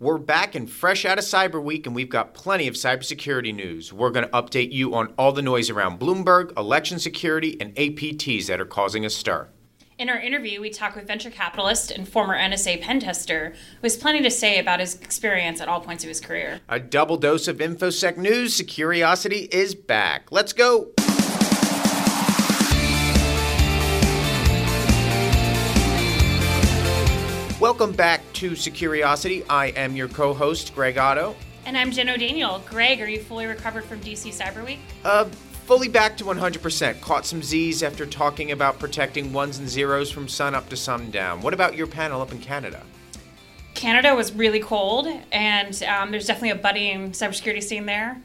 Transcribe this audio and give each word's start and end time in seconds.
We're 0.00 0.18
back 0.18 0.54
and 0.54 0.70
fresh 0.70 1.04
out 1.04 1.18
of 1.18 1.24
Cyber 1.24 1.60
Week, 1.60 1.84
and 1.84 1.92
we've 1.92 2.08
got 2.08 2.32
plenty 2.32 2.68
of 2.68 2.76
cybersecurity 2.76 3.52
news. 3.52 3.92
We're 3.92 4.10
going 4.10 4.26
to 4.26 4.30
update 4.30 4.70
you 4.70 4.94
on 4.94 5.12
all 5.18 5.32
the 5.32 5.42
noise 5.42 5.70
around 5.70 5.98
Bloomberg, 5.98 6.56
election 6.56 7.00
security, 7.00 7.60
and 7.60 7.74
APTs 7.74 8.46
that 8.46 8.60
are 8.60 8.64
causing 8.64 9.04
a 9.04 9.10
stir. 9.10 9.48
In 9.98 10.08
our 10.08 10.20
interview, 10.20 10.60
we 10.60 10.70
talk 10.70 10.94
with 10.94 11.08
venture 11.08 11.30
capitalist 11.30 11.90
and 11.90 12.08
former 12.08 12.36
NSA 12.36 12.80
pen 12.80 13.00
tester 13.00 13.48
who 13.50 13.82
has 13.82 13.96
plenty 13.96 14.22
to 14.22 14.30
say 14.30 14.60
about 14.60 14.78
his 14.78 14.94
experience 15.00 15.60
at 15.60 15.66
all 15.66 15.80
points 15.80 16.04
of 16.04 16.08
his 16.08 16.20
career. 16.20 16.60
A 16.68 16.78
double 16.78 17.16
dose 17.16 17.48
of 17.48 17.56
InfoSec 17.56 18.16
news. 18.16 18.54
Securiosity 18.54 19.48
is 19.50 19.74
back. 19.74 20.30
Let's 20.30 20.52
go. 20.52 20.92
Welcome 27.78 27.94
back 27.94 28.32
to 28.32 28.56
Securiosity. 28.56 29.44
I 29.48 29.66
am 29.66 29.94
your 29.94 30.08
co-host, 30.08 30.74
Greg 30.74 30.98
Otto. 30.98 31.36
And 31.64 31.78
I'm 31.78 31.92
Jen 31.92 32.08
O'Daniel. 32.08 32.60
Greg, 32.66 33.00
are 33.00 33.08
you 33.08 33.20
fully 33.20 33.46
recovered 33.46 33.84
from 33.84 34.00
DC 34.00 34.36
Cyber 34.36 34.66
Week? 34.66 34.80
Uh, 35.04 35.26
fully 35.64 35.86
back 35.86 36.16
to 36.16 36.24
100%. 36.24 37.00
Caught 37.00 37.24
some 37.24 37.40
Z's 37.40 37.84
after 37.84 38.04
talking 38.04 38.50
about 38.50 38.80
protecting 38.80 39.32
ones 39.32 39.60
and 39.60 39.68
zeros 39.68 40.10
from 40.10 40.26
sun 40.26 40.56
up 40.56 40.68
to 40.70 40.76
sundown. 40.76 41.40
What 41.40 41.54
about 41.54 41.76
your 41.76 41.86
panel 41.86 42.20
up 42.20 42.32
in 42.32 42.40
Canada? 42.40 42.82
Canada 43.74 44.12
was 44.12 44.32
really 44.32 44.58
cold, 44.58 45.06
and 45.30 45.80
um, 45.84 46.10
there's 46.10 46.26
definitely 46.26 46.50
a 46.50 46.56
budding 46.56 47.12
cybersecurity 47.12 47.62
scene 47.62 47.86
there. 47.86 48.20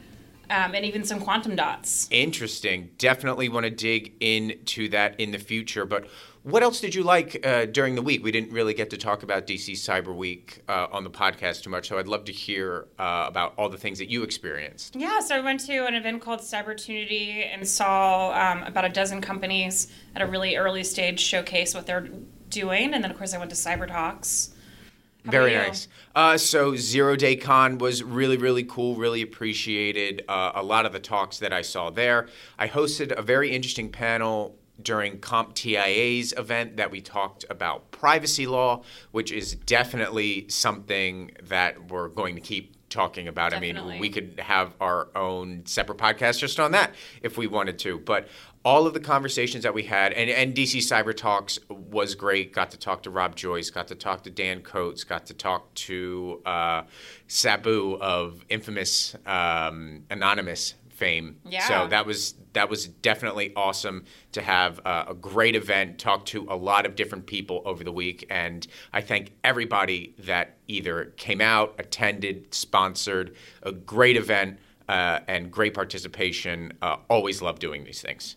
Um, 0.50 0.74
and 0.74 0.84
even 0.84 1.04
some 1.04 1.20
quantum 1.20 1.54
dots. 1.56 2.06
Interesting. 2.10 2.90
Definitely 2.98 3.48
want 3.48 3.64
to 3.64 3.70
dig 3.70 4.12
into 4.20 4.88
that 4.90 5.18
in 5.18 5.30
the 5.30 5.38
future. 5.38 5.86
But 5.86 6.06
what 6.44 6.62
else 6.62 6.78
did 6.78 6.94
you 6.94 7.02
like 7.02 7.44
uh, 7.46 7.64
during 7.64 7.94
the 7.94 8.02
week? 8.02 8.22
We 8.22 8.30
didn't 8.30 8.52
really 8.52 8.74
get 8.74 8.90
to 8.90 8.98
talk 8.98 9.22
about 9.22 9.46
DC 9.46 9.72
Cyber 9.72 10.14
Week 10.14 10.60
uh, 10.68 10.88
on 10.92 11.02
the 11.02 11.10
podcast 11.10 11.62
too 11.62 11.70
much, 11.70 11.88
so 11.88 11.98
I'd 11.98 12.06
love 12.06 12.26
to 12.26 12.32
hear 12.32 12.86
uh, 12.98 13.24
about 13.26 13.54
all 13.56 13.70
the 13.70 13.78
things 13.78 13.98
that 13.98 14.10
you 14.10 14.22
experienced. 14.22 14.94
Yeah, 14.94 15.20
so 15.20 15.36
I 15.36 15.40
went 15.40 15.60
to 15.60 15.86
an 15.86 15.94
event 15.94 16.20
called 16.20 16.40
Cybertunity 16.40 17.50
and 17.50 17.66
saw 17.66 18.30
um, 18.32 18.62
about 18.62 18.84
a 18.84 18.90
dozen 18.90 19.22
companies 19.22 19.90
at 20.14 20.20
a 20.20 20.26
really 20.26 20.56
early 20.56 20.84
stage 20.84 21.18
showcase 21.18 21.74
what 21.74 21.86
they're 21.86 22.10
doing, 22.50 22.92
and 22.92 23.02
then 23.02 23.10
of 23.10 23.16
course 23.16 23.32
I 23.32 23.38
went 23.38 23.50
to 23.50 23.56
Cyber 23.56 23.88
Talks. 23.88 24.50
How 25.24 25.30
Very 25.30 25.54
nice. 25.54 25.88
Uh, 26.14 26.36
so 26.36 26.76
Zero 26.76 27.16
Day 27.16 27.36
Con 27.36 27.78
was 27.78 28.02
really, 28.02 28.36
really 28.36 28.64
cool. 28.64 28.96
Really 28.96 29.22
appreciated 29.22 30.22
uh, 30.28 30.52
a 30.54 30.62
lot 30.62 30.84
of 30.84 30.92
the 30.92 31.00
talks 31.00 31.38
that 31.38 31.54
I 31.54 31.62
saw 31.62 31.88
there. 31.88 32.28
I 32.58 32.68
hosted 32.68 33.18
a 33.18 33.22
very 33.22 33.50
interesting 33.50 33.90
panel 33.90 34.58
during 34.82 35.18
CompTIA's 35.18 36.32
event 36.36 36.76
that 36.76 36.90
we 36.90 37.00
talked 37.00 37.44
about 37.48 37.90
privacy 37.90 38.46
law, 38.46 38.82
which 39.12 39.30
is 39.32 39.54
definitely 39.54 40.46
something 40.48 41.30
that 41.44 41.90
we're 41.90 42.08
going 42.08 42.34
to 42.34 42.40
keep 42.40 42.74
talking 42.94 43.28
about. 43.28 43.52
I 43.52 43.60
mean, 43.60 43.98
we 43.98 44.08
could 44.08 44.38
have 44.38 44.72
our 44.80 45.08
own 45.16 45.62
separate 45.66 45.98
podcast 45.98 46.38
just 46.38 46.60
on 46.60 46.72
that 46.72 46.94
if 47.22 47.36
we 47.36 47.46
wanted 47.46 47.78
to. 47.80 47.98
But 47.98 48.28
all 48.64 48.86
of 48.86 48.94
the 48.94 49.00
conversations 49.00 49.64
that 49.64 49.74
we 49.74 49.82
had, 49.82 50.12
and, 50.14 50.30
and 50.30 50.54
DC 50.54 50.78
Cyber 50.78 51.14
Talks 51.14 51.58
was 51.68 52.14
great. 52.14 52.52
Got 52.52 52.70
to 52.70 52.78
talk 52.78 53.02
to 53.02 53.10
Rob 53.10 53.36
Joyce, 53.36 53.68
got 53.68 53.88
to 53.88 53.94
talk 53.94 54.22
to 54.24 54.30
Dan 54.30 54.62
Coats, 54.62 55.04
got 55.04 55.26
to 55.26 55.34
talk 55.34 55.74
to 55.74 56.40
uh, 56.46 56.82
Sabu 57.26 57.98
of 58.00 58.44
infamous 58.48 59.16
um, 59.26 60.04
Anonymous 60.08 60.74
fame. 60.94 61.36
Yeah. 61.44 61.66
So 61.66 61.86
that 61.88 62.06
was 62.06 62.34
that 62.52 62.70
was 62.70 62.86
definitely 62.86 63.52
awesome 63.56 64.04
to 64.32 64.40
have 64.40 64.80
uh, 64.84 65.06
a 65.08 65.14
great 65.14 65.56
event, 65.56 65.98
talk 65.98 66.24
to 66.26 66.46
a 66.48 66.56
lot 66.56 66.86
of 66.86 66.94
different 66.94 67.26
people 67.26 67.62
over 67.64 67.84
the 67.84 67.92
week, 67.92 68.26
and 68.30 68.66
I 68.92 69.00
thank 69.00 69.32
everybody 69.42 70.14
that 70.20 70.56
either 70.68 71.12
came 71.16 71.40
out, 71.40 71.74
attended, 71.78 72.54
sponsored 72.54 73.34
a 73.62 73.72
great 73.72 74.16
event, 74.16 74.58
uh, 74.88 75.20
and 75.26 75.50
great 75.50 75.74
participation. 75.74 76.72
Uh, 76.80 76.96
always 77.08 77.42
love 77.42 77.58
doing 77.58 77.84
these 77.84 78.00
things. 78.00 78.36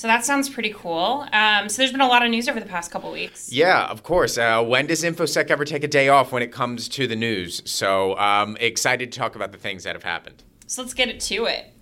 So 0.00 0.08
that 0.08 0.24
sounds 0.24 0.48
pretty 0.48 0.72
cool. 0.72 1.26
Um, 1.30 1.68
so 1.68 1.82
there's 1.82 1.92
been 1.92 2.00
a 2.00 2.08
lot 2.08 2.24
of 2.24 2.30
news 2.30 2.48
over 2.48 2.58
the 2.58 2.64
past 2.64 2.90
couple 2.90 3.12
weeks. 3.12 3.52
Yeah, 3.52 3.84
of 3.84 4.02
course. 4.02 4.38
Uh, 4.38 4.64
when 4.64 4.86
does 4.86 5.02
InfoSec 5.02 5.50
ever 5.50 5.66
take 5.66 5.84
a 5.84 5.88
day 5.88 6.08
off 6.08 6.32
when 6.32 6.42
it 6.42 6.50
comes 6.50 6.88
to 6.90 7.06
the 7.06 7.16
news? 7.16 7.60
So 7.70 8.16
um, 8.16 8.56
excited 8.60 9.12
to 9.12 9.18
talk 9.18 9.36
about 9.36 9.52
the 9.52 9.58
things 9.58 9.84
that 9.84 9.94
have 9.94 10.04
happened. 10.04 10.42
So 10.70 10.82
let's 10.82 10.94
get 10.94 11.08
it 11.08 11.18
to 11.22 11.46
it. 11.46 11.72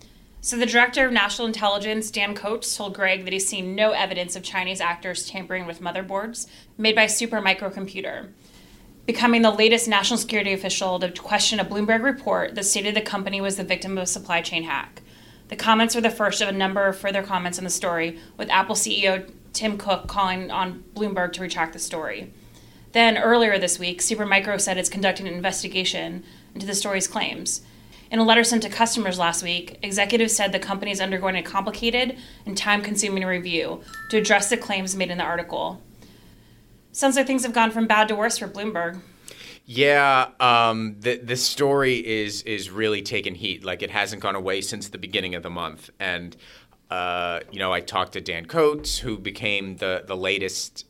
So 0.41 0.57
the 0.57 0.65
director 0.65 1.05
of 1.05 1.13
national 1.13 1.47
intelligence, 1.47 2.11
Dan 2.11 2.35
Coats, 2.35 2.75
told 2.75 2.95
Greg 2.95 3.25
that 3.25 3.35
he's 3.35 3.47
seen 3.47 3.75
no 3.75 3.91
evidence 3.91 4.35
of 4.35 4.43
Chinese 4.43 4.81
actors 4.81 5.29
tampering 5.29 5.67
with 5.67 5.83
motherboards 5.83 6.47
made 6.79 6.97
by 6.97 7.05
Supermicro 7.05 7.71
Computer, 7.71 8.33
becoming 9.05 9.43
the 9.43 9.51
latest 9.51 9.89
national 9.89 10.17
security 10.17 10.55
official 10.55 10.99
to 11.01 11.13
question 11.13 11.61
a 11.61 11.67
Bloomberg 11.67 12.03
report 12.03 12.55
that 12.55 12.65
stated 12.65 12.97
the 12.97 13.03
company 13.03 13.43
was 13.43 13.59
the 13.59 13.63
victim 13.63 13.99
of 13.99 14.05
a 14.05 14.07
supply 14.07 14.41
chain 14.41 14.63
hack. 14.63 15.03
The 15.49 15.57
comments 15.57 15.95
were 15.95 16.01
the 16.01 16.09
first 16.09 16.41
of 16.41 16.49
a 16.49 16.53
number 16.53 16.87
of 16.87 16.97
further 16.97 17.23
comments 17.23 17.59
in 17.59 17.65
the 17.65 17.71
story, 17.71 18.19
with 18.39 18.49
Apple 18.49 18.75
CEO 18.75 19.31
Tim 19.53 19.77
Cook 19.77 20.07
calling 20.07 20.51
on 20.51 20.83
Bloomberg 20.95 21.35
to 21.35 21.43
retract 21.43 21.75
the 21.75 21.79
story. 21.79 22.33
Then, 22.93 23.19
earlier 23.19 23.59
this 23.59 23.79
week, 23.79 24.01
Supermicro 24.01 24.59
said 24.59 24.79
it's 24.79 24.89
conducting 24.89 25.29
an 25.29 25.35
investigation 25.35 26.25
into 26.55 26.67
the 26.67 26.75
story's 26.75 27.07
claims. 27.07 27.61
In 28.11 28.19
a 28.19 28.25
letter 28.25 28.43
sent 28.43 28.63
to 28.63 28.71
customers 28.71 29.19
last 29.19 29.43
week, 29.43 29.79
executives 29.83 30.35
said 30.35 30.53
the 30.53 30.59
company 30.59 30.91
is 30.91 31.01
undergoing 31.01 31.37
a 31.37 31.43
complicated 31.43 32.17
and 32.47 32.57
time 32.57 32.83
consuming 32.83 33.25
review 33.25 33.83
to 34.11 34.17
address 34.17 34.49
the 34.49 34.57
claims 34.57 34.97
made 34.97 35.11
in 35.11 35.19
the 35.19 35.25
article. 35.25 35.83
Sounds 36.93 37.17
like 37.17 37.27
things 37.27 37.43
have 37.43 37.53
gone 37.53 37.71
from 37.71 37.87
bad 37.87 38.09
to 38.09 38.17
worse 38.17 38.39
for 38.39 38.49
Bloomberg. 38.49 39.01
Yeah, 39.67 40.29
um, 40.41 40.97
the 40.99 41.19
the 41.19 41.37
story 41.37 41.97
is 41.97 42.41
is 42.43 42.71
really 42.71 43.03
taking 43.03 43.35
heat. 43.35 43.63
Like 43.63 43.83
it 43.83 43.91
hasn't 43.91 44.23
gone 44.23 44.35
away 44.35 44.63
since 44.63 44.89
the 44.89 44.97
beginning 44.97 45.35
of 45.35 45.43
the 45.43 45.51
month. 45.51 45.91
And 46.01 46.35
uh, 46.91 47.41
you 47.51 47.59
know, 47.59 47.71
I 47.71 47.81
talked 47.81 48.15
to 48.15 48.23
Dan 48.23 48.47
Coats, 48.47 48.99
who 48.99 49.19
became 49.19 49.77
the 49.77 50.05
the 50.07 50.17
latest 50.17 50.87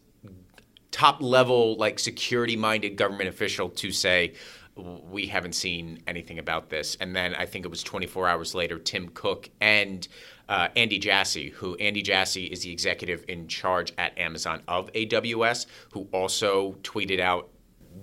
top 0.93 1.21
level 1.21 1.77
like 1.77 1.99
security 1.99 2.56
minded 2.56 2.97
government 2.97 3.29
official 3.29 3.69
to 3.69 3.91
say 3.91 4.35
we 4.78 5.27
haven't 5.27 5.55
seen 5.55 6.03
anything 6.06 6.39
about 6.39 6.71
this. 6.71 6.97
And 7.00 7.15
then 7.15 7.34
I 7.34 7.47
think 7.47 7.65
it 7.65 7.69
was 7.69 7.83
24 7.83 8.28
hours 8.28 8.55
later, 8.55 8.78
Tim 8.78 9.09
Cook 9.09 9.50
and 9.61 10.06
uh, 10.49 10.69
Andy 10.77 10.99
Jassy, 10.99 11.50
who 11.50 11.77
Andy 11.77 12.03
Jassy 12.03 12.44
is 12.44 12.62
the 12.62 12.72
executive 12.72 13.25
in 13.28 13.49
charge 13.49 13.93
at 13.99 14.19
Amazon 14.19 14.62
of 14.69 14.93
AWS, 14.93 15.67
who 15.93 16.09
also 16.12 16.72
tweeted 16.83 17.21
out 17.21 17.49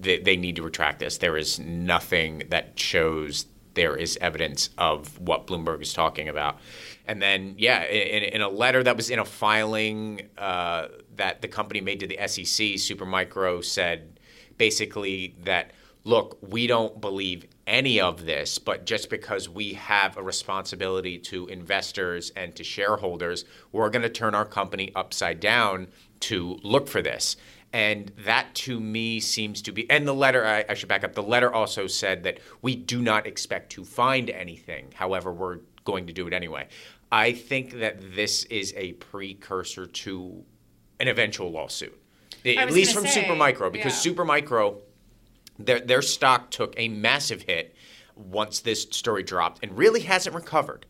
that 0.01 0.25
they 0.25 0.35
need 0.35 0.55
to 0.57 0.63
retract 0.63 0.99
this. 0.99 1.17
There 1.17 1.37
is 1.37 1.59
nothing 1.59 2.43
that 2.49 2.77
shows 2.79 3.45
there 3.73 3.95
is 3.95 4.17
evidence 4.21 4.69
of 4.77 5.19
what 5.19 5.47
Bloomberg 5.47 5.81
is 5.81 5.93
talking 5.93 6.29
about. 6.29 6.59
And 7.07 7.21
then, 7.21 7.55
yeah, 7.57 7.83
in, 7.83 8.23
in 8.23 8.41
a 8.41 8.49
letter 8.49 8.81
that 8.83 8.95
was 8.95 9.09
in 9.09 9.19
a 9.19 9.25
filing 9.25 10.29
uh, 10.37 10.87
that 11.15 11.41
the 11.41 11.47
company 11.47 11.81
made 11.81 11.99
to 11.99 12.07
the 12.07 12.17
SEC, 12.27 12.77
Supermicro 12.77 13.63
said 13.63 14.19
basically 14.57 15.35
that 15.43 15.71
look, 16.05 16.37
we 16.41 16.67
don't 16.67 17.01
believe 17.01 17.45
any 17.67 17.99
of 17.99 18.25
this, 18.25 18.59
but 18.59 18.85
just 18.85 19.09
because 19.09 19.49
we 19.49 19.73
have 19.73 20.15
a 20.17 20.23
responsibility 20.23 21.17
to 21.17 21.47
investors 21.47 22.31
and 22.35 22.55
to 22.55 22.63
shareholders, 22.63 23.43
we're 23.71 23.89
going 23.89 24.03
to 24.03 24.09
turn 24.09 24.35
our 24.35 24.45
company 24.45 24.91
upside 24.95 25.39
down 25.39 25.87
to 26.21 26.59
look 26.63 26.87
for 26.87 27.01
this. 27.01 27.35
And 27.73 28.11
that 28.23 28.53
to 28.55 28.79
me 28.79 29.19
seems 29.19 29.61
to 29.63 29.71
be, 29.71 29.89
and 29.89 30.07
the 30.07 30.13
letter, 30.13 30.45
I, 30.45 30.63
I 30.69 30.75
should 30.75 30.87
back 30.87 31.03
up, 31.03 31.13
the 31.13 31.23
letter 31.23 31.51
also 31.51 31.87
said 31.87 32.23
that 32.23 32.39
we 32.61 32.75
do 32.75 33.01
not 33.01 33.27
expect 33.27 33.71
to 33.73 33.83
find 33.83 34.29
anything. 34.29 34.91
However, 34.93 35.33
we're 35.33 35.59
going 35.83 36.07
to 36.07 36.13
do 36.13 36.27
it 36.27 36.33
anyway. 36.33 36.67
I 37.11 37.33
think 37.33 37.79
that 37.79 38.15
this 38.15 38.43
is 38.45 38.73
a 38.77 38.93
precursor 38.93 39.87
to 39.87 40.43
an 40.99 41.07
eventual 41.07 41.51
lawsuit, 41.51 41.99
at 42.45 42.71
least 42.71 42.93
from 42.93 43.07
say, 43.07 43.23
Supermicro, 43.23 43.71
because 43.71 44.05
yeah. 44.05 44.13
Supermicro 44.13 44.77
their 45.57 45.79
their 45.79 46.01
stock 46.01 46.51
took 46.51 46.73
a 46.77 46.87
massive 46.87 47.43
hit 47.43 47.75
once 48.15 48.59
this 48.61 48.83
story 48.83 49.23
dropped 49.23 49.63
and 49.63 49.77
really 49.77 50.01
hasn't 50.01 50.35
recovered. 50.35 50.85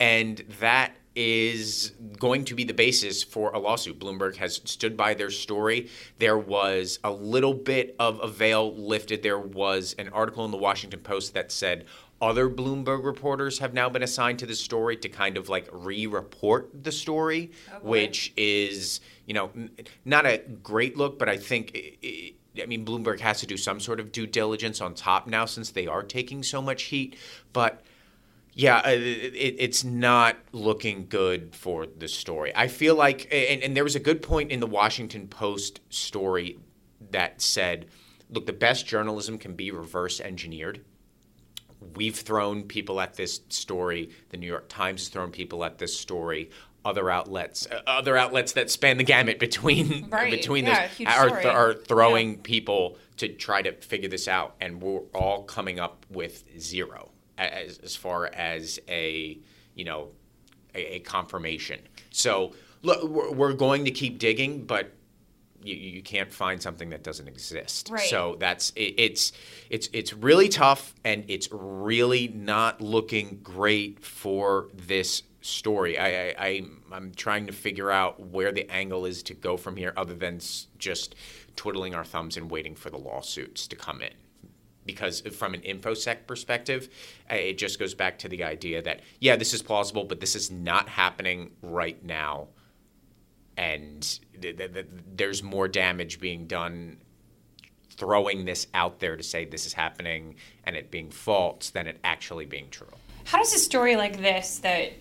And 0.00 0.38
that 0.60 0.92
is 1.16 1.92
going 2.20 2.44
to 2.44 2.54
be 2.54 2.62
the 2.62 2.72
basis 2.74 3.24
for 3.24 3.50
a 3.52 3.58
lawsuit. 3.58 3.98
Bloomberg 3.98 4.36
has 4.36 4.60
stood 4.64 4.96
by 4.96 5.14
their 5.14 5.30
story. 5.30 5.88
There 6.18 6.38
was 6.38 7.00
a 7.02 7.10
little 7.10 7.54
bit 7.54 7.96
of 7.98 8.20
a 8.22 8.28
veil 8.28 8.72
lifted. 8.76 9.24
There 9.24 9.38
was 9.38 9.96
an 9.98 10.08
article 10.10 10.44
in 10.44 10.52
the 10.52 10.56
Washington 10.58 11.00
Post 11.00 11.34
that 11.34 11.50
said 11.50 11.86
other 12.20 12.48
Bloomberg 12.48 13.04
reporters 13.04 13.58
have 13.58 13.74
now 13.74 13.88
been 13.88 14.02
assigned 14.04 14.38
to 14.40 14.46
the 14.46 14.54
story 14.54 14.96
to 14.98 15.08
kind 15.08 15.36
of 15.36 15.48
like 15.48 15.68
re-report 15.72 16.84
the 16.84 16.92
story, 16.92 17.50
which 17.82 18.32
is, 18.36 19.00
you 19.26 19.34
know, 19.34 19.50
not 20.04 20.26
a 20.26 20.38
great 20.62 20.96
look, 20.96 21.18
but 21.18 21.28
I 21.28 21.36
think 21.36 21.72
i- 22.04 22.32
i- 22.62 22.66
mean, 22.66 22.84
Bloomberg 22.84 23.20
has 23.20 23.40
to 23.40 23.46
do 23.46 23.56
some 23.56 23.80
sort 23.80 24.00
of 24.00 24.12
due 24.12 24.26
diligence 24.26 24.80
on 24.80 24.94
top 24.94 25.26
now 25.26 25.44
since 25.44 25.70
they 25.70 25.86
are 25.86 26.02
taking 26.02 26.42
so 26.42 26.60
much 26.62 26.84
heat. 26.84 27.16
But 27.52 27.82
yeah, 28.54 28.78
uh, 28.78 28.90
it, 28.90 29.56
it's 29.58 29.84
not 29.84 30.36
looking 30.52 31.06
good 31.08 31.54
for 31.54 31.86
the 31.86 32.08
story. 32.08 32.52
I 32.56 32.66
feel 32.68 32.96
like, 32.96 33.28
and, 33.30 33.62
and 33.62 33.76
there 33.76 33.84
was 33.84 33.94
a 33.94 34.00
good 34.00 34.20
point 34.22 34.50
in 34.50 34.60
the 34.60 34.66
Washington 34.66 35.28
Post 35.28 35.80
story 35.90 36.58
that 37.10 37.40
said, 37.40 37.86
look, 38.30 38.46
the 38.46 38.52
best 38.52 38.86
journalism 38.86 39.38
can 39.38 39.54
be 39.54 39.70
reverse 39.70 40.20
engineered. 40.20 40.84
We've 41.94 42.16
thrown 42.16 42.64
people 42.64 43.00
at 43.00 43.14
this 43.14 43.40
story. 43.50 44.10
The 44.30 44.36
New 44.36 44.48
York 44.48 44.68
Times 44.68 45.02
has 45.02 45.08
thrown 45.08 45.30
people 45.30 45.64
at 45.64 45.78
this 45.78 45.96
story. 45.96 46.50
Other 46.88 47.10
outlets, 47.10 47.66
uh, 47.70 47.82
other 47.86 48.16
outlets 48.16 48.52
that 48.52 48.70
span 48.70 48.96
the 48.96 49.04
gamut 49.04 49.38
between 49.38 50.08
Right. 50.10 50.30
between 50.30 50.64
Yeah, 50.64 50.88
this 50.96 51.06
are, 51.06 51.28
story. 51.28 51.44
are 51.44 51.74
throwing 51.74 52.38
people 52.38 52.96
to 53.18 53.28
try 53.28 53.60
to 53.60 53.72
figure 53.72 54.08
this 54.08 54.26
out, 54.26 54.54
and 54.58 54.80
we're 54.80 55.00
all 55.14 55.42
coming 55.42 55.78
up 55.78 56.06
with 56.08 56.44
zero 56.58 57.10
as, 57.36 57.76
as 57.78 57.94
far 57.94 58.26
as 58.32 58.78
a 58.88 59.38
you 59.74 59.84
know 59.84 60.08
a, 60.74 60.94
a 60.96 60.98
confirmation. 61.00 61.80
So 62.10 62.52
look, 62.82 63.02
we're, 63.04 63.32
we're 63.32 63.52
going 63.52 63.84
to 63.84 63.90
keep 63.90 64.18
digging, 64.18 64.64
but 64.64 64.94
you, 65.62 65.74
you 65.74 66.02
can't 66.02 66.32
find 66.32 66.62
something 66.62 66.88
that 66.90 67.02
doesn't 67.02 67.28
exist. 67.28 67.90
Right. 67.90 68.08
So 68.08 68.36
that's 68.38 68.70
it, 68.76 68.94
it's 68.96 69.32
it's 69.68 69.90
it's 69.92 70.14
really 70.14 70.48
tough, 70.48 70.94
and 71.04 71.24
it's 71.28 71.48
really 71.52 72.28
not 72.28 72.80
looking 72.80 73.40
great 73.42 74.02
for 74.02 74.68
this 74.74 75.22
story. 75.40 75.98
I, 75.98 76.34
I, 76.38 76.62
I'm 76.92 77.12
trying 77.14 77.46
to 77.46 77.52
figure 77.52 77.90
out 77.90 78.20
where 78.20 78.52
the 78.52 78.70
angle 78.70 79.06
is 79.06 79.22
to 79.24 79.34
go 79.34 79.56
from 79.56 79.76
here, 79.76 79.92
other 79.96 80.14
than 80.14 80.40
just 80.78 81.14
twiddling 81.56 81.94
our 81.94 82.04
thumbs 82.04 82.36
and 82.36 82.50
waiting 82.50 82.74
for 82.74 82.90
the 82.90 82.98
lawsuits 82.98 83.66
to 83.68 83.76
come 83.76 84.00
in. 84.00 84.12
Because 84.86 85.20
from 85.20 85.52
an 85.52 85.60
infosec 85.60 86.26
perspective 86.26 86.88
it 87.28 87.58
just 87.58 87.78
goes 87.78 87.92
back 87.94 88.18
to 88.20 88.28
the 88.28 88.42
idea 88.42 88.80
that 88.80 89.00
yeah 89.20 89.36
this 89.36 89.52
is 89.52 89.60
plausible 89.60 90.04
but 90.04 90.18
this 90.18 90.34
is 90.34 90.50
not 90.50 90.88
happening 90.88 91.50
right 91.60 92.02
now. 92.02 92.48
And 93.58 94.00
th- 94.40 94.56
th- 94.56 94.72
th- 94.72 94.86
there's 95.14 95.42
more 95.42 95.68
damage 95.68 96.20
being 96.20 96.46
done 96.46 96.98
throwing 97.90 98.44
this 98.44 98.68
out 98.72 99.00
there 99.00 99.16
to 99.16 99.22
say 99.22 99.44
this 99.44 99.66
is 99.66 99.72
happening 99.72 100.36
and 100.64 100.76
it 100.76 100.90
being 100.90 101.10
false 101.10 101.70
than 101.70 101.86
it 101.86 101.98
actually 102.04 102.46
being 102.46 102.70
true. 102.70 102.86
How 103.24 103.38
does 103.38 103.52
a 103.52 103.58
story 103.58 103.96
like 103.96 104.16
this 104.16 104.58
that 104.60 104.92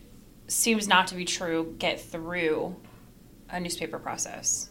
seems 0.48 0.88
not 0.88 1.08
to 1.08 1.16
be 1.16 1.26
true 1.26 1.76
get 1.78 2.00
through 2.00 2.76
a 3.50 3.60
newspaper 3.60 4.00
process? 4.00 4.70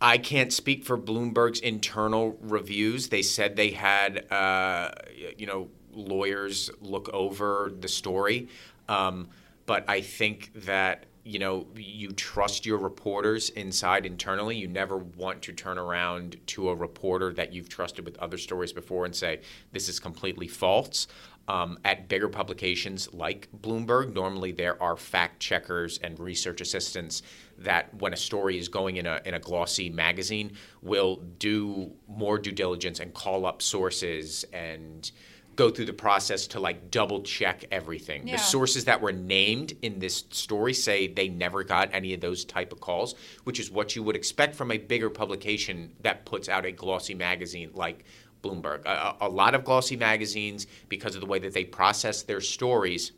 I 0.00 0.18
can't 0.18 0.52
speak 0.52 0.84
for 0.84 0.98
Bloomberg's 0.98 1.60
internal 1.60 2.36
reviews. 2.42 3.08
They 3.08 3.22
said 3.22 3.56
they 3.56 3.70
had, 3.70 4.30
uh, 4.30 4.90
you 5.38 5.46
know, 5.46 5.68
lawyers 5.92 6.70
look 6.80 7.08
over 7.10 7.72
the 7.80 7.88
story, 7.88 8.48
um, 8.88 9.28
but 9.66 9.88
I 9.88 10.00
think 10.00 10.50
that 10.66 11.06
you 11.24 11.38
know 11.38 11.66
you 11.74 12.12
trust 12.12 12.66
your 12.66 12.76
reporters 12.76 13.48
inside 13.50 14.04
internally. 14.04 14.56
You 14.56 14.68
never 14.68 14.98
want 14.98 15.40
to 15.42 15.52
turn 15.52 15.78
around 15.78 16.36
to 16.48 16.68
a 16.68 16.74
reporter 16.74 17.32
that 17.32 17.54
you've 17.54 17.70
trusted 17.70 18.04
with 18.04 18.18
other 18.18 18.36
stories 18.36 18.74
before 18.74 19.06
and 19.06 19.16
say 19.16 19.40
this 19.72 19.88
is 19.88 19.98
completely 19.98 20.48
false. 20.48 21.06
Um, 21.46 21.78
at 21.84 22.08
bigger 22.08 22.30
publications 22.30 23.12
like 23.12 23.48
Bloomberg, 23.60 24.14
normally 24.14 24.52
there 24.52 24.82
are 24.82 24.96
fact 24.96 25.40
checkers 25.40 25.98
and 25.98 26.18
research 26.18 26.62
assistants 26.62 27.22
that, 27.58 27.92
when 28.00 28.14
a 28.14 28.16
story 28.16 28.56
is 28.56 28.68
going 28.68 28.96
in 28.96 29.04
a 29.06 29.20
in 29.26 29.34
a 29.34 29.38
glossy 29.38 29.90
magazine, 29.90 30.52
will 30.80 31.16
do 31.38 31.92
more 32.08 32.38
due 32.38 32.52
diligence 32.52 32.98
and 32.98 33.12
call 33.12 33.44
up 33.44 33.60
sources 33.60 34.46
and 34.54 35.10
go 35.56 35.70
through 35.70 35.84
the 35.84 35.92
process 35.92 36.46
to 36.48 36.60
like 36.60 36.90
double 36.90 37.22
check 37.22 37.64
everything. 37.70 38.26
Yeah. 38.26 38.36
The 38.36 38.42
sources 38.42 38.86
that 38.86 39.00
were 39.00 39.12
named 39.12 39.74
in 39.82 39.98
this 39.98 40.24
story 40.30 40.74
say 40.74 41.06
they 41.06 41.28
never 41.28 41.62
got 41.62 41.90
any 41.92 42.14
of 42.14 42.20
those 42.20 42.44
type 42.44 42.72
of 42.72 42.80
calls, 42.80 43.14
which 43.44 43.60
is 43.60 43.70
what 43.70 43.94
you 43.94 44.02
would 44.02 44.16
expect 44.16 44.56
from 44.56 44.70
a 44.70 44.78
bigger 44.78 45.10
publication 45.10 45.92
that 46.00 46.24
puts 46.24 46.48
out 46.48 46.66
a 46.66 46.72
glossy 46.72 47.14
magazine 47.14 47.70
like 47.74 48.04
Bloomberg. 48.44 48.84
A, 48.84 49.16
a 49.22 49.28
lot 49.28 49.54
of 49.54 49.64
glossy 49.64 49.96
magazines, 49.96 50.66
because 50.88 51.14
of 51.14 51.20
the 51.20 51.26
way 51.26 51.38
that 51.38 51.54
they 51.54 51.64
process 51.64 52.22
their 52.22 52.40
stories, 52.40 53.12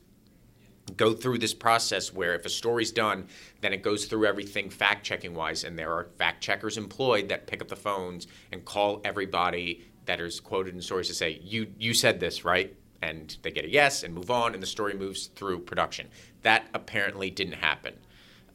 go 0.96 1.12
through 1.12 1.38
this 1.38 1.54
process 1.54 2.12
where 2.12 2.34
if 2.34 2.46
a 2.46 2.48
story's 2.48 2.92
done, 2.92 3.26
then 3.60 3.72
it 3.72 3.82
goes 3.82 4.04
through 4.06 4.24
everything 4.24 4.70
fact 4.70 5.04
checking 5.04 5.34
wise, 5.34 5.64
and 5.64 5.78
there 5.78 5.92
are 5.92 6.08
fact 6.16 6.42
checkers 6.42 6.78
employed 6.78 7.28
that 7.28 7.46
pick 7.46 7.60
up 7.60 7.68
the 7.68 7.76
phones 7.76 8.28
and 8.52 8.64
call 8.64 9.00
everybody 9.04 9.84
that 10.04 10.20
is 10.20 10.38
quoted 10.38 10.74
in 10.74 10.80
stories 10.80 11.08
to 11.08 11.14
say, 11.14 11.40
"You 11.42 11.66
you 11.78 11.92
said 11.92 12.20
this, 12.20 12.44
right?" 12.44 12.74
And 13.02 13.36
they 13.42 13.50
get 13.50 13.64
a 13.64 13.70
yes 13.70 14.04
and 14.04 14.14
move 14.14 14.30
on, 14.30 14.54
and 14.54 14.62
the 14.62 14.66
story 14.66 14.94
moves 14.94 15.26
through 15.34 15.60
production. 15.60 16.08
That 16.42 16.68
apparently 16.72 17.30
didn't 17.30 17.54
happen. 17.54 17.94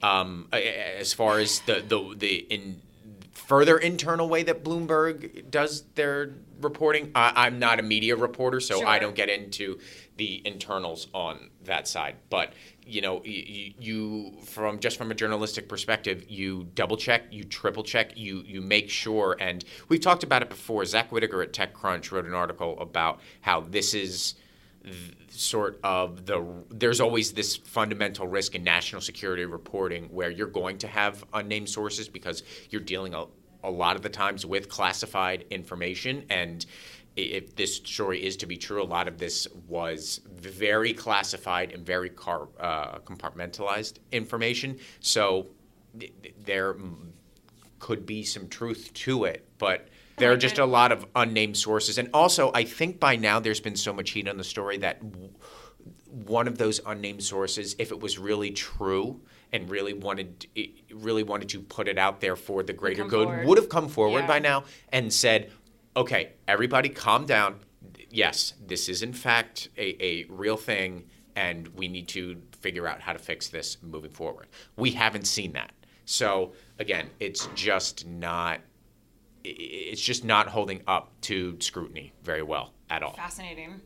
Um, 0.01 0.47
as 0.53 1.13
far 1.13 1.39
as 1.39 1.59
the 1.61 1.83
the 1.87 2.15
the 2.17 2.35
in 2.49 2.81
further 3.45 3.77
internal 3.77 4.29
way 4.29 4.43
that 4.43 4.63
Bloomberg 4.63 5.49
does 5.49 5.83
their 5.95 6.33
reporting. 6.61 7.11
I, 7.15 7.33
I'm 7.47 7.59
not 7.59 7.79
a 7.79 7.83
media 7.83 8.15
reporter, 8.15 8.59
so 8.59 8.85
I 8.85 8.99
don't 8.99 9.15
get 9.15 9.29
into 9.29 9.79
the 10.17 10.41
internals 10.45 11.07
on 11.13 11.49
that 11.63 11.87
side. 11.87 12.15
But 12.29 12.53
you 12.85 13.01
know, 13.01 13.23
you, 13.23 13.73
you 13.79 14.33
from 14.43 14.79
just 14.79 14.97
from 14.97 15.11
a 15.11 15.15
journalistic 15.15 15.67
perspective, 15.67 16.25
you 16.29 16.67
double 16.75 16.97
check, 16.97 17.23
you 17.31 17.43
triple 17.43 17.83
check, 17.83 18.17
you 18.17 18.43
you 18.45 18.61
make 18.61 18.89
sure. 18.89 19.35
And 19.39 19.63
we've 19.89 20.01
talked 20.01 20.23
about 20.23 20.41
it 20.41 20.49
before. 20.49 20.85
Zack 20.85 21.11
Whittaker 21.11 21.41
at 21.41 21.53
TechCrunch 21.53 22.11
wrote 22.11 22.25
an 22.25 22.33
article 22.33 22.79
about 22.79 23.19
how 23.41 23.61
this 23.61 23.93
is 23.93 24.35
sort 25.29 25.79
of 25.83 26.25
the 26.25 26.43
there's 26.69 26.99
always 26.99 27.33
this 27.33 27.55
fundamental 27.55 28.27
risk 28.27 28.55
in 28.55 28.63
national 28.63 29.01
security 29.01 29.45
reporting 29.45 30.05
where 30.05 30.29
you're 30.29 30.47
going 30.47 30.77
to 30.79 30.87
have 30.87 31.23
unnamed 31.33 31.69
sources 31.69 32.07
because 32.09 32.43
you're 32.69 32.81
dealing 32.81 33.13
a, 33.13 33.25
a 33.63 33.69
lot 33.69 33.95
of 33.95 34.01
the 34.01 34.09
times 34.09 34.45
with 34.45 34.69
classified 34.69 35.45
information. 35.49 36.25
And 36.29 36.65
if 37.15 37.55
this 37.55 37.75
story 37.75 38.23
is 38.23 38.37
to 38.37 38.45
be 38.45 38.57
true 38.57 38.81
a 38.81 38.85
lot 38.85 39.07
of 39.07 39.17
this 39.17 39.47
was 39.67 40.21
very 40.33 40.93
classified 40.93 41.71
and 41.71 41.85
very 41.85 42.09
car, 42.09 42.47
uh, 42.59 42.99
compartmentalized 42.99 43.99
information. 44.11 44.79
So 44.99 45.47
th- 45.99 46.13
th- 46.21 46.35
there 46.43 46.75
could 47.79 48.05
be 48.05 48.23
some 48.23 48.47
truth 48.47 48.93
to 48.93 49.25
it, 49.25 49.45
but 49.57 49.89
there 50.21 50.31
are 50.31 50.37
just 50.37 50.57
a 50.59 50.65
lot 50.65 50.91
of 50.91 51.05
unnamed 51.15 51.57
sources. 51.57 51.97
And 51.97 52.09
also, 52.13 52.51
I 52.53 52.63
think 52.63 52.99
by 52.99 53.15
now 53.15 53.39
there's 53.39 53.59
been 53.59 53.75
so 53.75 53.91
much 53.91 54.11
heat 54.11 54.27
on 54.27 54.37
the 54.37 54.43
story 54.43 54.77
that 54.77 55.01
w- 55.11 55.29
one 56.25 56.47
of 56.47 56.57
those 56.57 56.79
unnamed 56.85 57.23
sources, 57.23 57.75
if 57.79 57.91
it 57.91 57.99
was 57.99 58.17
really 58.17 58.51
true 58.51 59.21
and 59.51 59.69
really 59.69 59.93
wanted 59.93 60.45
really 60.93 61.23
wanted 61.23 61.49
to 61.49 61.59
put 61.59 61.87
it 61.87 61.97
out 61.97 62.21
there 62.21 62.35
for 62.35 62.63
the 62.63 62.73
greater 62.73 63.03
good, 63.03 63.27
forward. 63.27 63.47
would 63.47 63.57
have 63.57 63.69
come 63.69 63.89
forward 63.89 64.21
Yeah. 64.21 64.27
by 64.27 64.39
now 64.39 64.63
and 64.89 65.11
said, 65.11 65.51
"Okay, 65.95 66.33
everybody, 66.47 66.89
calm 66.89 67.25
down. 67.25 67.59
Yes, 68.09 68.53
this 68.65 68.87
is 68.87 69.01
in 69.03 69.13
fact 69.13 69.69
a, 69.77 70.01
a 70.03 70.25
real 70.29 70.57
thing." 70.57 71.07
And 71.35 71.69
we 71.69 71.87
need 71.87 72.07
to 72.09 72.41
figure 72.61 72.87
out 72.87 72.99
how 73.01 73.13
to 73.13 73.19
fix 73.19 73.47
this 73.47 73.77
moving 73.81 74.11
forward. 74.11 74.47
We 74.75 74.91
haven't 74.91 75.25
seen 75.27 75.53
that. 75.53 75.71
So 76.05 76.53
again, 76.77 77.09
it's 77.19 77.47
just 77.55 78.05
not 78.05 78.59
it's 79.43 80.01
just 80.01 80.23
not 80.23 80.47
holding 80.47 80.81
up 80.87 81.11
to 81.21 81.57
scrutiny 81.59 82.13
very 82.23 82.41
well 82.43 82.73
at 82.89 83.03
all. 83.03 83.13
Fascinating. 83.13 83.81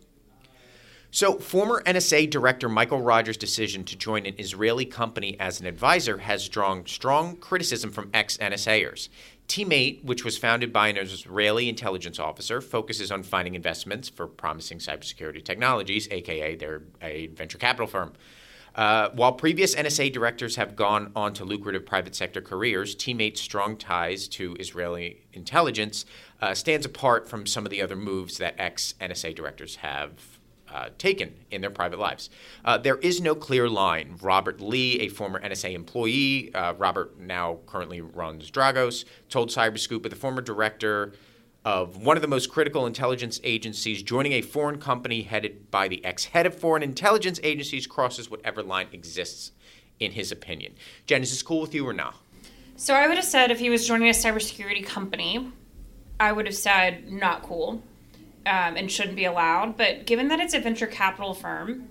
So, 1.12 1.39
former 1.39 1.81
NSA 1.83 2.29
Director 2.29 2.67
Michael 2.67 3.01
Rogers' 3.01 3.38
decision 3.38 3.85
to 3.85 3.95
join 3.95 4.25
an 4.25 4.35
Israeli 4.38 4.83
company 4.83 5.39
as 5.39 5.62
an 5.62 5.65
advisor 5.65 6.17
has 6.17 6.50
drawn 6.50 6.85
strong 6.85 7.38
criticism 7.38 7.89
from 7.89 8.09
ex 8.13 8.38
NSAers. 8.38 9.07
Team8, 9.47 10.03
which 10.03 10.25
was 10.25 10.38
founded 10.38 10.74
by 10.74 10.89
an 10.89 10.97
Israeli 10.97 11.69
intelligence 11.69 12.19
officer, 12.19 12.59
focuses 12.59 13.12
on 13.12 13.24
finding 13.24 13.55
investments 13.55 14.09
for 14.09 14.27
promising 14.27 14.79
cybersecurity 14.79 15.41
technologies, 15.41 16.09
aka 16.12 16.55
they're 16.55 16.81
a 17.01 17.27
venture 17.27 17.59
capital 17.59 17.88
firm. 17.88 18.12
Uh, 18.75 19.10
while 19.12 19.32
previous 19.32 19.74
NSA 19.74 20.12
directors 20.12 20.58
have 20.58 20.75
gone 20.75 21.12
on 21.15 21.34
to 21.34 21.46
lucrative 21.46 21.86
private 21.86 22.13
sector 22.13 22.41
careers, 22.41 22.96
Team8's 22.96 23.39
strong 23.39 23.77
ties 23.77 24.27
to 24.27 24.55
Israeli 24.60 25.25
intelligence 25.34 26.05
uh, 26.41 26.53
stands 26.53 26.86
apart 26.86 27.29
from 27.29 27.46
some 27.46 27.65
of 27.65 27.70
the 27.70 27.82
other 27.82 27.96
moves 27.96 28.38
that 28.38 28.55
ex 28.58 28.94
NSA 29.00 29.34
directors 29.34 29.77
have 29.77 30.12
uh, 30.75 30.89
taken 30.98 31.34
in 31.51 31.62
their 31.62 31.70
private 31.70 32.00
lives. 32.00 32.29
Uh, 32.65 32.77
there 32.77 32.98
is 32.98 33.22
no 33.22 33.34
clear 33.34 33.70
line. 33.70 34.17
Robert 34.22 34.60
Lee, 34.60 35.00
a 35.00 35.08
former 35.08 35.39
NSA 35.39 35.74
employee, 35.74 36.53
uh, 36.53 36.74
Robert 36.74 37.17
now 37.17 37.60
currently 37.65 38.01
runs 38.01 38.51
Dragos, 38.51 39.05
told 39.29 39.50
Cyberscoop 39.50 40.03
that 40.03 40.10
the 40.10 40.17
former 40.17 40.41
director 40.41 41.13
of 41.65 41.98
one 41.98 42.15
of 42.15 42.22
the 42.22 42.27
most 42.27 42.51
critical 42.51 42.86
intelligence 42.86 43.41
agencies 43.43 44.03
joining 44.03 44.34
a 44.34 44.41
foreign 44.41 44.79
company 44.79 45.24
headed 45.24 45.72
by 45.72 45.88
the 45.88 46.05
ex 46.05 46.25
head 46.25 46.45
of 46.45 46.53
foreign 46.53 46.84
intelligence 46.84 47.39
agencies 47.41 47.88
crosses 47.88 48.29
whatever 48.29 48.62
line 48.62 48.88
exists, 48.93 49.51
in 50.00 50.12
his 50.12 50.31
opinion. 50.31 50.74
Jen, 51.07 51.24
is 51.24 51.31
this 51.31 51.41
cool 51.41 51.62
with 51.62 51.74
you 51.74 51.86
or 51.86 51.93
not? 51.93 52.15
So 52.77 52.93
I 52.93 53.07
would 53.07 53.17
have 53.17 53.25
said 53.25 53.50
if 53.50 53.60
he 53.60 53.72
was 53.72 53.88
joining 53.88 54.10
a 54.10 54.12
cybersecurity 54.12 54.86
company, 54.86 55.51
I 56.19 56.31
would 56.31 56.45
have 56.45 56.55
said 56.55 57.12
not 57.12 57.41
cool 57.41 57.81
um, 58.45 58.77
and 58.77 58.91
shouldn't 58.91 59.15
be 59.15 59.25
allowed. 59.25 59.75
But 59.75 60.05
given 60.05 60.27
that 60.27 60.39
it's 60.39 60.53
a 60.53 60.60
venture 60.60 60.88
capital 60.88 61.34
firm, 61.34 61.88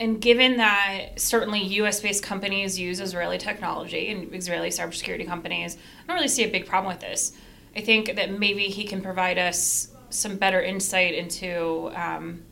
and 0.00 0.20
given 0.20 0.56
that 0.56 1.20
certainly 1.20 1.62
US 1.62 2.00
based 2.00 2.22
companies 2.22 2.78
use 2.78 2.98
Israeli 2.98 3.36
technology 3.36 4.08
and 4.08 4.34
Israeli 4.34 4.70
cybersecurity 4.70 5.26
companies, 5.26 5.76
I 5.76 6.06
don't 6.06 6.16
really 6.16 6.28
see 6.28 6.44
a 6.44 6.50
big 6.50 6.66
problem 6.66 6.92
with 6.92 7.00
this. 7.00 7.32
I 7.76 7.80
think 7.80 8.14
that 8.16 8.38
maybe 8.38 8.64
he 8.64 8.84
can 8.84 9.02
provide 9.02 9.38
us 9.38 9.88
some 10.10 10.36
better 10.36 10.62
insight 10.62 11.14
into, 11.14 11.90
um, 11.94 12.44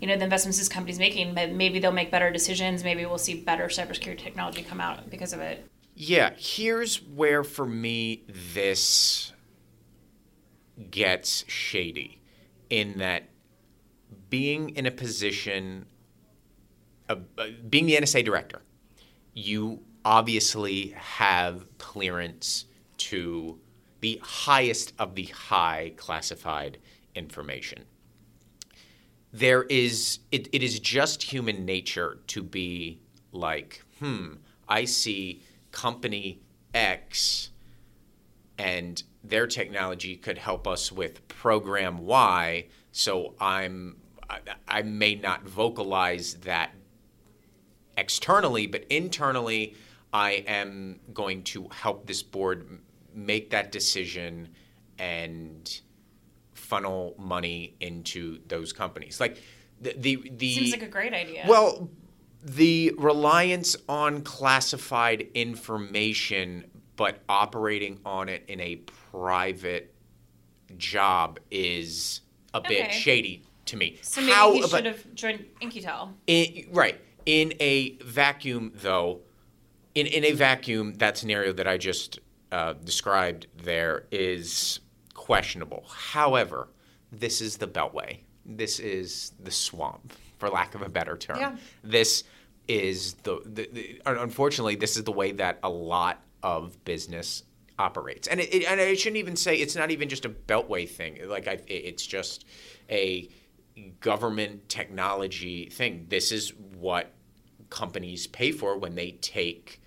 you 0.00 0.06
know, 0.06 0.16
the 0.16 0.24
investments 0.24 0.58
this 0.58 0.68
company's 0.68 0.98
making. 0.98 1.34
Maybe 1.34 1.78
they'll 1.78 1.92
make 1.92 2.10
better 2.10 2.30
decisions. 2.30 2.84
Maybe 2.84 3.04
we'll 3.04 3.18
see 3.18 3.42
better 3.42 3.66
cybersecurity 3.66 4.18
technology 4.18 4.62
come 4.62 4.80
out 4.80 5.10
because 5.10 5.32
of 5.32 5.40
it. 5.40 5.66
Yeah, 5.94 6.30
here's 6.36 7.02
where 7.02 7.42
for 7.44 7.66
me 7.66 8.24
this 8.54 9.32
gets 10.90 11.44
shady 11.48 12.22
in 12.70 12.98
that 12.98 13.28
being 14.30 14.70
in 14.70 14.86
a 14.86 14.90
position 14.90 15.86
of 17.08 17.24
uh, 17.36 17.48
being 17.68 17.86
the 17.86 17.96
NSA 17.96 18.24
director, 18.24 18.62
you 19.34 19.80
obviously 20.04 20.94
have 20.96 21.66
clearance 21.78 22.66
to 22.96 23.58
the 24.00 24.20
highest 24.22 24.92
of 24.98 25.14
the 25.14 25.24
high 25.24 25.92
classified 25.96 26.78
information. 27.14 27.84
There 29.32 29.62
is, 29.64 30.20
it, 30.32 30.48
it 30.52 30.62
is 30.62 30.80
just 30.80 31.22
human 31.22 31.64
nature 31.64 32.18
to 32.28 32.42
be 32.42 33.00
like, 33.32 33.82
hmm, 33.98 34.34
I 34.68 34.84
see 34.84 35.42
company 35.70 36.40
X 36.74 37.50
and 38.58 39.02
their 39.22 39.46
technology 39.46 40.16
could 40.16 40.38
help 40.38 40.66
us 40.66 40.90
with 40.90 41.26
program 41.28 41.98
Y, 41.98 42.66
so 42.92 43.34
I'm 43.40 43.96
I, 44.30 44.38
I 44.68 44.82
may 44.82 45.16
not 45.16 45.42
vocalize 45.42 46.34
that 46.42 46.72
externally, 47.96 48.66
but 48.66 48.84
internally, 48.88 49.74
I 50.12 50.44
am 50.46 51.00
going 51.12 51.42
to 51.44 51.68
help 51.68 52.06
this 52.06 52.22
board 52.22 52.80
make 53.14 53.50
that 53.50 53.72
decision 53.72 54.48
and 54.98 55.80
funnel 56.54 57.14
money 57.18 57.74
into 57.80 58.38
those 58.48 58.72
companies. 58.72 59.20
Like 59.20 59.42
the 59.80 59.94
the, 59.96 60.30
the 60.36 60.54
seems 60.54 60.72
like 60.72 60.82
a 60.82 60.88
great 60.88 61.14
idea. 61.14 61.44
Well, 61.48 61.90
the 62.42 62.92
reliance 62.96 63.76
on 63.88 64.22
classified 64.22 65.28
information, 65.34 66.64
but 66.96 67.20
operating 67.28 68.00
on 68.04 68.28
it 68.28 68.44
in 68.48 68.60
a 68.60 68.76
private 69.10 69.94
job 70.76 71.38
is 71.50 72.20
a 72.54 72.60
bit 72.60 72.92
shady 72.92 73.42
to 73.66 73.76
me. 73.76 73.98
so 74.02 74.20
maybe 74.20 74.32
How 74.32 74.52
he 74.52 74.62
should 74.66 74.86
have 74.86 75.14
joined 75.14 75.44
In-Q-Tel. 75.60 76.14
in, 76.26 76.66
right. 76.72 77.00
In 77.26 77.52
a 77.60 77.96
vacuum, 77.98 78.72
though, 78.74 79.20
in, 79.94 80.06
in 80.06 80.24
a 80.24 80.32
vacuum, 80.32 80.94
that 80.94 81.18
scenario 81.18 81.52
that 81.52 81.66
I 81.68 81.76
just 81.76 82.18
uh, 82.52 82.74
described 82.84 83.46
there 83.62 84.06
is 84.10 84.80
questionable. 85.14 85.84
However, 85.88 86.68
this 87.12 87.40
is 87.40 87.56
the 87.56 87.66
Beltway. 87.66 88.18
This 88.44 88.78
is 88.78 89.32
the 89.42 89.50
swamp, 89.50 90.12
for 90.38 90.48
lack 90.48 90.74
of 90.74 90.82
a 90.82 90.88
better 90.88 91.16
term. 91.16 91.38
Yeah. 91.38 91.56
This 91.84 92.24
is 92.68 93.14
the, 93.22 93.40
the, 93.44 93.68
the 93.72 94.00
unfortunately, 94.06 94.76
this 94.76 94.96
is 94.96 95.04
the 95.04 95.12
way 95.12 95.32
that 95.32 95.58
a 95.62 95.70
lot 95.70 96.22
of 96.42 96.82
business 96.84 97.42
operates. 97.78 98.28
And 98.28 98.40
it, 98.40 98.54
it, 98.54 98.70
and 98.70 98.80
I 98.80 98.94
shouldn't 98.94 99.18
even 99.18 99.36
say 99.36 99.56
it's 99.56 99.76
not 99.76 99.90
even 99.90 100.08
just 100.08 100.24
a 100.24 100.28
Beltway 100.28 100.88
thing. 100.88 101.18
Like 101.28 101.48
I, 101.48 101.60
it's 101.66 102.06
just 102.06 102.44
a 102.90 103.28
government 104.00 104.68
technology 104.68 105.68
thing. 105.70 106.06
This 106.08 106.32
is 106.32 106.52
what 106.78 107.12
companies 107.70 108.26
pay 108.26 108.52
for 108.52 108.76
when 108.76 108.94
they 108.94 109.12
take 109.12 109.80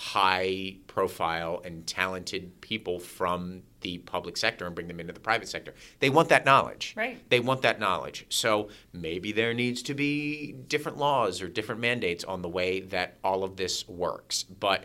high 0.00 0.74
profile 0.86 1.60
and 1.62 1.86
talented 1.86 2.58
people 2.62 2.98
from 2.98 3.60
the 3.82 3.98
public 3.98 4.34
sector 4.34 4.64
and 4.64 4.74
bring 4.74 4.88
them 4.88 4.98
into 4.98 5.12
the 5.12 5.20
private 5.20 5.46
sector. 5.46 5.74
They 5.98 6.08
want 6.08 6.30
that 6.30 6.46
knowledge. 6.46 6.94
Right. 6.96 7.18
They 7.28 7.38
want 7.38 7.60
that 7.62 7.78
knowledge. 7.78 8.24
So 8.30 8.70
maybe 8.94 9.30
there 9.30 9.52
needs 9.52 9.82
to 9.82 9.94
be 9.94 10.52
different 10.52 10.96
laws 10.96 11.42
or 11.42 11.48
different 11.48 11.82
mandates 11.82 12.24
on 12.24 12.40
the 12.40 12.48
way 12.48 12.80
that 12.80 13.18
all 13.22 13.44
of 13.44 13.58
this 13.58 13.86
works. 13.86 14.42
But 14.44 14.84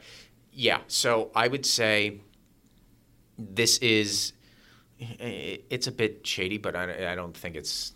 yeah, 0.51 0.81
so 0.88 1.31
I 1.34 1.48
would 1.48 1.65
say 1.65 2.19
this 3.38 3.77
is 3.77 4.34
it's 5.00 5.88
a 5.88 5.93
bit 5.93 6.27
shady, 6.27 6.57
but 6.57 6.75
I, 6.75 7.13
I 7.13 7.15
don't 7.15 7.38
think 7.38 7.55
it's 7.55 7.93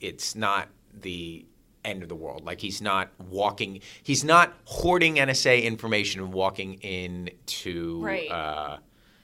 it's 0.00 0.36
not 0.36 0.68
the 0.94 1.46
end 1.84 2.02
of 2.02 2.08
the 2.08 2.14
world. 2.14 2.44
Like 2.44 2.60
he's 2.60 2.80
not 2.82 3.08
walking, 3.18 3.80
he's 4.02 4.24
not 4.24 4.54
hoarding 4.64 5.16
NSA 5.16 5.62
information 5.64 6.20
and 6.20 6.32
walking 6.32 6.74
into 6.82 8.00
Right. 8.02 8.30
uh, 8.30 8.78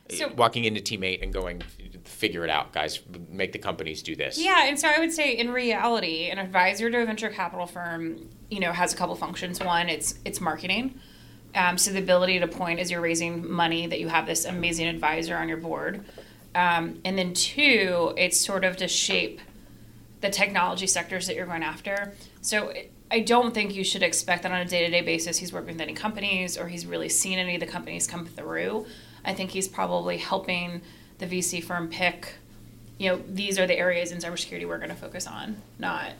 So- 0.08 0.28
walking 0.36 0.64
into 0.64 0.80
Team8 0.80 1.20
and 1.22 1.32
going, 1.32 1.62
figure 2.04 2.44
it 2.44 2.50
out, 2.50 2.72
guys. 2.72 3.00
Make 3.28 3.50
the 3.52 3.58
companies 3.58 4.02
do 4.02 4.14
this. 4.14 4.38
Yeah, 4.38 4.66
and 4.66 4.78
so 4.78 4.88
I 4.88 5.00
would 5.00 5.12
say 5.12 5.32
in 5.36 5.50
reality, 5.50 6.30
an 6.30 6.38
advisor 6.38 6.88
to 6.90 7.02
a 7.02 7.04
venture 7.06 7.28
capital 7.28 7.66
firm, 7.66 8.28
you 8.48 8.60
know, 8.60 8.70
has 8.72 8.92
a 8.92 8.96
couple 8.96 9.16
functions. 9.16 9.58
One, 9.60 9.88
it's 9.88 10.14
it's 10.24 10.40
marketing. 10.40 11.00
Um, 11.56 11.76
so 11.78 11.90
the 11.90 11.98
ability 11.98 12.38
to 12.38 12.46
point 12.46 12.78
as 12.80 12.90
you're 12.90 13.00
raising 13.00 13.50
money 13.50 13.86
that 13.88 13.98
you 13.98 14.08
have 14.08 14.26
this 14.26 14.44
amazing 14.44 14.86
advisor 14.86 15.36
on 15.36 15.48
your 15.48 15.56
board. 15.56 16.04
Um, 16.54 17.00
and 17.04 17.18
then 17.18 17.34
two, 17.34 18.14
it's 18.16 18.38
sort 18.44 18.62
of 18.64 18.76
to 18.76 18.86
shape 18.88 19.40
the 20.20 20.30
technology 20.30 20.86
sectors 20.86 21.26
that 21.26 21.34
you're 21.36 21.46
going 21.46 21.62
after. 21.62 22.14
So 22.46 22.68
it, 22.68 22.92
I 23.10 23.20
don't 23.20 23.52
think 23.52 23.74
you 23.74 23.82
should 23.82 24.04
expect 24.04 24.44
that 24.44 24.52
on 24.52 24.60
a 24.60 24.64
day 24.64 24.84
to 24.84 24.90
day 24.90 25.00
basis 25.02 25.36
he's 25.38 25.52
working 25.52 25.72
with 25.74 25.80
any 25.80 25.94
companies 25.94 26.56
or 26.56 26.68
he's 26.68 26.86
really 26.86 27.08
seen 27.08 27.40
any 27.40 27.54
of 27.54 27.60
the 27.60 27.66
companies 27.66 28.06
come 28.06 28.24
through. 28.24 28.86
I 29.24 29.34
think 29.34 29.50
he's 29.50 29.66
probably 29.66 30.16
helping 30.16 30.80
the 31.18 31.26
VC 31.26 31.62
firm 31.62 31.88
pick, 31.88 32.34
you 32.98 33.10
know, 33.10 33.20
these 33.28 33.58
are 33.58 33.66
the 33.66 33.76
areas 33.76 34.12
in 34.12 34.18
cybersecurity 34.18 34.66
we're 34.66 34.78
going 34.78 34.90
to 34.90 34.94
focus 34.96 35.26
on, 35.26 35.60
not 35.80 36.12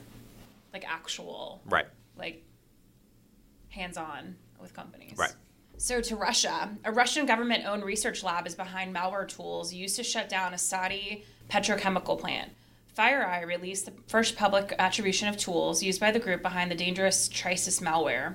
like 0.73 0.83
actual, 0.85 1.61
Right. 1.65 1.85
like 2.17 2.43
hands 3.69 3.95
on 3.95 4.35
with 4.59 4.73
companies. 4.73 5.17
Right. 5.17 5.33
So 5.77 6.01
to 6.01 6.15
Russia, 6.17 6.75
a 6.83 6.91
Russian 6.91 7.25
government 7.25 7.65
owned 7.65 7.85
research 7.85 8.21
lab 8.21 8.47
is 8.47 8.55
behind 8.55 8.93
malware 8.93 9.27
tools 9.29 9.73
used 9.73 9.95
to 9.95 10.03
shut 10.03 10.27
down 10.27 10.53
a 10.53 10.57
Saudi 10.57 11.23
petrochemical 11.49 12.19
plant. 12.19 12.51
FireEye 12.97 13.45
released 13.45 13.85
the 13.85 13.93
first 14.07 14.35
public 14.35 14.73
attribution 14.79 15.27
of 15.27 15.37
tools 15.37 15.83
used 15.83 15.99
by 16.01 16.09
the 16.09 16.19
group 16.19 16.41
behind 16.41 16.71
the 16.71 16.75
dangerous 16.75 17.29
Trisis 17.29 17.79
malware, 17.79 18.33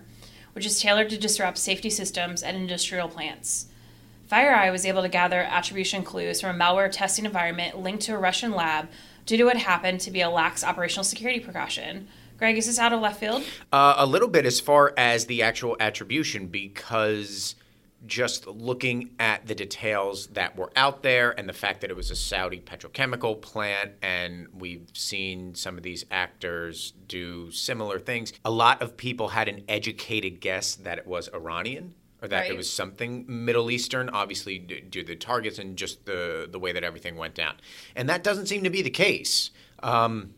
which 0.53 0.65
is 0.65 0.81
tailored 0.81 1.11
to 1.11 1.19
disrupt 1.19 1.59
safety 1.59 1.91
systems 1.91 2.45
at 2.45 2.55
industrial 2.55 3.09
plants. 3.09 3.67
FireEye 4.31 4.71
was 4.71 4.87
able 4.87 5.03
to 5.03 5.09
gather 5.09 5.41
attribution 5.41 6.05
clues 6.05 6.41
from 6.41 6.55
a 6.55 6.65
malware 6.65 6.93
testing 6.93 7.25
environment 7.25 7.81
linked 7.81 8.05
to 8.05 8.15
a 8.15 8.19
Russian 8.19 8.53
lab 8.53 8.89
due 9.27 9.37
to 9.37 9.45
what 9.45 9.57
happened 9.57 10.01
to 10.01 10.13
be 10.13 10.21
a 10.21 10.31
lax 10.31 10.63
operational 10.63 11.05
security 11.05 11.41
precaution. 11.41 12.07
Greg, 12.39 12.57
is 12.57 12.67
this 12.67 12.79
out 12.79 12.93
of 12.93 13.01
left 13.01 13.19
field? 13.19 13.43
Uh, 13.73 13.95
a 13.97 14.07
little 14.07 14.29
bit 14.29 14.47
as 14.47 14.61
far 14.61 14.95
as 14.97 15.27
the 15.27 15.43
actual 15.43 15.77
attribution, 15.81 16.47
because 16.47 17.57
just 18.07 18.47
looking 18.47 19.11
at 19.19 19.47
the 19.47 19.55
details 19.55 20.29
that 20.29 20.57
were 20.57 20.73
out 20.77 21.03
there 21.03 21.39
and 21.39 21.49
the 21.49 21.53
fact 21.53 21.81
that 21.83 21.91
it 21.91 21.97
was 21.97 22.11
a 22.11 22.17
Saudi 22.17 22.61
petrochemical 22.61 23.41
plant, 23.41 23.93
and 24.03 24.49
we've 24.53 24.91
seen 24.93 25.55
some 25.55 25.77
of 25.77 25.83
these 25.83 26.05
actors 26.11 26.93
do 27.07 27.51
similar 27.51 27.99
things, 27.99 28.33
a 28.45 28.51
lot 28.51 28.83
of 28.83 28.97
people 28.97 29.29
had 29.29 29.49
an 29.49 29.63
educated 29.69 30.41
guess 30.41 30.75
that 30.75 30.99
it 30.99 31.07
was 31.07 31.29
Iranian. 31.33 31.95
Or 32.21 32.29
that 32.29 32.49
it 32.49 32.57
was 32.57 32.73
something 32.73 33.25
Middle 33.27 33.69
Eastern, 33.69 34.09
obviously 34.09 34.57
due 34.57 34.81
due 34.81 35.03
to 35.03 35.09
the 35.09 35.17
targets 35.17 35.59
and 35.59 35.77
just 35.77 36.07
the 36.07 36.49
the 36.49 36.59
way 36.61 36.71
that 36.71 36.85
everything 36.85 37.17
went 37.17 37.35
down, 37.35 37.55
and 37.97 38.09
that 38.09 38.23
doesn't 38.23 38.47
seem 38.47 38.63
to 38.63 38.71
be 38.71 38.81
the 38.81 38.91
case. 38.91 39.51
Um, 39.83 40.35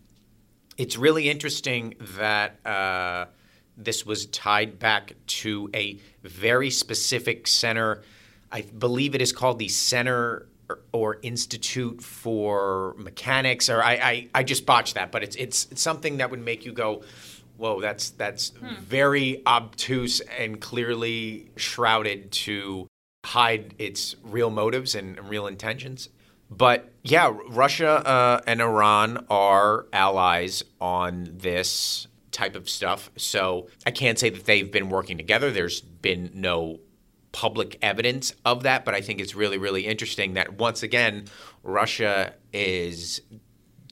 it's 0.79 0.97
really 0.97 1.29
interesting 1.29 1.95
that 2.17 2.65
uh, 2.67 3.27
this 3.77 4.07
was 4.07 4.27
tied 4.27 4.79
back 4.79 5.15
to 5.27 5.69
a 5.75 5.99
very 6.23 6.71
specific 6.71 7.47
center. 7.47 8.03
I 8.53 8.63
believe 8.63 9.15
it 9.15 9.23
is 9.23 9.33
called 9.33 9.59
the 9.59 9.69
Center 9.69 10.47
or- 10.69 10.81
or 10.93 11.19
Institute 11.23 12.03
for 12.03 12.95
Mechanics, 12.97 13.69
or 13.69 13.83
I, 13.83 13.93
I, 13.95 14.29
I 14.35 14.43
just 14.45 14.65
botched 14.65 14.95
that, 14.95 15.13
but 15.13 15.23
it's, 15.23 15.37
it's 15.37 15.67
it's 15.71 15.83
something 15.83 16.19
that 16.19 16.31
would 16.31 16.41
make 16.41 16.65
you 16.65 16.73
go, 16.73 17.03
"Whoa, 17.57 17.81
that's 17.81 18.11
that's 18.11 18.53
very 18.81 19.43
obtuse 19.47 20.21
and 20.39 20.61
clearly 20.61 21.51
shrouded 21.57 22.31
to 22.33 22.87
hide 23.27 23.75
its 23.79 24.17
real 24.23 24.51
motives 24.51 24.95
and 24.95 25.29
real 25.29 25.47
intentions." 25.47 26.09
But 26.51 26.93
yeah, 27.03 27.33
Russia 27.49 27.89
uh, 28.07 28.41
and 28.47 28.61
Iran 28.63 29.27
are 29.29 29.87
allies 29.93 30.63
on 30.81 31.29
this 31.31 32.07
type 32.35 32.57
of 32.57 32.69
stuff. 32.69 33.11
So 33.17 33.69
I 33.87 33.91
can't 33.91 34.19
say 34.19 34.29
that 34.29 34.45
they've 34.45 34.71
been 34.71 34.91
working 34.91 35.17
together. 35.17 35.51
There's 35.51 35.81
been 35.81 36.31
no 36.35 36.81
public 37.33 37.79
evidence 37.81 38.35
of 38.45 38.63
that, 38.65 38.85
but 38.85 38.95
I 38.95 39.01
think 39.01 39.21
it's 39.21 39.35
really, 39.35 39.59
really 39.59 39.87
interesting 39.87 40.35
that 40.35 40.55
once 40.59 40.83
again, 40.83 41.25
Russia 41.63 42.35
is 42.53 43.23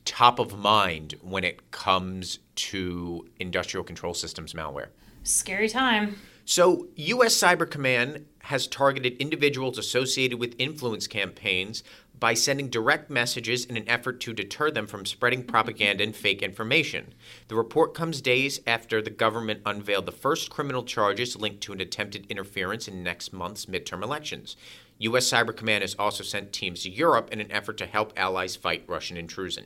top 0.05 0.39
of 0.39 0.59
mind 0.59 1.15
when 1.23 1.45
it 1.45 1.71
comes 1.71 2.41
to 2.55 3.29
industrial 3.39 3.85
control 3.85 4.15
systems 4.15 4.53
malware. 4.53 4.89
Scary 5.23 5.69
time. 5.69 6.17
So, 6.45 6.89
U.S. 6.97 7.35
Cyber 7.37 7.71
Command 7.71 8.27
has 8.41 8.67
targeted 8.67 9.17
individuals 9.19 9.79
associated 9.79 10.41
with 10.41 10.57
influence 10.59 11.07
campaigns 11.07 11.85
by 12.23 12.35
sending 12.35 12.69
direct 12.69 13.11
messages 13.11 13.65
in 13.65 13.77
an 13.77 13.89
effort 13.89 14.21
to 14.21 14.33
deter 14.33 14.71
them 14.71 14.87
from 14.87 15.05
spreading 15.05 15.43
propaganda 15.43 16.05
and 16.05 16.15
fake 16.15 16.41
information. 16.41 17.13
The 17.49 17.57
report 17.57 17.95
comes 17.95 18.21
days 18.21 18.61
after 18.65 19.03
the 19.03 19.11
government 19.11 19.63
unveiled 19.67 20.07
the 20.07 20.13
first 20.13 20.49
criminal 20.49 20.85
charges 20.85 21.35
linked 21.35 21.63
to 21.63 21.73
an 21.73 21.81
attempted 21.81 22.27
interference 22.29 22.87
in 22.87 23.03
next 23.03 23.33
month's 23.33 23.67
midterm 23.67 24.05
elections. 24.05 24.57
U.S. 24.99 25.29
Cyber 25.29 25.55
Command 25.55 25.83
has 25.83 25.97
also 25.97 26.23
sent 26.23 26.53
teams 26.53 26.85
to 26.85 26.91
Europe 26.91 27.29
in 27.33 27.41
an 27.41 27.51
effort 27.51 27.77
to 27.79 27.87
help 27.87 28.13
allies 28.17 28.55
fight 28.55 28.85
Russian 28.87 29.17
intrusion. 29.17 29.65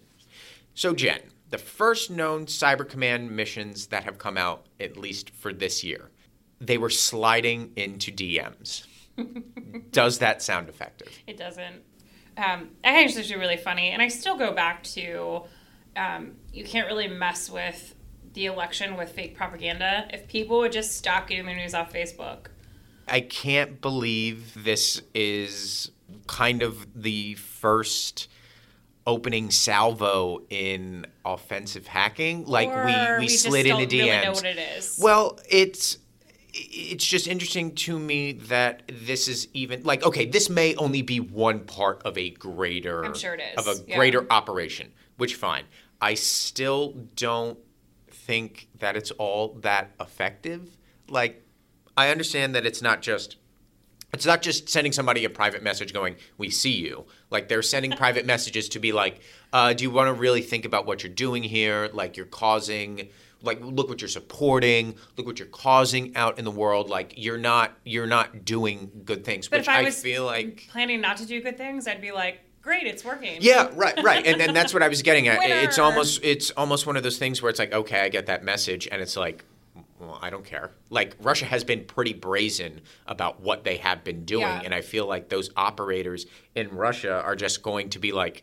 So, 0.72 0.94
Jen, 0.94 1.20
the 1.50 1.58
first 1.58 2.10
known 2.10 2.46
Cyber 2.46 2.88
Command 2.88 3.30
missions 3.30 3.88
that 3.88 4.04
have 4.04 4.16
come 4.16 4.38
out, 4.38 4.64
at 4.80 4.96
least 4.96 5.28
for 5.28 5.52
this 5.52 5.84
year, 5.84 6.10
they 6.58 6.78
were 6.78 6.88
sliding 6.88 7.72
into 7.76 8.10
DMs. 8.10 8.86
Does 9.90 10.20
that 10.20 10.40
sound 10.40 10.70
effective? 10.70 11.10
It 11.26 11.36
doesn't. 11.36 11.82
Um, 12.36 12.70
I 12.84 12.92
think 12.92 13.08
it's 13.10 13.18
actually 13.18 13.40
really 13.40 13.56
funny, 13.56 13.90
and 13.90 14.02
I 14.02 14.08
still 14.08 14.36
go 14.36 14.52
back 14.52 14.82
to 14.84 15.42
um, 15.96 16.32
you 16.52 16.64
can't 16.64 16.86
really 16.86 17.08
mess 17.08 17.50
with 17.50 17.94
the 18.34 18.46
election 18.46 18.96
with 18.96 19.12
fake 19.12 19.34
propaganda. 19.34 20.06
If 20.12 20.28
people 20.28 20.58
would 20.58 20.72
just 20.72 20.96
stop 20.96 21.28
getting 21.28 21.46
their 21.46 21.56
news 21.56 21.72
off 21.74 21.92
Facebook, 21.92 22.48
I 23.08 23.20
can't 23.20 23.80
believe 23.80 24.52
this 24.62 25.00
is 25.14 25.90
kind 26.26 26.62
of 26.62 26.86
the 26.94 27.34
first 27.34 28.28
opening 29.06 29.50
salvo 29.50 30.42
in 30.50 31.06
offensive 31.24 31.86
hacking. 31.86 32.44
Like 32.44 32.68
Or 32.68 32.84
we, 32.84 32.92
we, 32.92 33.18
we 33.20 33.28
slid 33.28 33.66
don't 33.66 33.80
into 33.80 33.96
really 33.96 34.10
DMs. 34.10 34.24
know 34.24 34.32
what 34.32 34.44
it 34.44 34.58
is. 34.58 34.98
Well, 35.00 35.38
it's 35.48 35.98
it's 36.56 37.04
just 37.04 37.28
interesting 37.28 37.74
to 37.74 37.98
me 37.98 38.32
that 38.32 38.82
this 38.88 39.28
is 39.28 39.48
even 39.52 39.82
like 39.82 40.04
okay, 40.04 40.26
this 40.26 40.48
may 40.48 40.74
only 40.76 41.02
be 41.02 41.20
one 41.20 41.60
part 41.60 42.02
of 42.04 42.16
a 42.16 42.30
greater 42.30 43.04
I'm 43.04 43.14
sure 43.14 43.34
it 43.34 43.58
of 43.58 43.66
a 43.66 43.76
yeah. 43.86 43.96
greater 43.96 44.26
operation, 44.30 44.92
which 45.16 45.34
fine. 45.34 45.64
I 46.00 46.14
still 46.14 46.94
don't 47.14 47.58
think 48.10 48.68
that 48.78 48.96
it's 48.96 49.10
all 49.12 49.54
that 49.60 49.90
effective. 50.00 50.76
Like 51.08 51.44
I 51.96 52.10
understand 52.10 52.54
that 52.54 52.66
it's 52.66 52.82
not 52.82 53.02
just 53.02 53.36
it's 54.12 54.24
not 54.24 54.40
just 54.40 54.68
sending 54.68 54.92
somebody 54.92 55.24
a 55.24 55.30
private 55.30 55.62
message 55.62 55.92
going, 55.92 56.16
"We 56.38 56.48
see 56.50 56.72
you." 56.72 57.06
Like 57.30 57.48
they're 57.48 57.62
sending 57.62 57.90
private 57.96 58.24
messages 58.24 58.68
to 58.70 58.78
be 58.78 58.92
like, 58.92 59.20
uh, 59.52 59.74
"Do 59.74 59.84
you 59.84 59.90
want 59.90 60.08
to 60.08 60.14
really 60.14 60.42
think 60.42 60.64
about 60.64 60.86
what 60.86 61.02
you're 61.02 61.12
doing 61.12 61.42
here? 61.42 61.90
Like 61.92 62.16
you're 62.16 62.26
causing, 62.26 63.08
like 63.42 63.60
look 63.62 63.88
what 63.88 64.00
you're 64.00 64.08
supporting, 64.08 64.94
look 65.16 65.26
what 65.26 65.38
you're 65.38 65.48
causing 65.48 66.16
out 66.16 66.38
in 66.38 66.44
the 66.44 66.50
world. 66.50 66.88
Like 66.88 67.14
you're 67.16 67.38
not 67.38 67.72
you're 67.84 68.06
not 68.06 68.44
doing 68.44 68.90
good 69.04 69.24
things." 69.24 69.48
but 69.48 69.58
which 69.60 69.68
if 69.68 69.74
I 69.74 69.82
was 69.82 70.00
feel 70.00 70.24
like 70.24 70.66
planning 70.70 71.00
not 71.00 71.16
to 71.18 71.26
do 71.26 71.40
good 71.42 71.56
things, 71.56 71.86
I'd 71.86 72.00
be 72.00 72.12
like, 72.12 72.40
great, 72.62 72.86
it's 72.86 73.04
working. 73.04 73.36
yeah, 73.40 73.68
right, 73.74 74.02
right, 74.02 74.26
and 74.26 74.40
and 74.40 74.56
that's 74.56 74.72
what 74.74 74.82
I 74.82 74.88
was 74.88 75.02
getting 75.02 75.28
at. 75.28 75.38
It's 75.42 75.78
almost 75.78 76.20
it's 76.24 76.50
almost 76.52 76.86
one 76.86 76.96
of 76.96 77.02
those 77.02 77.18
things 77.18 77.40
where 77.42 77.50
it's 77.50 77.58
like, 77.58 77.72
okay, 77.72 78.00
I 78.00 78.08
get 78.08 78.26
that 78.26 78.42
message, 78.42 78.88
and 78.90 79.00
it's 79.00 79.16
like, 79.16 79.44
well, 80.00 80.18
I 80.20 80.30
don't 80.30 80.44
care. 80.44 80.70
Like 80.90 81.16
Russia 81.20 81.44
has 81.44 81.62
been 81.62 81.84
pretty 81.84 82.12
brazen 82.14 82.80
about 83.06 83.40
what 83.40 83.64
they 83.64 83.76
have 83.76 84.02
been 84.02 84.24
doing, 84.24 84.42
Yeah. 84.42 84.62
and 84.64 84.74
I 84.74 84.80
feel 84.80 85.06
like 85.06 85.28
those 85.28 85.50
operators 85.56 86.26
in 86.54 86.70
Russia 86.70 87.22
are 87.22 87.36
just 87.36 87.62
going 87.62 87.90
to 87.90 87.98
be 87.98 88.12
like. 88.12 88.42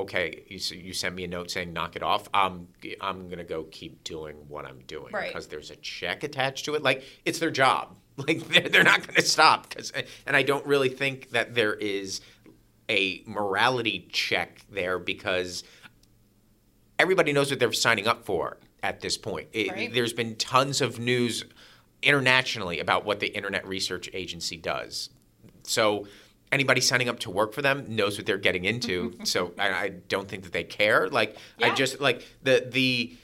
Okay, 0.00 0.44
you, 0.48 0.58
you 0.76 0.92
sent 0.92 1.14
me 1.14 1.24
a 1.24 1.28
note 1.28 1.50
saying 1.50 1.72
knock 1.72 1.94
it 1.96 2.02
off. 2.02 2.28
Um, 2.34 2.68
I'm 2.82 2.94
I'm 3.00 3.28
gonna 3.28 3.44
go 3.44 3.64
keep 3.64 4.02
doing 4.04 4.36
what 4.48 4.64
I'm 4.64 4.80
doing 4.86 5.12
Right. 5.12 5.28
because 5.28 5.46
there's 5.48 5.70
a 5.70 5.76
check 5.76 6.22
attached 6.24 6.64
to 6.66 6.74
it. 6.74 6.82
Like 6.82 7.02
it's 7.24 7.38
their 7.38 7.50
job. 7.50 7.96
Like 8.28 8.46
they're, 8.48 8.68
they're 8.68 8.84
not 8.84 9.06
gonna 9.06 9.22
stop. 9.22 9.70
'cause- 9.74 9.92
eh, 9.94 10.02
and 10.26 10.36
I 10.36 10.42
don't 10.42 10.66
really 10.66 10.90
think 10.90 11.30
that 11.30 11.54
there 11.54 11.72
is 11.72 12.20
a 12.90 13.22
morality 13.26 14.08
check 14.12 14.60
there 14.70 14.98
because 14.98 15.64
everybody 16.98 17.32
knows 17.32 17.50
what 17.50 17.58
they're 17.60 17.72
signing 17.72 18.06
up 18.06 18.26
for 18.26 18.58
at 18.82 19.00
this 19.00 19.16
point. 19.16 19.48
It- 19.52 19.70
Right. 19.72 19.92
There's 19.92 20.12
been 20.12 20.36
tons 20.36 20.80
of 20.82 20.98
news 20.98 21.44
internationally 22.02 22.78
about 22.78 23.04
what 23.06 23.20
the 23.20 23.28
Internet 23.28 23.66
Research 23.66 24.10
Agency 24.12 24.56
does. 24.56 25.10
So 25.62 26.06
anybody 26.52 26.80
signing 26.80 27.08
up 27.08 27.20
to 27.20 27.30
work 27.30 27.52
for 27.52 27.62
them 27.62 27.84
knows 27.88 28.18
what 28.18 28.26
they're 28.26 28.38
getting 28.38 28.64
into. 28.64 29.14
so 29.24 29.52
I, 29.58 29.68
I 29.68 29.88
don't 30.08 30.28
think 30.28 30.44
that 30.44 30.52
they 30.52 30.64
care. 30.64 31.08
Like 31.08 31.36
I 31.62 31.74
just 31.74 32.00
like 32.00 32.26
the 32.42 32.66
the 32.70 33.16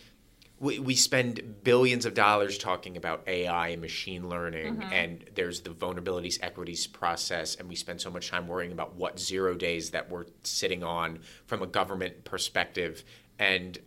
we, 0.58 0.78
we 0.78 0.94
spend 0.94 1.62
billions 1.64 2.06
of 2.06 2.14
dollars 2.14 2.56
talking 2.56 2.96
about 2.96 3.22
AI 3.26 3.68
and 3.68 3.82
machine 3.82 4.28
learning, 4.28 4.76
mm-hmm. 4.76 4.92
and 4.92 5.24
there's 5.34 5.60
the 5.60 5.70
vulnerabilities 5.70 6.38
equities 6.42 6.86
process, 6.86 7.56
and 7.56 7.68
we 7.68 7.74
spend 7.74 8.00
so 8.00 8.10
much 8.10 8.30
time 8.30 8.48
worrying 8.48 8.72
about 8.72 8.94
what 8.94 9.18
zero 9.20 9.54
days 9.54 9.90
that 9.90 10.08
we're 10.08 10.24
sitting 10.44 10.82
on 10.82 11.18
from 11.44 11.62
a 11.62 11.66
government 11.66 12.24
perspective. 12.24 13.04
And 13.38 13.78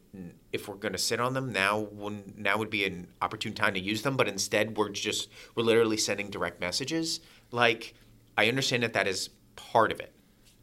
if 0.52 0.68
we're 0.68 0.76
going 0.76 0.92
to 0.92 1.00
sit 1.00 1.20
on 1.20 1.34
them 1.34 1.52
now, 1.52 1.80
when, 1.80 2.36
now 2.38 2.58
would 2.60 2.70
be 2.70 2.86
an 2.86 3.08
opportune 3.20 3.54
time 3.54 3.74
to 3.74 3.80
use 3.80 4.04
them. 4.04 4.16
But 4.16 4.28
instead, 4.28 4.78
we're 4.78 4.90
just 4.90 5.28
we're 5.56 5.64
literally 5.64 5.98
sending 5.98 6.30
direct 6.30 6.60
messages. 6.60 7.20
Like 7.52 7.96
I 8.40 8.48
understand 8.48 8.84
that 8.84 8.94
that 8.94 9.06
is 9.06 9.30
part 9.58 9.92
of 9.92 10.00
it. 10.00 10.14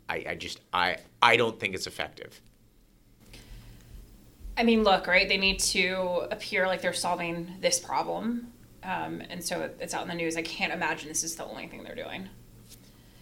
I, 0.09 0.25
I 0.31 0.35
just 0.35 0.61
I 0.73 0.97
I 1.21 1.37
don't 1.37 1.61
think 1.61 1.75
it's 1.75 1.87
effective. 1.87 2.41
I 4.57 4.63
mean, 4.63 4.83
look, 4.83 5.07
right? 5.07 5.29
They 5.29 5.37
need 5.37 5.59
to 5.59 6.27
appear 6.31 6.67
like 6.67 6.81
they're 6.81 6.95
solving 6.95 7.53
this 7.61 7.79
problem. 7.79 8.51
Um, 8.83 9.21
and 9.29 9.45
so 9.45 9.69
it's 9.79 9.93
out 9.93 10.03
in 10.03 10.09
the 10.09 10.15
news. 10.15 10.37
I 10.37 10.43
can't 10.43 10.73
imagine 10.73 11.09
this 11.09 11.23
is 11.23 11.37
the 11.37 11.45
only 11.45 11.67
thing 11.67 11.83
they're 11.83 11.95
doing. 11.95 12.31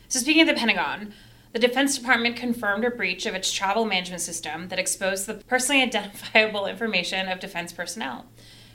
So, 0.09 0.21
speaking 0.21 0.43
of 0.43 0.49
the 0.49 0.55
Pentagon, 0.55 1.15
the 1.53 1.59
Defense 1.59 1.99
Department 1.99 2.37
confirmed 2.37 2.85
a 2.85 2.91
breach 2.91 3.27
of 3.27 3.35
its 3.35 3.51
travel 3.53 3.85
management 3.85 4.23
system 4.23 4.69
that 4.69 4.79
exposed 4.79 5.27
the 5.27 5.35
personally 5.35 5.83
identifiable 5.83 6.67
information 6.67 7.29
of 7.29 7.41
defense 7.41 7.73
personnel. 7.73 8.27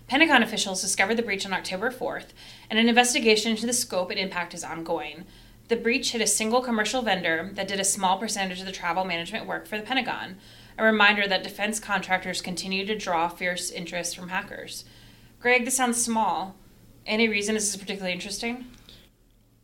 Pentagon 0.08 0.44
officials 0.44 0.82
discovered 0.82 1.16
the 1.16 1.24
breach 1.24 1.46
on 1.46 1.54
October 1.54 1.92
4th, 1.92 2.30
and 2.70 2.80
an 2.80 2.90
investigation 2.90 3.52
into 3.52 3.68
the 3.68 3.74
scope 3.74 4.10
and 4.10 4.20
impact 4.20 4.54
is 4.54 4.64
ongoing. 4.64 5.26
The 5.70 5.76
breach 5.76 6.12
hit 6.12 6.22
a 6.22 6.28
single 6.28 6.62
commercial 6.62 7.02
vendor 7.04 7.52
that 7.54 7.68
did 7.68 7.80
a 7.80 7.84
small 7.86 8.18
percentage 8.18 8.60
of 8.60 8.66
the 8.66 8.72
travel 8.72 9.06
management 9.06 9.46
work 9.46 9.68
for 9.68 9.78
the 9.78 9.84
Pentagon, 9.84 10.38
a 10.78 10.84
reminder 10.84 11.28
that 11.28 11.44
defense 11.44 11.80
contractors 11.80 12.42
continue 12.42 12.86
to 12.88 12.96
draw 12.98 13.28
fierce 13.30 13.70
interest 13.70 14.16
from 14.16 14.30
hackers. 14.30 14.84
Greg, 15.40 15.66
this 15.66 15.78
sounds 15.78 16.02
small. 16.04 16.56
Any 17.06 17.28
reason 17.28 17.54
this 17.56 17.70
is 17.70 17.78
particularly 17.78 18.14
interesting? 18.14 18.66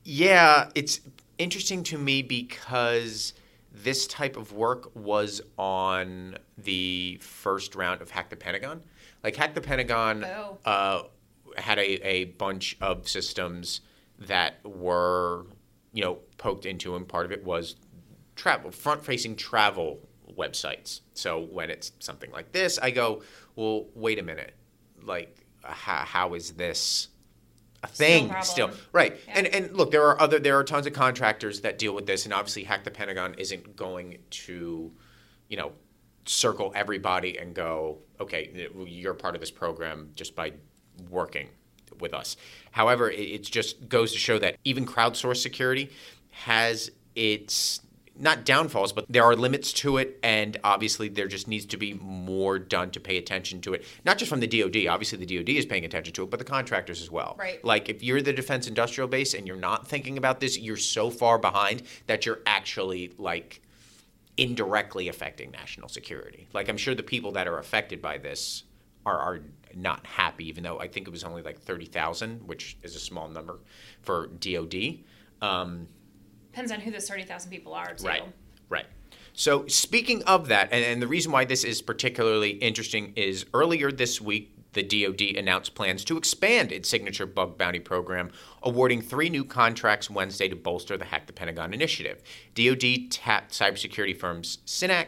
Yeah, 0.04 0.70
it's 0.76 1.02
interesting 1.40 1.84
to 1.86 1.98
me 1.98 2.22
because 2.22 3.34
this 3.74 4.06
type 4.08 4.38
of 4.38 4.54
work 4.54 4.92
was 4.96 5.42
on 5.58 6.38
the 6.58 7.18
first 7.22 7.76
round 7.76 8.02
of 8.02 8.12
Hack 8.12 8.30
the 8.30 8.36
Pentagon. 8.36 8.82
Like 9.24 9.36
Hack 9.36 9.56
the 9.56 9.62
Pentagon 9.62 10.24
Oh. 10.24 10.58
uh, 10.66 11.04
had 11.58 11.80
a, 11.80 12.08
a 12.08 12.26
bunch 12.26 12.78
of 12.80 13.10
systems 13.10 13.82
that 14.20 14.64
were, 14.64 15.46
you 15.96 16.04
know, 16.04 16.20
poked 16.38 16.66
into, 16.66 16.98
and 16.98 17.08
part 17.08 17.26
of 17.26 17.32
it 17.32 17.46
was 17.46 17.78
travel, 18.36 18.70
front-facing 18.70 19.38
travel 19.38 20.02
websites. 20.38 21.00
So 21.14 21.40
when 21.40 21.70
it's 21.70 21.94
something 22.00 22.30
like 22.32 22.52
this, 22.52 22.78
I 22.78 22.92
go, 22.92 23.24
well, 23.56 23.86
wait 23.96 24.20
a 24.20 24.22
minute, 24.22 24.54
like 25.02 25.46
how, 25.64 26.04
how 26.04 26.34
is 26.34 26.52
this 26.52 27.08
a 27.82 27.88
thing 27.88 28.26
problem. 28.28 28.46
still? 28.46 28.72
Right. 28.92 29.18
Yeah. 29.26 29.34
And 29.38 29.48
and 29.48 29.78
look, 29.78 29.92
there 29.92 30.04
are 30.04 30.20
other 30.20 30.38
there 30.38 30.60
are 30.60 30.66
tons 30.66 30.86
of 30.86 30.92
contractors 30.92 31.62
that 31.62 31.78
deal 31.78 31.96
with 31.96 32.06
this, 32.06 32.26
and 32.26 32.34
obviously, 32.34 32.66
Hack 32.66 32.84
the 32.84 32.92
Pentagon 32.92 33.34
isn't 33.38 33.78
going 33.78 34.18
to, 34.32 34.92
you 35.48 35.58
know, 35.58 35.72
circle 36.26 36.74
everybody 36.76 37.38
and 37.38 37.54
go, 37.56 38.00
okay, 38.20 38.70
you're 38.86 39.14
part 39.14 39.36
of 39.36 39.40
this 39.40 39.52
program 39.52 40.10
just 40.14 40.36
by 40.36 40.52
working 41.10 41.48
with 42.02 42.14
us. 42.14 42.38
However, 42.72 43.10
it, 43.10 43.20
it 43.20 43.44
just 43.44 43.88
goes 43.88 44.12
to 44.14 44.18
show 44.18 44.40
that 44.40 44.58
even 44.64 44.86
crowdsourced 44.86 45.42
security 45.42 45.92
has 46.32 46.92
its 47.16 47.82
not 48.18 48.46
downfalls, 48.46 48.94
but 48.94 49.06
there 49.10 49.24
are 49.24 49.36
limits 49.36 49.74
to 49.74 49.98
it, 49.98 50.18
and 50.24 50.58
obviously 50.64 51.10
there 51.10 51.28
just 51.28 51.48
needs 51.48 51.66
to 51.66 51.78
be 51.78 51.94
more 51.96 52.58
done 52.58 52.90
to 52.92 53.00
pay 53.00 53.18
attention 53.18 53.60
to 53.62 53.74
it. 53.74 53.84
Not 54.06 54.18
just 54.18 54.30
from 54.30 54.40
the 54.40 54.48
DoD. 54.48 54.88
Obviously, 54.88 55.18
the 55.18 55.26
DoD 55.26 55.50
is 55.50 55.66
paying 55.66 55.84
attention 55.84 56.14
to 56.14 56.24
it, 56.24 56.30
but 56.30 56.40
the 56.40 56.46
contractors 56.46 57.02
as 57.02 57.12
well. 57.12 57.36
Right. 57.38 57.64
Like 57.64 57.90
if 57.90 58.02
you're 58.04 58.22
the 58.22 58.34
defense 58.34 58.68
industrial 58.68 59.10
base 59.10 59.34
and 59.34 59.46
you're 59.46 59.58
not 59.58 59.88
thinking 59.88 60.18
about 60.18 60.40
this, 60.40 60.58
you're 60.58 60.78
so 60.78 61.10
far 61.10 61.38
behind 61.38 61.84
that 62.08 62.26
you're 62.26 62.40
actually 62.46 63.14
like 63.18 63.62
indirectly 64.38 65.08
affecting 65.08 65.52
national 65.52 65.90
security. 65.90 66.48
Like 66.54 66.70
I'm 66.70 66.78
sure 66.78 66.96
the 66.96 67.04
people 67.04 67.34
that 67.34 67.48
are 67.48 67.58
affected 67.58 68.02
by 68.02 68.18
this 68.18 68.64
are, 69.06 69.18
are 69.18 69.40
not 69.76 70.06
happy, 70.06 70.48
even 70.48 70.64
though 70.64 70.80
I 70.80 70.88
think 70.88 71.08
it 71.08 71.12
was 71.12 71.24
only 71.24 71.42
like 71.42 71.60
thirty 71.60 71.86
thousand, 71.86 72.48
which 72.48 72.78
is 72.84 72.96
a 72.96 73.00
small 73.00 73.28
number 73.28 73.60
for 74.02 74.28
DoD. 74.28 75.00
Um, 75.42 75.88
Depends 76.52 76.72
on 76.72 76.80
who 76.80 76.90
those 76.90 77.10
30,000 77.10 77.52
people 77.52 77.74
are, 77.74 77.94
too. 77.94 78.08
Right. 78.08 78.24
Right. 78.70 78.86
So 79.34 79.68
speaking 79.68 80.24
of 80.24 80.48
that, 80.48 80.70
and, 80.72 80.86
and 80.86 81.02
the 81.02 81.08
reason 81.08 81.34
why 81.34 81.44
this 81.44 81.66
is 81.66 81.82
particularly 81.82 82.52
interesting 82.52 83.12
is 83.18 83.46
earlier 83.54 83.92
this 83.92 84.22
week, 84.22 84.54
the 84.72 84.82
DoD 84.82 85.38
announced 85.38 85.76
plans 85.76 86.06
to 86.06 86.18
expand 86.18 86.72
its 86.72 86.88
signature 86.88 87.26
bug 87.26 87.58
bounty 87.58 87.80
program, 87.80 88.32
awarding 88.64 89.02
three 89.02 89.30
new 89.30 89.44
contracts 89.44 90.10
Wednesday 90.10 90.48
to 90.48 90.56
bolster 90.56 90.98
the 90.98 91.06
Hack 91.06 91.28
the 91.28 91.34
Pentagon 91.34 91.74
initiative. 91.74 92.22
DoD 92.56 93.12
tapped 93.12 93.52
cybersecurity 93.52 94.18
firms 94.18 94.60
Synack, 94.66 95.08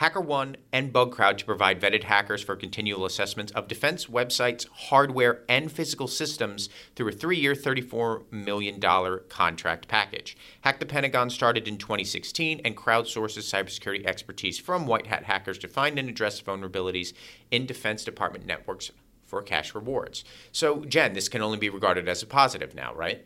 HackerOne, 0.00 0.56
and 0.72 0.92
BugCrowd 0.92 1.38
to 1.38 1.44
provide 1.44 1.80
vetted 1.80 2.04
hackers 2.04 2.42
for 2.42 2.54
continual 2.54 3.06
assessments 3.06 3.52
of 3.52 3.66
defense 3.66 4.06
websites, 4.06 4.66
hardware, 4.68 5.42
and 5.48 5.72
physical 5.72 6.06
systems 6.06 6.68
through 6.94 7.08
a 7.08 7.12
three 7.12 7.38
year, 7.38 7.54
$34 7.54 8.30
million 8.30 8.80
contract 9.28 9.88
package. 9.88 10.36
Hack 10.60 10.80
the 10.80 10.86
Pentagon 10.86 11.30
started 11.30 11.66
in 11.66 11.78
2016 11.78 12.60
and 12.64 12.76
crowdsources 12.76 13.50
cybersecurity 13.50 14.04
expertise 14.04 14.58
from 14.58 14.86
white 14.86 15.06
hat 15.06 15.24
hackers 15.24 15.58
to 15.58 15.68
find 15.68 15.98
and 15.98 16.08
address 16.08 16.42
vulnerabilities 16.42 17.14
in 17.50 17.64
Defense 17.64 18.04
Department 18.04 18.44
networks 18.44 18.90
for 19.24 19.42
cash 19.42 19.74
rewards. 19.74 20.24
So, 20.52 20.84
Jen, 20.84 21.14
this 21.14 21.28
can 21.28 21.42
only 21.42 21.58
be 21.58 21.70
regarded 21.70 22.08
as 22.08 22.22
a 22.22 22.26
positive 22.26 22.74
now, 22.74 22.94
right? 22.94 23.24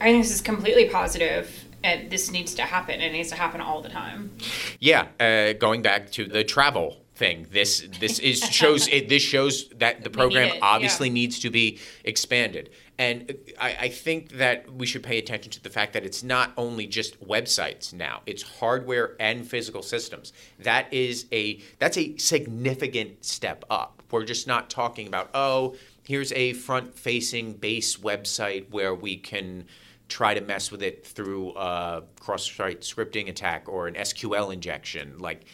I 0.00 0.04
think 0.04 0.24
this 0.24 0.32
is 0.32 0.40
completely 0.40 0.88
positive 0.88 1.64
and 1.82 2.10
this 2.10 2.30
needs 2.30 2.54
to 2.54 2.62
happen. 2.62 3.00
It 3.00 3.12
needs 3.12 3.30
to 3.30 3.36
happen 3.36 3.60
all 3.60 3.80
the 3.80 3.88
time. 3.88 4.30
Yeah, 4.78 5.06
uh, 5.18 5.54
going 5.54 5.82
back 5.82 6.10
to 6.12 6.26
the 6.26 6.44
travel 6.44 6.98
thing, 7.14 7.46
this 7.50 7.86
this 8.00 8.18
is 8.18 8.40
shows 8.40 8.88
it, 8.88 9.08
this 9.08 9.22
shows 9.22 9.68
that 9.76 10.04
the 10.04 10.10
program 10.20 10.56
obviously 10.62 11.08
yeah. 11.08 11.14
needs 11.14 11.38
to 11.40 11.50
be 11.50 11.78
expanded. 12.04 12.70
And 12.98 13.34
I, 13.58 13.76
I, 13.80 13.88
think 13.88 14.32
that 14.32 14.70
we 14.70 14.84
should 14.84 15.02
pay 15.02 15.16
attention 15.16 15.50
to 15.52 15.62
the 15.62 15.70
fact 15.70 15.94
that 15.94 16.04
it's 16.04 16.22
not 16.22 16.52
only 16.58 16.86
just 16.86 17.26
websites 17.26 17.94
now; 17.94 18.20
it's 18.26 18.42
hardware 18.42 19.16
and 19.18 19.46
physical 19.48 19.82
systems. 19.82 20.34
That 20.58 20.92
is 20.92 21.26
a 21.32 21.60
that's 21.78 21.96
a 21.96 22.16
significant 22.18 23.24
step 23.24 23.64
up. 23.70 24.02
We're 24.10 24.24
just 24.24 24.46
not 24.46 24.68
talking 24.68 25.06
about 25.06 25.30
oh, 25.32 25.76
here's 26.06 26.32
a 26.32 26.52
front-facing 26.54 27.54
base 27.54 27.96
website 27.96 28.70
where 28.70 28.94
we 28.94 29.16
can 29.16 29.64
try 30.10 30.34
to 30.34 30.40
mess 30.40 30.70
with 30.70 30.82
it 30.82 31.06
through 31.06 31.54
a 31.56 32.02
cross-site 32.20 32.80
scripting 32.80 33.28
attack 33.28 33.68
or 33.68 33.86
an 33.86 33.94
SQL 33.94 34.52
injection. 34.52 35.16
Like, 35.18 35.44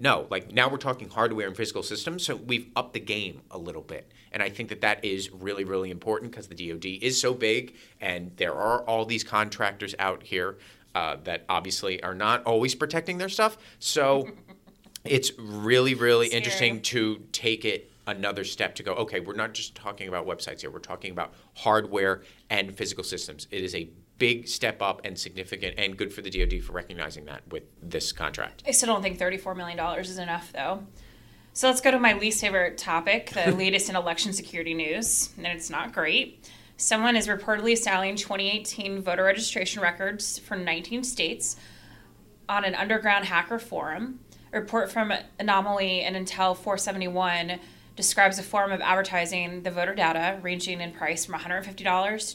no, 0.00 0.26
like 0.30 0.52
now 0.52 0.68
we're 0.68 0.76
talking 0.76 1.08
hardware 1.08 1.46
and 1.46 1.56
physical 1.56 1.82
systems, 1.82 2.26
so 2.26 2.36
we've 2.36 2.68
upped 2.74 2.92
the 2.92 3.00
game 3.00 3.40
a 3.50 3.58
little 3.58 3.82
bit. 3.82 4.10
And 4.32 4.42
I 4.42 4.50
think 4.50 4.68
that 4.70 4.80
that 4.80 5.04
is 5.04 5.30
really, 5.30 5.64
really 5.64 5.90
important 5.90 6.32
because 6.32 6.48
the 6.48 6.54
DoD 6.56 6.86
is 7.00 7.18
so 7.18 7.32
big, 7.32 7.76
and 8.00 8.32
there 8.36 8.54
are 8.54 8.82
all 8.82 9.06
these 9.06 9.22
contractors 9.22 9.94
out 10.00 10.24
here 10.24 10.58
uh, 10.96 11.16
that 11.24 11.44
obviously 11.48 12.02
are 12.02 12.14
not 12.14 12.42
always 12.44 12.74
protecting 12.74 13.18
their 13.18 13.28
stuff. 13.28 13.56
So 13.78 14.28
it's 15.04 15.30
really, 15.38 15.94
really 15.94 16.26
Scary. 16.26 16.38
interesting 16.38 16.82
to 16.82 17.22
take 17.30 17.64
it 17.64 17.90
another 18.06 18.44
step 18.44 18.74
to 18.76 18.82
go, 18.82 18.94
okay, 18.94 19.20
we're 19.20 19.34
not 19.34 19.54
just 19.54 19.74
talking 19.74 20.08
about 20.08 20.26
websites 20.26 20.60
here, 20.60 20.70
we're 20.70 20.78
talking 20.78 21.10
about 21.10 21.34
hardware 21.56 22.22
and 22.50 22.76
physical 22.76 23.04
systems. 23.04 23.46
It 23.50 23.62
is 23.62 23.74
a 23.74 23.90
big 24.18 24.46
step 24.46 24.80
up 24.80 25.00
and 25.04 25.18
significant 25.18 25.74
and 25.78 25.96
good 25.96 26.12
for 26.12 26.22
the 26.22 26.30
DoD 26.30 26.62
for 26.62 26.72
recognizing 26.72 27.24
that 27.26 27.42
with 27.50 27.64
this 27.82 28.12
contract. 28.12 28.62
I 28.66 28.70
still 28.70 28.88
don't 28.88 29.02
think 29.02 29.18
$34 29.18 29.56
million 29.56 29.78
is 30.00 30.18
enough, 30.18 30.52
though. 30.52 30.84
So 31.52 31.68
let's 31.68 31.80
go 31.80 31.90
to 31.90 31.98
my 31.98 32.14
least 32.14 32.40
favorite 32.40 32.78
topic 32.78 33.30
the 33.30 33.52
latest 33.56 33.88
in 33.88 33.96
election 33.96 34.32
security 34.32 34.74
news, 34.74 35.30
and 35.36 35.46
it's 35.46 35.70
not 35.70 35.92
great. 35.92 36.50
Someone 36.76 37.16
is 37.16 37.28
reportedly 37.28 37.78
selling 37.78 38.16
2018 38.16 39.00
voter 39.00 39.22
registration 39.22 39.80
records 39.80 40.38
for 40.38 40.56
19 40.56 41.04
states 41.04 41.56
on 42.48 42.64
an 42.64 42.74
underground 42.74 43.24
hacker 43.24 43.60
forum. 43.60 44.18
A 44.52 44.60
report 44.60 44.90
from 44.90 45.12
Anomali 45.38 46.02
and 46.02 46.16
Intel 46.16 46.56
471 46.56 47.60
describes 47.96 48.38
a 48.38 48.42
form 48.42 48.72
of 48.72 48.80
advertising 48.80 49.62
the 49.62 49.70
voter 49.70 49.94
data 49.94 50.38
ranging 50.42 50.80
in 50.80 50.92
price 50.92 51.24
from 51.24 51.38
$150 51.38 51.66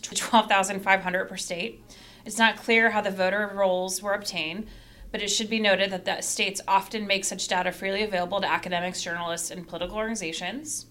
to 0.01 0.15
$12,500 0.15 1.27
per 1.27 1.37
state. 1.37 1.83
It's 2.25 2.37
not 2.37 2.57
clear 2.57 2.91
how 2.91 3.01
the 3.01 3.11
voter 3.11 3.51
rolls 3.53 4.01
were 4.01 4.13
obtained, 4.13 4.67
but 5.11 5.21
it 5.21 5.29
should 5.29 5.49
be 5.49 5.59
noted 5.59 5.91
that 5.91 6.05
the 6.05 6.21
states 6.21 6.61
often 6.67 7.07
make 7.07 7.25
such 7.25 7.47
data 7.47 7.71
freely 7.71 8.03
available 8.03 8.39
to 8.41 8.49
academics, 8.49 9.01
journalists, 9.01 9.51
and 9.51 9.67
political 9.67 9.97
organizations. 9.97 10.85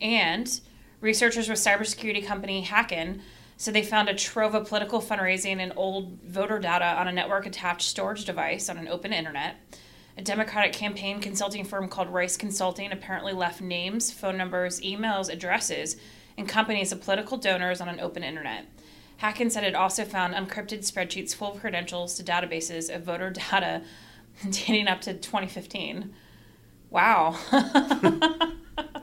And 0.00 0.60
researchers 1.00 1.48
with 1.48 1.58
cybersecurity 1.58 2.24
company 2.24 2.64
Hacken 2.64 3.20
said 3.56 3.74
they 3.74 3.82
found 3.82 4.08
a 4.08 4.14
trove 4.14 4.54
of 4.54 4.68
political 4.68 5.00
fundraising 5.00 5.58
and 5.58 5.72
old 5.76 6.18
voter 6.22 6.58
data 6.58 6.98
on 6.98 7.08
a 7.08 7.12
network 7.12 7.46
attached 7.46 7.88
storage 7.88 8.24
device 8.24 8.68
on 8.68 8.78
an 8.78 8.88
open 8.88 9.12
internet. 9.12 9.56
A 10.18 10.22
Democratic 10.22 10.72
campaign 10.72 11.20
consulting 11.20 11.64
firm 11.64 11.88
called 11.88 12.08
Rice 12.08 12.36
Consulting 12.36 12.92
apparently 12.92 13.32
left 13.32 13.60
names, 13.62 14.10
phone 14.12 14.36
numbers, 14.36 14.80
emails, 14.80 15.32
addresses, 15.32 15.96
and 16.36 16.48
companies 16.48 16.92
of 16.92 17.00
political 17.00 17.38
donors 17.38 17.80
on 17.80 17.88
an 17.88 18.00
open 18.00 18.22
internet. 18.22 18.66
Hacken 19.22 19.50
said 19.50 19.64
it 19.64 19.74
also 19.74 20.04
found 20.04 20.34
encrypted 20.34 20.80
spreadsheets 20.80 21.34
full 21.34 21.52
of 21.52 21.60
credentials 21.60 22.14
to 22.16 22.24
databases 22.24 22.94
of 22.94 23.04
voter 23.04 23.30
data 23.52 23.82
dating 24.50 24.88
up 24.88 25.00
to 25.02 25.14
2015. 25.14 26.12
Wow. 26.90 27.38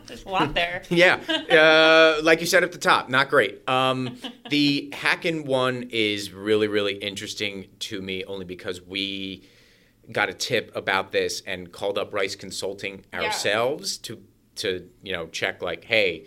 There's 0.06 0.26
a 0.26 0.30
lot 0.30 0.54
there. 0.54 0.84
yeah. 0.90 1.16
Uh, 1.50 2.22
like 2.24 2.42
you 2.42 2.48
said 2.48 2.64
at 2.64 2.72
the 2.72 2.78
top, 2.78 3.10
not 3.10 3.30
great. 3.30 3.68
Um, 3.68 4.18
the 4.50 4.90
Hacken 4.94 5.46
one 5.46 5.88
is 5.92 6.32
really, 6.32 6.68
really 6.68 6.96
interesting 6.96 7.66
to 7.80 8.02
me 8.02 8.24
only 8.26 8.46
because 8.46 8.82
we 8.82 9.44
got 10.12 10.30
a 10.30 10.34
tip 10.34 10.72
about 10.76 11.12
this 11.12 11.42
and 11.46 11.72
called 11.72 11.98
up 11.98 12.14
Rice 12.14 12.36
Consulting 12.36 13.06
ourselves 13.14 14.00
yeah. 14.02 14.08
to 14.08 14.24
to 14.56 14.90
you 15.04 15.12
know 15.14 15.28
check 15.28 15.62
like, 15.62 15.86
hey, 15.86 16.26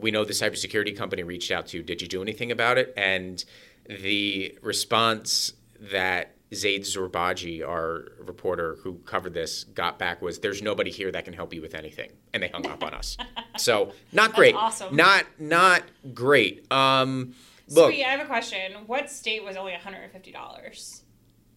we 0.00 0.10
know 0.10 0.24
the 0.24 0.32
cybersecurity 0.32 0.96
company 0.96 1.22
reached 1.22 1.50
out 1.50 1.66
to 1.68 1.78
you. 1.78 1.82
Did 1.82 2.02
you 2.02 2.08
do 2.08 2.22
anything 2.22 2.52
about 2.52 2.78
it? 2.78 2.92
And 2.96 3.44
the 3.88 4.56
response 4.62 5.52
that 5.92 6.34
Zaid 6.52 6.82
Shoorbajee, 6.82 7.66
our 7.66 8.08
reporter 8.18 8.76
who 8.82 8.94
covered 9.06 9.34
this, 9.34 9.64
got 9.64 9.98
back 9.98 10.20
was, 10.20 10.40
"There's 10.40 10.62
nobody 10.62 10.90
here 10.90 11.12
that 11.12 11.24
can 11.24 11.32
help 11.32 11.54
you 11.54 11.62
with 11.62 11.74
anything," 11.74 12.10
and 12.32 12.42
they 12.42 12.48
hung 12.48 12.66
up 12.66 12.82
on 12.82 12.94
us. 12.94 13.16
So 13.56 13.92
not 14.10 14.34
great. 14.34 14.54
awesome. 14.54 14.96
Not 14.96 15.26
not 15.38 15.82
great. 16.14 16.70
Um, 16.72 17.34
look, 17.68 17.92
Sweet. 17.92 18.04
I 18.04 18.12
have 18.12 18.20
a 18.20 18.24
question. 18.24 18.72
What 18.86 19.10
state 19.10 19.44
was 19.44 19.54
only 19.56 19.72
150 19.72 20.32
dollars? 20.32 21.02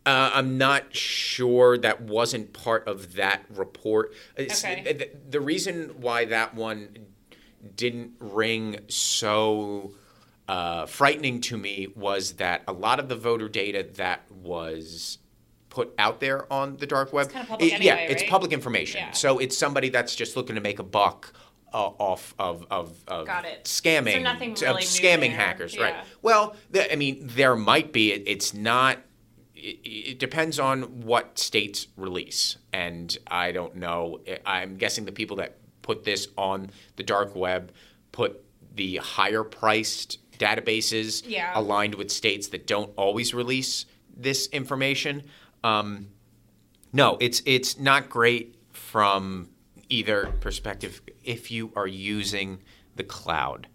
Uh, 0.06 0.32
I'm 0.34 0.58
not 0.58 0.94
sure 0.94 1.78
that 1.78 2.02
wasn't 2.02 2.52
part 2.52 2.88
of 2.88 3.14
that 3.16 3.44
report. 3.50 4.14
Okay. 4.38 4.84
The, 4.84 5.10
the 5.30 5.40
reason 5.40 5.96
why 6.02 6.26
that 6.26 6.56
one 6.56 6.90
didn't 7.76 8.12
ring 8.20 8.80
so 8.90 9.94
uh, 10.48 10.86
frightening 10.86 11.40
to 11.42 11.58
me 11.58 11.88
was 11.96 12.34
that 12.34 12.64
a 12.68 12.74
lot 12.74 13.00
of 13.00 13.08
the 13.08 13.16
voter 13.16 13.48
data 13.48 13.88
that 13.96 14.30
was 14.30 15.20
put 15.70 15.94
out 15.98 16.20
there 16.20 16.52
on 16.52 16.78
the 16.78 16.86
dark 16.86 17.14
web, 17.14 17.28
it's 17.28 17.34
kind 17.34 17.50
of 17.50 17.62
it, 17.62 17.74
anyway, 17.74 17.86
yeah, 17.86 17.96
right? 17.96 18.12
it's 18.12 18.24
public 18.24 18.52
information. 18.52 19.00
Yeah. 19.00 19.12
So 19.12 19.40
it's 19.40 19.58
somebody 19.58 19.90
that's 19.90 20.16
just 20.16 20.36
looking 20.36 20.56
to 20.56 20.62
make 20.62 20.80
a 20.80 20.84
buck. 20.84 21.34
Uh, 21.76 21.90
off 21.98 22.36
of 22.38 22.68
of, 22.70 23.04
of 23.08 23.28
scamming, 23.64 24.14
so 24.14 24.20
nothing 24.20 24.54
really 24.62 24.84
scamming 24.84 25.32
hackers, 25.32 25.74
yeah. 25.74 25.82
right? 25.82 25.96
Well, 26.22 26.56
th- 26.72 26.88
I 26.92 26.96
mean, 26.96 27.22
there 27.24 27.56
might 27.56 27.92
be. 27.92 28.12
It, 28.12 28.22
it's 28.28 28.54
not 28.54 29.00
it, 29.64 30.12
it 30.12 30.20
depends 30.20 30.60
on 30.60 31.02
what 31.02 31.40
states 31.40 31.88
release, 31.96 32.58
and 32.72 33.18
I 33.28 33.52
don't 33.52 33.76
know. 33.76 34.20
I'm 34.46 34.76
guessing 34.76 35.06
the 35.06 35.12
people 35.12 35.38
that 35.38 35.58
put 35.82 36.04
this 36.04 36.28
on 36.38 36.72
the 36.96 37.04
dark 37.04 37.36
web 37.36 37.72
put 38.12 38.44
the 38.76 38.98
higher 38.98 39.44
priced 39.44 40.20
databases 40.40 41.24
yeah. 41.28 41.52
aligned 41.56 41.96
with 41.96 42.10
states 42.10 42.48
that 42.48 42.66
don't 42.66 42.92
always 42.96 43.34
release 43.34 43.86
this 44.16 44.48
information. 44.48 45.24
Um, 45.64 46.08
no, 46.92 47.18
it's 47.20 47.42
it's 47.46 47.80
not 47.80 48.10
great 48.10 48.56
from 48.72 49.50
either 49.90 50.34
perspective. 50.42 51.02
If 51.24 51.52
you 51.52 51.72
are 51.76 51.88
using 51.88 52.60
the 52.96 53.04
cloud, 53.04 53.68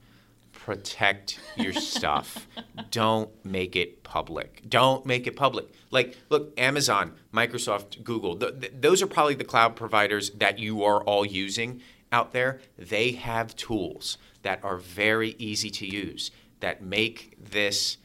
protect 0.68 1.40
your 1.56 1.72
stuff. 1.72 2.46
Don't 2.90 3.30
make 3.42 3.74
it 3.74 4.02
public. 4.02 4.68
Don't 4.68 5.06
make 5.06 5.26
it 5.26 5.34
public. 5.34 5.72
Like, 5.90 6.18
look, 6.28 6.52
Amazon, 6.60 7.14
Microsoft, 7.32 8.04
Google, 8.04 8.36
th- 8.36 8.60
th- 8.60 8.72
those 8.78 9.00
are 9.00 9.06
probably 9.06 9.34
the 9.34 9.44
cloud 9.44 9.76
providers 9.76 10.28
that 10.32 10.58
you 10.58 10.84
are 10.84 11.02
all 11.04 11.24
using 11.24 11.80
out 12.12 12.32
there. 12.32 12.60
They 12.76 13.12
have 13.12 13.56
tools 13.56 14.18
that 14.42 14.62
are 14.62 14.76
very 14.76 15.36
easy 15.38 15.70
to 15.70 15.86
use 15.86 16.30
that 16.60 16.82
make 16.82 17.38
this 17.42 17.96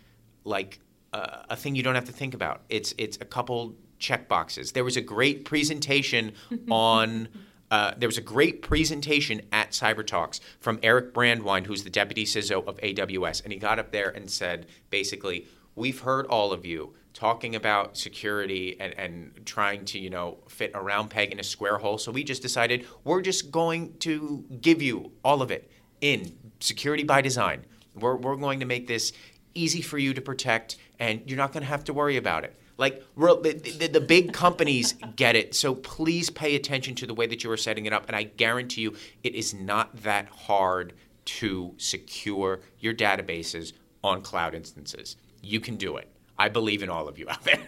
like 0.45 0.79
uh, 1.11 1.43
a 1.49 1.57
thing 1.57 1.75
you 1.75 1.83
don't 1.83 1.95
have 1.95 2.05
to 2.05 2.13
think 2.13 2.33
about. 2.33 2.61
It's 2.69 2.95
it's 2.97 3.17
a 3.19 3.25
couple 3.25 3.75
check 3.99 4.29
boxes. 4.29 4.71
There 4.71 4.85
was 4.85 4.95
a 4.95 5.01
great 5.01 5.43
presentation 5.43 6.31
on 6.71 7.27
uh, 7.73 7.91
there 7.97 8.07
was 8.07 8.19
a 8.19 8.21
great 8.21 8.61
presentation 8.61 9.41
at 9.51 9.71
CyberTalks 9.71 10.39
from 10.59 10.79
Eric 10.83 11.11
Brandwine, 11.11 11.65
who's 11.65 11.83
the 11.83 11.89
deputy 11.89 12.23
CISO 12.23 12.63
of 12.67 12.77
AWS, 12.81 13.43
and 13.43 13.51
he 13.51 13.57
got 13.57 13.79
up 13.79 13.91
there 13.91 14.09
and 14.09 14.29
said, 14.29 14.67
basically, 14.91 15.47
we've 15.73 16.01
heard 16.01 16.27
all 16.27 16.53
of 16.53 16.67
you. 16.67 16.93
talking 17.15 17.55
about 17.55 17.97
security 17.97 18.75
and, 18.79 18.93
and 18.99 19.45
trying 19.45 19.85
to, 19.85 19.97
you 19.97 20.11
know, 20.11 20.37
fit 20.47 20.69
a 20.75 20.81
round 20.81 21.09
peg 21.09 21.31
in 21.31 21.39
a 21.39 21.43
square 21.43 21.79
hole. 21.79 21.97
So 21.97 22.11
we 22.11 22.23
just 22.23 22.43
decided 22.43 22.85
we're 23.03 23.21
just 23.21 23.51
going 23.51 23.97
to 23.99 24.45
give 24.61 24.79
you 24.83 25.11
all 25.23 25.41
of 25.41 25.49
it 25.49 25.71
in 26.01 26.35
security 26.59 27.03
by 27.03 27.21
design. 27.21 27.65
We're, 27.95 28.17
we're 28.17 28.35
going 28.35 28.59
to 28.59 28.67
make 28.67 28.87
this 28.87 29.13
easy 29.55 29.81
for 29.81 29.97
you 29.97 30.13
to 30.13 30.21
protect, 30.21 30.77
and 30.99 31.21
you're 31.25 31.37
not 31.37 31.53
going 31.53 31.63
to 31.63 31.69
have 31.69 31.83
to 31.85 31.93
worry 31.93 32.17
about 32.17 32.43
it. 32.43 32.55
Like 32.77 33.03
the, 33.15 33.75
the, 33.77 33.87
the, 33.87 34.01
big 34.01 34.33
companies 34.33 34.95
get 35.15 35.35
it, 35.35 35.53
so 35.53 35.75
please 35.75 36.31
pay 36.31 36.55
attention 36.55 36.95
to 36.95 37.05
the 37.05 37.13
way 37.13 37.27
that 37.27 37.43
you 37.43 37.51
are 37.51 37.57
setting 37.57 37.85
it 37.85 37.93
up. 37.93 38.05
And 38.07 38.15
I 38.15 38.23
guarantee 38.23 38.81
you, 38.81 38.95
it 39.23 39.35
is 39.35 39.53
not 39.53 39.95
that 40.03 40.27
hard 40.27 40.93
to 41.25 41.73
secure 41.77 42.61
your 42.79 42.93
databases 42.93 43.73
on 44.03 44.21
cloud 44.21 44.55
instances. 44.55 45.17
You 45.41 45.59
can 45.59 45.75
do 45.75 45.97
it. 45.97 46.09
I 46.37 46.49
believe 46.49 46.81
in 46.81 46.89
all 46.89 47.07
of 47.07 47.19
you 47.19 47.29
out 47.29 47.43
there. 47.43 47.59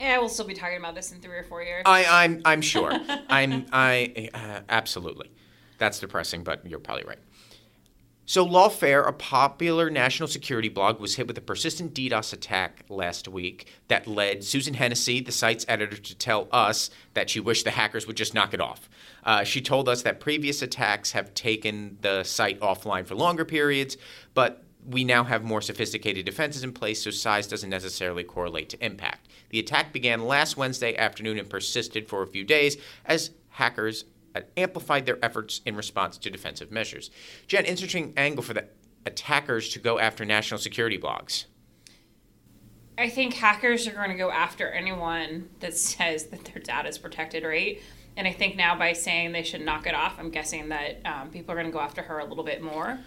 Yeah, 0.00 0.18
we'll 0.18 0.28
still 0.28 0.46
be 0.46 0.54
talking 0.54 0.78
about 0.78 0.96
this 0.96 1.12
in 1.12 1.20
three 1.20 1.36
or 1.36 1.44
four 1.44 1.62
years. 1.62 1.84
I, 1.86 2.24
I'm 2.24 2.42
I'm 2.44 2.60
sure. 2.60 2.92
I'm 3.28 3.66
I 3.72 4.30
uh, 4.34 4.60
absolutely. 4.68 5.30
That's 5.78 6.00
depressing, 6.00 6.42
but 6.42 6.66
you're 6.66 6.80
probably 6.80 7.04
right. 7.04 7.18
So, 8.24 8.46
Lawfare, 8.46 9.06
a 9.06 9.12
popular 9.12 9.90
national 9.90 10.28
security 10.28 10.68
blog, 10.68 11.00
was 11.00 11.16
hit 11.16 11.26
with 11.26 11.36
a 11.38 11.42
persistent 11.42 11.92
DDoS 11.92 12.32
attack 12.32 12.84
last 12.88 13.26
week 13.26 13.66
that 13.88 14.06
led 14.06 14.44
Susan 14.44 14.74
Hennessey, 14.74 15.20
the 15.20 15.32
site's 15.32 15.64
editor, 15.66 15.96
to 15.96 16.14
tell 16.14 16.46
us 16.52 16.88
that 17.14 17.28
she 17.28 17.40
wished 17.40 17.64
the 17.64 17.72
hackers 17.72 18.06
would 18.06 18.16
just 18.16 18.32
knock 18.32 18.54
it 18.54 18.60
off. 18.60 18.88
Uh, 19.24 19.42
she 19.42 19.60
told 19.60 19.88
us 19.88 20.02
that 20.02 20.20
previous 20.20 20.62
attacks 20.62 21.12
have 21.12 21.34
taken 21.34 21.98
the 22.00 22.22
site 22.22 22.60
offline 22.60 23.04
for 23.04 23.16
longer 23.16 23.44
periods, 23.44 23.96
but 24.34 24.62
we 24.86 25.02
now 25.02 25.24
have 25.24 25.42
more 25.42 25.60
sophisticated 25.60 26.24
defenses 26.24 26.62
in 26.62 26.72
place, 26.72 27.02
so 27.02 27.10
size 27.10 27.48
doesn't 27.48 27.70
necessarily 27.70 28.22
correlate 28.22 28.68
to 28.68 28.84
impact. 28.84 29.28
The 29.50 29.58
attack 29.58 29.92
began 29.92 30.24
last 30.24 30.56
Wednesday 30.56 30.96
afternoon 30.96 31.38
and 31.38 31.50
persisted 31.50 32.08
for 32.08 32.22
a 32.22 32.28
few 32.28 32.44
days 32.44 32.76
as 33.04 33.30
hackers 33.50 34.04
amplified 34.56 35.06
their 35.06 35.22
efforts 35.24 35.60
in 35.66 35.76
response 35.76 36.18
to 36.18 36.30
defensive 36.30 36.70
measures. 36.70 37.10
Jen, 37.46 37.64
interesting 37.64 38.12
angle 38.16 38.42
for 38.42 38.54
the 38.54 38.66
attackers 39.06 39.68
to 39.70 39.78
go 39.78 39.98
after 39.98 40.24
national 40.24 40.58
security 40.58 40.98
blogs. 40.98 41.46
I 42.98 43.08
think 43.08 43.34
hackers 43.34 43.86
are 43.88 43.92
going 43.92 44.10
to 44.10 44.16
go 44.16 44.30
after 44.30 44.70
anyone 44.70 45.48
that 45.60 45.74
says 45.76 46.26
that 46.26 46.44
their 46.44 46.62
data 46.62 46.88
is 46.88 46.98
protected, 46.98 47.44
right? 47.44 47.80
And 48.16 48.28
I 48.28 48.32
think 48.32 48.56
now 48.56 48.78
by 48.78 48.92
saying 48.92 49.32
they 49.32 49.42
should 49.42 49.62
knock 49.62 49.86
it 49.86 49.94
off, 49.94 50.16
I'm 50.18 50.30
guessing 50.30 50.68
that 50.68 51.00
um, 51.04 51.30
people 51.30 51.52
are 51.52 51.56
going 51.56 51.66
to 51.66 51.72
go 51.72 51.80
after 51.80 52.02
her 52.02 52.18
a 52.18 52.24
little 52.24 52.44
bit 52.44 52.62
more. 52.62 52.98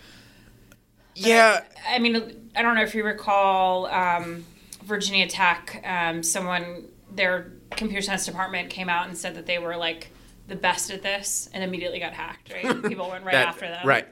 Yeah. 1.14 1.64
I, 1.88 1.96
I, 1.96 2.00
mean, 2.00 2.50
I 2.56 2.62
don't 2.62 2.76
know 2.76 2.82
if 2.82 2.96
you 2.96 3.04
recall 3.04 3.86
um, 3.88 4.46
Virginia 4.84 5.28
Tech, 5.28 5.82
um, 5.86 6.24
someone, 6.24 6.86
their 7.12 7.54
computer 7.72 8.02
science 8.02 8.26
department 8.26 8.70
came 8.70 8.90
out 8.90 9.08
and 9.08 9.18
said 9.18 9.36
that 9.36 9.46
they 9.46 9.60
were 9.60 9.78
like 9.78 10.10
the 10.48 10.56
best 10.56 10.92
at 10.92 11.02
this 11.02 11.50
and 11.54 11.64
immediately 11.64 12.00
got 12.00 12.14
hacked, 12.14 12.52
right? 12.54 12.84
People 12.88 13.10
went 13.10 13.26
right 13.26 13.34
that, 13.34 13.48
after 13.48 13.68
them. 13.68 13.86
Right. 13.86 14.08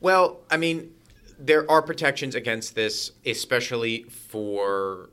Well, 0.00 0.40
I 0.50 0.56
mean, 0.56 0.94
there 1.38 1.70
are 1.70 1.82
protections 1.82 2.34
against 2.34 2.74
this, 2.74 3.12
especially 3.24 4.04
for 4.04 5.10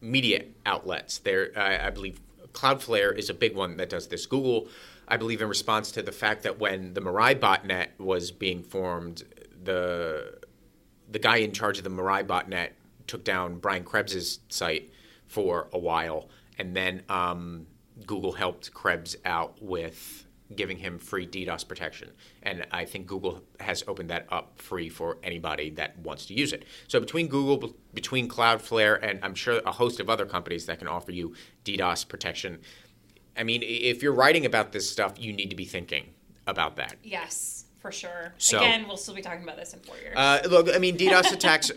media 0.00 0.44
outlets. 0.66 1.18
There, 1.18 1.52
I, 1.56 1.86
I 1.86 1.90
believe 1.90 2.20
Cloudflare 2.52 3.16
is 3.16 3.30
a 3.30 3.34
big 3.34 3.54
one 3.54 3.76
that 3.78 3.88
does 3.88 4.08
this. 4.08 4.26
Google, 4.26 4.68
I 5.08 5.16
believe, 5.16 5.40
in 5.40 5.48
response 5.48 5.90
to 5.92 6.02
the 6.02 6.12
fact 6.12 6.42
that 6.42 6.58
when 6.58 6.94
the 6.94 7.00
Mirai 7.00 7.38
botnet 7.38 7.88
was 7.98 8.30
being 8.30 8.62
formed, 8.62 9.24
the 9.62 10.38
the 11.10 11.18
guy 11.18 11.36
in 11.36 11.52
charge 11.52 11.76
of 11.78 11.84
the 11.84 11.90
Mirai 11.90 12.26
botnet 12.26 12.70
took 13.06 13.22
down 13.22 13.58
Brian 13.58 13.84
Krebs's 13.84 14.40
site 14.48 14.90
for 15.26 15.68
a 15.72 15.78
while, 15.78 16.28
and 16.58 16.74
then 16.74 17.02
um, 17.08 17.66
Google 18.06 18.32
helped 18.32 18.72
Krebs 18.72 19.16
out 19.24 19.62
with 19.62 20.26
giving 20.54 20.76
him 20.76 20.98
free 20.98 21.26
DDoS 21.26 21.66
protection. 21.66 22.10
And 22.42 22.66
I 22.70 22.84
think 22.84 23.06
Google 23.06 23.42
has 23.60 23.84
opened 23.88 24.10
that 24.10 24.26
up 24.30 24.60
free 24.60 24.88
for 24.88 25.18
anybody 25.22 25.70
that 25.70 25.98
wants 25.98 26.26
to 26.26 26.34
use 26.34 26.52
it. 26.52 26.64
So 26.88 27.00
between 27.00 27.28
Google, 27.28 27.74
between 27.94 28.28
Cloudflare, 28.28 28.98
and 29.02 29.18
I'm 29.22 29.34
sure 29.34 29.60
a 29.64 29.72
host 29.72 30.00
of 30.00 30.10
other 30.10 30.26
companies 30.26 30.66
that 30.66 30.78
can 30.78 30.88
offer 30.88 31.12
you 31.12 31.34
DDoS 31.64 32.06
protection, 32.06 32.60
I 33.36 33.44
mean, 33.44 33.62
if 33.64 34.02
you're 34.02 34.12
writing 34.12 34.44
about 34.44 34.72
this 34.72 34.88
stuff, 34.88 35.14
you 35.18 35.32
need 35.32 35.48
to 35.50 35.56
be 35.56 35.64
thinking 35.64 36.10
about 36.46 36.76
that. 36.76 36.96
Yes 37.02 37.61
for 37.82 37.90
sure. 37.90 38.32
So, 38.38 38.58
Again, 38.58 38.86
we'll 38.86 38.96
still 38.96 39.14
be 39.14 39.22
talking 39.22 39.42
about 39.42 39.56
this 39.56 39.74
in 39.74 39.80
four 39.80 39.96
years. 39.96 40.14
Uh, 40.16 40.40
look, 40.48 40.68
I 40.72 40.78
mean, 40.78 40.96
DDoS 40.96 41.32
attacks, 41.32 41.72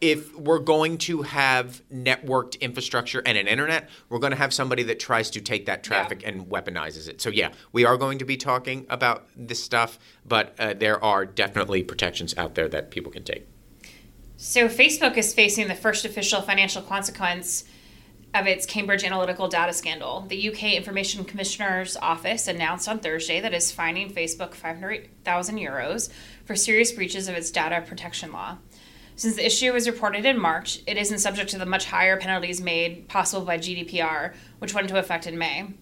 if 0.00 0.36
we're 0.36 0.58
going 0.58 0.98
to 0.98 1.22
have 1.22 1.82
networked 1.90 2.60
infrastructure 2.60 3.22
and 3.24 3.38
an 3.38 3.48
internet, 3.48 3.88
we're 4.10 4.18
going 4.18 4.32
to 4.32 4.36
have 4.36 4.52
somebody 4.52 4.82
that 4.84 5.00
tries 5.00 5.30
to 5.30 5.40
take 5.40 5.64
that 5.64 5.82
traffic 5.82 6.20
yeah. 6.20 6.28
and 6.28 6.46
weaponizes 6.48 7.08
it. 7.08 7.22
So, 7.22 7.30
yeah, 7.30 7.52
we 7.72 7.86
are 7.86 7.96
going 7.96 8.18
to 8.18 8.26
be 8.26 8.36
talking 8.36 8.86
about 8.90 9.26
this 9.34 9.64
stuff, 9.64 9.98
but 10.26 10.54
uh, 10.58 10.74
there 10.74 11.02
are 11.02 11.24
definitely 11.24 11.82
protections 11.82 12.36
out 12.36 12.54
there 12.54 12.68
that 12.68 12.90
people 12.90 13.10
can 13.10 13.24
take. 13.24 13.48
So, 14.36 14.68
Facebook 14.68 15.16
is 15.16 15.32
facing 15.32 15.68
the 15.68 15.74
first 15.74 16.04
official 16.04 16.42
financial 16.42 16.82
consequence 16.82 17.64
of 18.34 18.46
its 18.46 18.66
Cambridge 18.66 19.02
Analytica 19.02 19.48
data 19.48 19.72
scandal. 19.72 20.26
The 20.28 20.50
UK 20.50 20.74
Information 20.74 21.24
Commissioner's 21.24 21.96
Office 21.96 22.46
announced 22.46 22.88
on 22.88 22.98
Thursday 22.98 23.40
that 23.40 23.54
it's 23.54 23.72
fining 23.72 24.12
Facebook 24.12 24.54
500,000 24.54 25.56
euros 25.56 26.10
for 26.44 26.54
serious 26.54 26.92
breaches 26.92 27.28
of 27.28 27.34
its 27.34 27.50
data 27.50 27.82
protection 27.86 28.32
law. 28.32 28.58
Since 29.16 29.34
the 29.34 29.46
issue 29.46 29.72
was 29.72 29.88
reported 29.88 30.24
in 30.24 30.38
March, 30.38 30.80
it 30.86 30.96
isn't 30.96 31.18
subject 31.18 31.50
to 31.50 31.58
the 31.58 31.66
much 31.66 31.86
higher 31.86 32.16
penalties 32.16 32.60
made 32.60 33.08
possible 33.08 33.44
by 33.44 33.58
GDPR, 33.58 34.34
which 34.60 34.74
went 34.74 34.88
into 34.88 35.00
effect 35.00 35.26
in 35.26 35.36
May. 35.36 35.74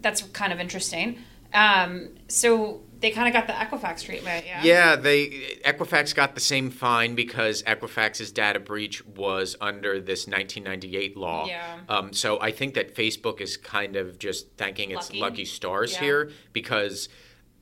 That's 0.00 0.22
kind 0.22 0.52
of 0.52 0.60
interesting. 0.60 1.18
Um, 1.52 2.10
so 2.28 2.83
they 3.04 3.10
kind 3.10 3.28
of 3.28 3.34
got 3.34 3.46
the 3.46 3.52
Equifax 3.52 4.02
treatment, 4.02 4.46
yeah. 4.46 4.62
Yeah, 4.64 4.96
they 4.96 5.26
Equifax 5.62 6.14
got 6.14 6.34
the 6.34 6.40
same 6.40 6.70
fine 6.70 7.14
because 7.14 7.62
Equifax's 7.64 8.32
data 8.32 8.58
breach 8.58 9.04
was 9.04 9.56
under 9.60 10.00
this 10.00 10.26
1998 10.26 11.14
law. 11.14 11.46
Yeah. 11.46 11.80
Um, 11.86 12.14
so 12.14 12.40
I 12.40 12.50
think 12.50 12.72
that 12.74 12.94
Facebook 12.94 13.42
is 13.42 13.58
kind 13.58 13.96
of 13.96 14.18
just 14.18 14.56
thanking 14.56 14.90
its 14.90 15.10
lucky, 15.10 15.20
lucky 15.20 15.44
stars 15.44 15.92
yeah. 15.92 16.00
here 16.00 16.30
because 16.54 17.10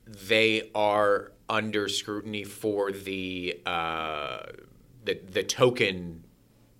they 0.07 0.71
are 0.77 1.33
under 1.49 1.89
scrutiny 1.89 2.45
for 2.45 2.93
the 2.93 3.61
uh, 3.67 4.45
the 5.05 5.21
the 5.29 5.43
token 5.43 6.23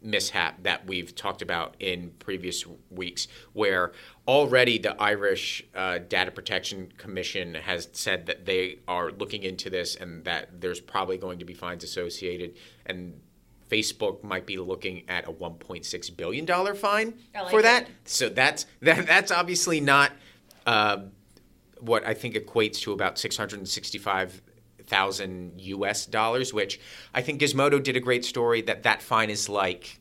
mishap 0.05 0.63
that 0.63 0.87
we've 0.87 1.15
talked 1.15 1.43
about 1.43 1.75
in 1.81 2.11
previous 2.19 2.65
weeks, 2.91 3.27
where 3.55 3.93
already 4.27 4.79
the 4.79 5.01
Irish 5.01 5.65
uh, 5.75 5.99
Data 5.99 6.31
Protection 6.31 6.93
Commission 6.97 7.55
has 7.55 7.89
said 7.93 8.27
that 8.27 8.47
they 8.47 8.79
are 8.87 9.11
looking 9.11 9.43
into 9.43 9.69
this 9.69 9.97
and 9.97 10.25
that 10.25 10.61
there's 10.61 10.81
probably 10.81 11.19
going 11.19 11.39
to 11.41 11.45
be 11.45 11.55
fines 11.55 11.83
associated. 11.83 12.55
And 12.87 13.21
Facebook 13.71 14.23
might 14.23 14.47
be 14.47 14.59
looking 14.59 15.03
at 15.09 15.27
a 15.27 15.33
1.6 15.33 16.17
billion 16.17 16.45
dollar 16.45 16.75
fine 16.75 17.15
like 17.35 17.51
for 17.51 17.63
that. 17.63 17.85
It. 17.85 17.89
So 18.05 18.29
that's 18.29 18.67
that, 18.81 19.07
that's 19.07 19.33
obviously 19.33 19.81
not 19.81 20.13
uh, 20.67 20.99
what 21.81 22.07
I 22.07 22.15
think 22.15 22.35
equates 22.35 22.81
to 22.83 22.93
about 22.93 23.19
665 23.19 24.43
thousand 24.85 25.61
US 25.61 26.07
dollars, 26.07 26.53
which 26.53 26.79
I 27.15 27.23
think 27.23 27.41
Gizmodo 27.41 27.83
did 27.83 27.97
a 27.97 28.01
great 28.01 28.25
story 28.25 28.61
that 28.63 28.83
that 28.83 29.01
fine 29.01 29.31
is 29.31 29.49
like 29.49 30.01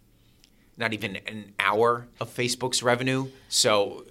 not 0.82 0.94
even 0.94 1.16
an 1.28 1.54
hour 1.60 2.08
of 2.20 2.34
Facebook's 2.36 2.84
revenue. 2.84 3.30
So, 3.48 4.04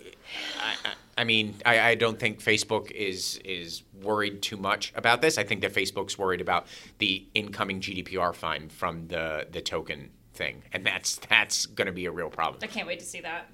I, 0.59 0.93
I 1.19 1.25
mean, 1.25 1.57
I, 1.67 1.81
I, 1.81 1.95
don't 1.97 2.19
think 2.19 2.43
Facebook 2.43 2.91
is 2.93 3.39
is 3.45 3.83
worried 4.01 4.41
too 4.41 4.57
much 4.57 4.93
about 4.95 5.21
this. 5.21 5.37
I 5.37 5.45
think 5.45 5.61
that 5.61 5.75
Facebook's 5.75 6.17
worried 6.17 6.41
about 6.41 6.67
the 6.99 7.27
incoming 7.35 7.81
GDPR 7.81 8.35
fine 8.35 8.71
from 8.71 9.09
the 9.09 9.47
the 9.51 9.61
token 9.61 10.09
thing, 10.33 10.63
and 10.73 10.87
that's 10.87 11.17
that's 11.29 11.67
going 11.67 11.87
to 11.87 11.93
be 11.93 12.07
a 12.07 12.11
real 12.11 12.31
problem. 12.31 12.61
I 12.63 12.69
can't 12.69 12.87
wait 12.87 13.01
to 13.01 13.05
see 13.05 13.21
that. 13.21 13.49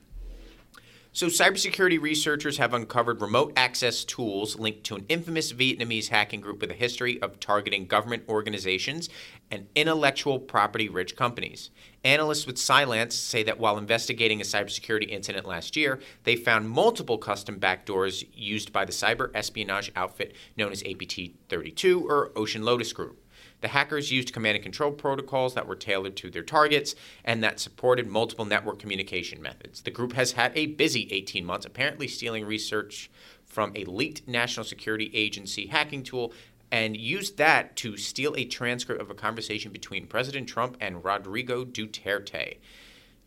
So, 1.16 1.28
cybersecurity 1.28 1.98
researchers 1.98 2.58
have 2.58 2.74
uncovered 2.74 3.22
remote 3.22 3.54
access 3.56 4.04
tools 4.04 4.58
linked 4.58 4.84
to 4.84 4.96
an 4.96 5.06
infamous 5.08 5.50
Vietnamese 5.50 6.08
hacking 6.08 6.42
group 6.42 6.60
with 6.60 6.70
a 6.70 6.74
history 6.74 7.22
of 7.22 7.40
targeting 7.40 7.86
government 7.86 8.24
organizations 8.28 9.08
and 9.50 9.66
intellectual 9.74 10.38
property 10.38 10.90
rich 10.90 11.16
companies. 11.16 11.70
Analysts 12.04 12.46
with 12.46 12.58
Cylance 12.58 13.14
say 13.14 13.42
that 13.44 13.58
while 13.58 13.78
investigating 13.78 14.42
a 14.42 14.44
cybersecurity 14.44 15.08
incident 15.08 15.46
last 15.46 15.74
year, 15.74 16.00
they 16.24 16.36
found 16.36 16.68
multiple 16.68 17.16
custom 17.16 17.58
backdoors 17.58 18.22
used 18.34 18.70
by 18.70 18.84
the 18.84 18.92
cyber 18.92 19.30
espionage 19.34 19.90
outfit 19.96 20.36
known 20.58 20.70
as 20.70 20.82
APT 20.82 21.30
32 21.48 22.06
or 22.06 22.30
Ocean 22.36 22.62
Lotus 22.62 22.92
Group. 22.92 23.25
The 23.60 23.68
hackers 23.68 24.12
used 24.12 24.32
command 24.32 24.56
and 24.56 24.62
control 24.62 24.92
protocols 24.92 25.54
that 25.54 25.66
were 25.66 25.76
tailored 25.76 26.16
to 26.16 26.30
their 26.30 26.42
targets 26.42 26.94
and 27.24 27.42
that 27.42 27.60
supported 27.60 28.06
multiple 28.06 28.44
network 28.44 28.78
communication 28.78 29.40
methods. 29.40 29.82
The 29.82 29.90
group 29.90 30.12
has 30.12 30.32
had 30.32 30.52
a 30.54 30.66
busy 30.66 31.08
18 31.10 31.44
months, 31.44 31.66
apparently 31.66 32.08
stealing 32.08 32.44
research 32.44 33.10
from 33.44 33.72
a 33.74 33.84
leaked 33.84 34.28
National 34.28 34.64
Security 34.64 35.10
Agency 35.14 35.66
hacking 35.66 36.02
tool 36.02 36.32
and 36.70 36.96
used 36.96 37.38
that 37.38 37.76
to 37.76 37.96
steal 37.96 38.34
a 38.36 38.44
transcript 38.44 39.00
of 39.00 39.10
a 39.10 39.14
conversation 39.14 39.72
between 39.72 40.06
President 40.06 40.48
Trump 40.48 40.76
and 40.80 41.04
Rodrigo 41.04 41.64
Duterte. 41.64 42.58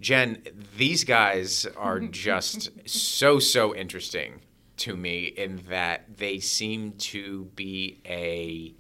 Jen, 0.01 0.41
these 0.77 1.03
guys 1.03 1.65
are 1.77 1.99
just 2.27 2.69
so, 2.87 3.39
so 3.39 3.75
interesting 3.75 4.41
to 4.77 4.95
me 4.95 5.25
in 5.25 5.61
that 5.69 6.17
they 6.17 6.39
seem 6.39 6.93
to 6.93 7.45
be 7.55 7.99
a 8.05 8.73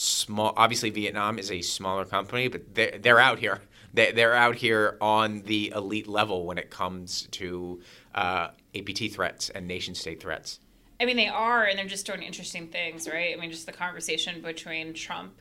small, 0.00 0.54
obviously, 0.56 0.90
Vietnam 0.90 1.38
is 1.38 1.50
a 1.50 1.60
smaller 1.60 2.04
company, 2.04 2.48
but 2.48 2.74
they're, 2.74 2.98
they're 2.98 3.20
out 3.20 3.38
here. 3.38 3.60
They, 3.92 4.12
they're 4.12 4.34
out 4.34 4.56
here 4.56 4.96
on 5.00 5.42
the 5.42 5.72
elite 5.74 6.06
level 6.06 6.46
when 6.46 6.58
it 6.58 6.70
comes 6.70 7.28
to 7.32 7.80
uh, 8.14 8.48
APT 8.74 9.12
threats 9.12 9.50
and 9.50 9.68
nation 9.68 9.94
state 9.94 10.22
threats. 10.22 10.60
I 11.00 11.04
mean, 11.04 11.16
they 11.16 11.28
are, 11.28 11.64
and 11.64 11.78
they're 11.78 11.86
just 11.86 12.06
doing 12.06 12.22
interesting 12.22 12.68
things, 12.68 13.08
right? 13.08 13.34
I 13.36 13.40
mean, 13.40 13.50
just 13.50 13.66
the 13.66 13.72
conversation 13.72 14.42
between 14.42 14.94
Trump 14.94 15.40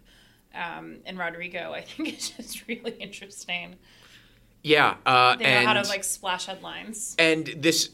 um, 0.54 0.98
and 1.06 1.18
Rodrigo, 1.18 1.74
I 1.74 1.82
think 1.82 2.14
is 2.18 2.30
just 2.32 2.68
really 2.68 2.92
interesting. 3.00 3.76
Yeah, 4.62 4.96
uh, 5.06 5.36
They 5.38 5.46
know 5.46 5.50
and 5.50 5.68
how 5.68 5.74
to 5.82 5.88
like 5.88 6.04
splash 6.04 6.46
headlines. 6.48 7.16
and 7.18 7.46
this, 7.48 7.92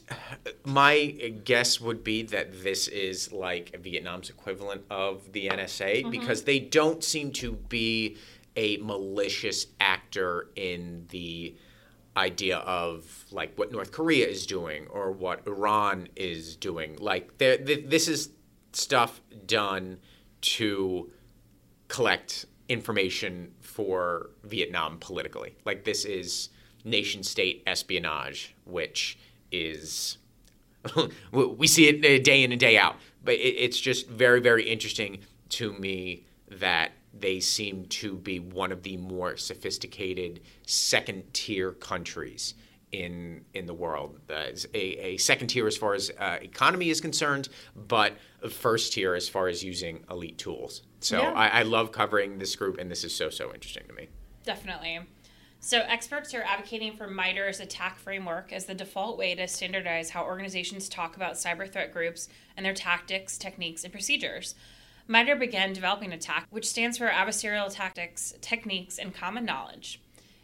my 0.64 1.06
guess 1.44 1.80
would 1.80 2.04
be 2.04 2.24
that 2.24 2.64
this 2.64 2.88
is 2.88 3.32
like 3.32 3.76
Vietnam's 3.82 4.30
equivalent 4.30 4.84
of 4.90 5.32
the 5.32 5.48
NSA 5.48 6.10
because 6.10 6.44
they 6.44 6.60
don't 6.60 7.04
seem 7.04 7.32
to 7.34 7.54
be 7.54 8.18
a 8.56 8.78
malicious 8.78 9.68
actor 9.80 10.48
in 10.56 11.06
the 11.10 11.56
idea 12.18 12.58
of 12.60 13.26
like 13.30 13.56
what 13.58 13.72
North 13.72 13.92
Korea 13.92 14.26
is 14.26 14.46
doing 14.46 14.88
or 14.88 15.12
what 15.12 15.46
Iran 15.46 16.08
is 16.16 16.56
doing. 16.56 16.96
Like 17.00 17.38
th- 17.38 17.86
this 17.88 18.08
is 18.08 18.30
stuff 18.72 19.22
done 19.46 20.00
to 20.42 21.12
collect 21.90 22.46
information 22.70 23.54
for 23.62 24.32
Vietnam 24.44 24.98
politically. 24.98 25.56
Like 25.66 25.84
this 25.84 26.06
is 26.06 26.50
nation 26.86 27.24
state 27.24 27.64
espionage, 27.68 28.56
which 28.64 29.18
is 29.52 30.18
we 31.32 31.68
see 31.68 31.88
it 31.88 32.06
uh, 32.06 32.24
day 32.24 32.44
in 32.44 32.52
and 32.52 32.60
day 32.60 32.78
out. 32.78 32.96
But 33.24 33.36
it, 33.36 33.56
it's 33.58 33.80
just 33.80 34.08
very 34.08 34.40
very 34.40 34.64
interesting 34.64 35.20
to 35.50 35.74
me 35.74 36.26
that 36.50 36.92
they 37.18 37.40
seem 37.40 37.86
to 37.86 38.16
be 38.16 38.40
one 38.40 38.72
of 38.72 38.84
the 38.84 38.98
more 38.98 39.38
sophisticated 39.38 40.42
second 40.66 41.24
tier 41.34 41.72
countries 41.72 42.56
in 42.92 43.44
in 43.54 43.66
the 43.66 43.74
world. 43.74 44.20
Uh, 44.30 44.48
a, 44.74 44.78
a 44.78 45.18
second 45.18 45.48
tier 45.48 45.68
as 45.68 45.78
far 45.78 45.94
as 45.94 46.12
uh, 46.20 46.38
economy 46.42 46.90
is 46.90 47.02
concerned, 47.02 47.50
but 47.76 48.14
a 48.42 48.50
first 48.50 48.94
tier 48.94 49.16
as 49.16 49.28
far 49.28 49.48
as 49.48 49.64
using 49.64 50.04
elite 50.10 50.38
tools. 50.38 50.84
So 51.00 51.20
Yeah. 51.20 51.32
I, 51.32 51.48
I 51.48 51.62
love 51.64 51.92
covering 51.92 52.38
this 52.38 52.56
group, 52.56 52.78
and 52.78 52.90
this 52.90 53.04
is 53.04 53.16
so 53.16 53.30
so 53.30 53.54
interesting 53.54 53.84
to 53.88 53.94
me. 53.94 54.10
Definitely. 54.44 55.00
So, 55.66 55.80
experts 55.80 56.32
are 56.36 56.44
advocating 56.44 56.96
for 56.96 57.08
MITRE's 57.08 57.60
attack 57.60 57.98
framework 57.98 58.54
as 58.54 58.66
the 58.66 58.76
default 58.76 59.18
way 59.18 59.34
to 59.34 59.48
standardize 59.48 60.12
how 60.12 60.24
organizations 60.24 60.88
talk 60.88 61.16
about 61.16 61.34
cyber 61.34 61.68
threat 61.68 61.92
groups 61.92 62.30
and 62.56 62.64
their 62.64 62.76
tactics, 62.76 63.36
techniques, 63.36 63.84
and 63.84 63.92
procedures. 63.92 64.54
MITRE 65.08 65.38
began 65.38 65.74
developing 65.74 66.12
ATTACK, 66.12 66.46
which 66.52 66.70
stands 66.70 67.00
for 67.00 67.08
Adversarial 67.08 67.74
Tactics, 67.74 68.36
Techniques, 68.42 69.00
and 69.00 69.16
Common 69.16 69.44
Knowledge. 69.44 70.00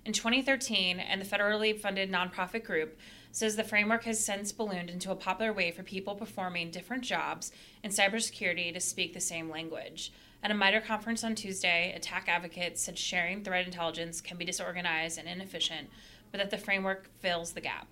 In 0.08 0.12
2013, 0.12 1.00
and 1.00 1.22
the 1.22 1.26
federally 1.26 1.80
funded 1.80 2.12
nonprofit 2.12 2.64
group 2.64 2.98
says 3.32 3.56
the 3.56 3.64
framework 3.64 4.06
has 4.06 4.26
since 4.26 4.52
ballooned 4.52 4.90
into 4.90 5.12
a 5.12 5.16
popular 5.16 5.54
way 5.54 5.70
for 5.70 5.84
people 5.84 6.16
performing 6.16 6.72
different 6.72 7.04
jobs 7.04 7.52
in 7.84 7.92
cybersecurity 7.92 8.74
to 8.74 8.80
speak 8.80 9.14
the 9.14 9.20
same 9.20 9.52
language. 9.52 10.12
At 10.44 10.50
a 10.50 10.56
MITRE 10.56 10.82
conference 10.82 11.24
on 11.24 11.36
Tuesday, 11.36 11.94
attack 11.96 12.28
advocates 12.28 12.82
said 12.82 12.98
sharing 12.98 13.44
threat 13.44 13.66
intelligence 13.66 14.22
can 14.22 14.38
be 14.38 14.46
disorganized 14.46 15.20
and 15.20 15.28
inefficient, 15.28 15.90
but 16.32 16.40
that 16.40 16.50
the 16.50 16.58
framework 16.58 17.10
fills 17.20 17.54
the 17.54 17.62
gap. 17.62 17.88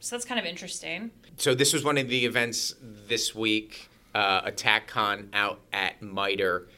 So 0.00 0.14
that's 0.14 0.26
kind 0.26 0.38
of 0.38 0.44
interesting. 0.44 1.12
So 1.38 1.54
this 1.54 1.72
was 1.72 1.82
one 1.82 1.96
of 1.96 2.08
the 2.08 2.26
events 2.26 2.74
this 3.08 3.34
week, 3.34 3.88
uh, 4.14 4.42
AttackCon 4.42 5.28
out 5.32 5.60
at 5.72 6.02
MITRE, 6.02 6.68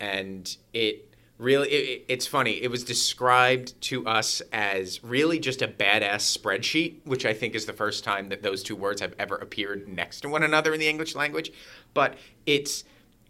and 0.00 0.54
it 0.74 1.14
really 1.38 1.68
it, 1.70 2.04
it's 2.08 2.26
funny. 2.26 2.62
It 2.62 2.70
was 2.70 2.84
described 2.84 3.80
to 3.82 4.06
us 4.06 4.42
as 4.52 5.02
really 5.02 5.38
just 5.38 5.62
a 5.62 5.68
badass 5.68 6.36
spreadsheet, 6.36 6.96
which 7.04 7.24
I 7.24 7.32
think 7.32 7.54
is 7.54 7.64
the 7.64 7.72
first 7.72 8.04
time 8.04 8.28
that 8.28 8.42
those 8.42 8.62
two 8.62 8.76
words 8.76 9.00
have 9.00 9.14
ever 9.18 9.36
appeared 9.36 9.88
next 9.88 10.20
to 10.20 10.28
one 10.28 10.42
another 10.42 10.74
in 10.74 10.80
the 10.80 10.88
English 10.88 11.14
language. 11.14 11.52
But 11.94 12.18
it's 12.44 12.84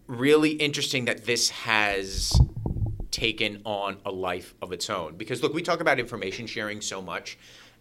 really 0.07 0.51
interesting 0.51 1.07
that 1.07 1.25
this 1.25 1.51
has 1.51 2.33
taken 3.11 3.62
on 3.64 3.99
a 4.05 4.11
life 4.11 4.55
of 4.61 4.73
its 4.73 4.90
own. 4.90 5.17
Because 5.17 5.43
look, 5.43 5.55
we 5.55 5.62
talk 5.62 5.81
about 5.81 5.99
information 5.99 6.47
sharing 6.47 6.81
so 6.81 7.01
much 7.01 7.38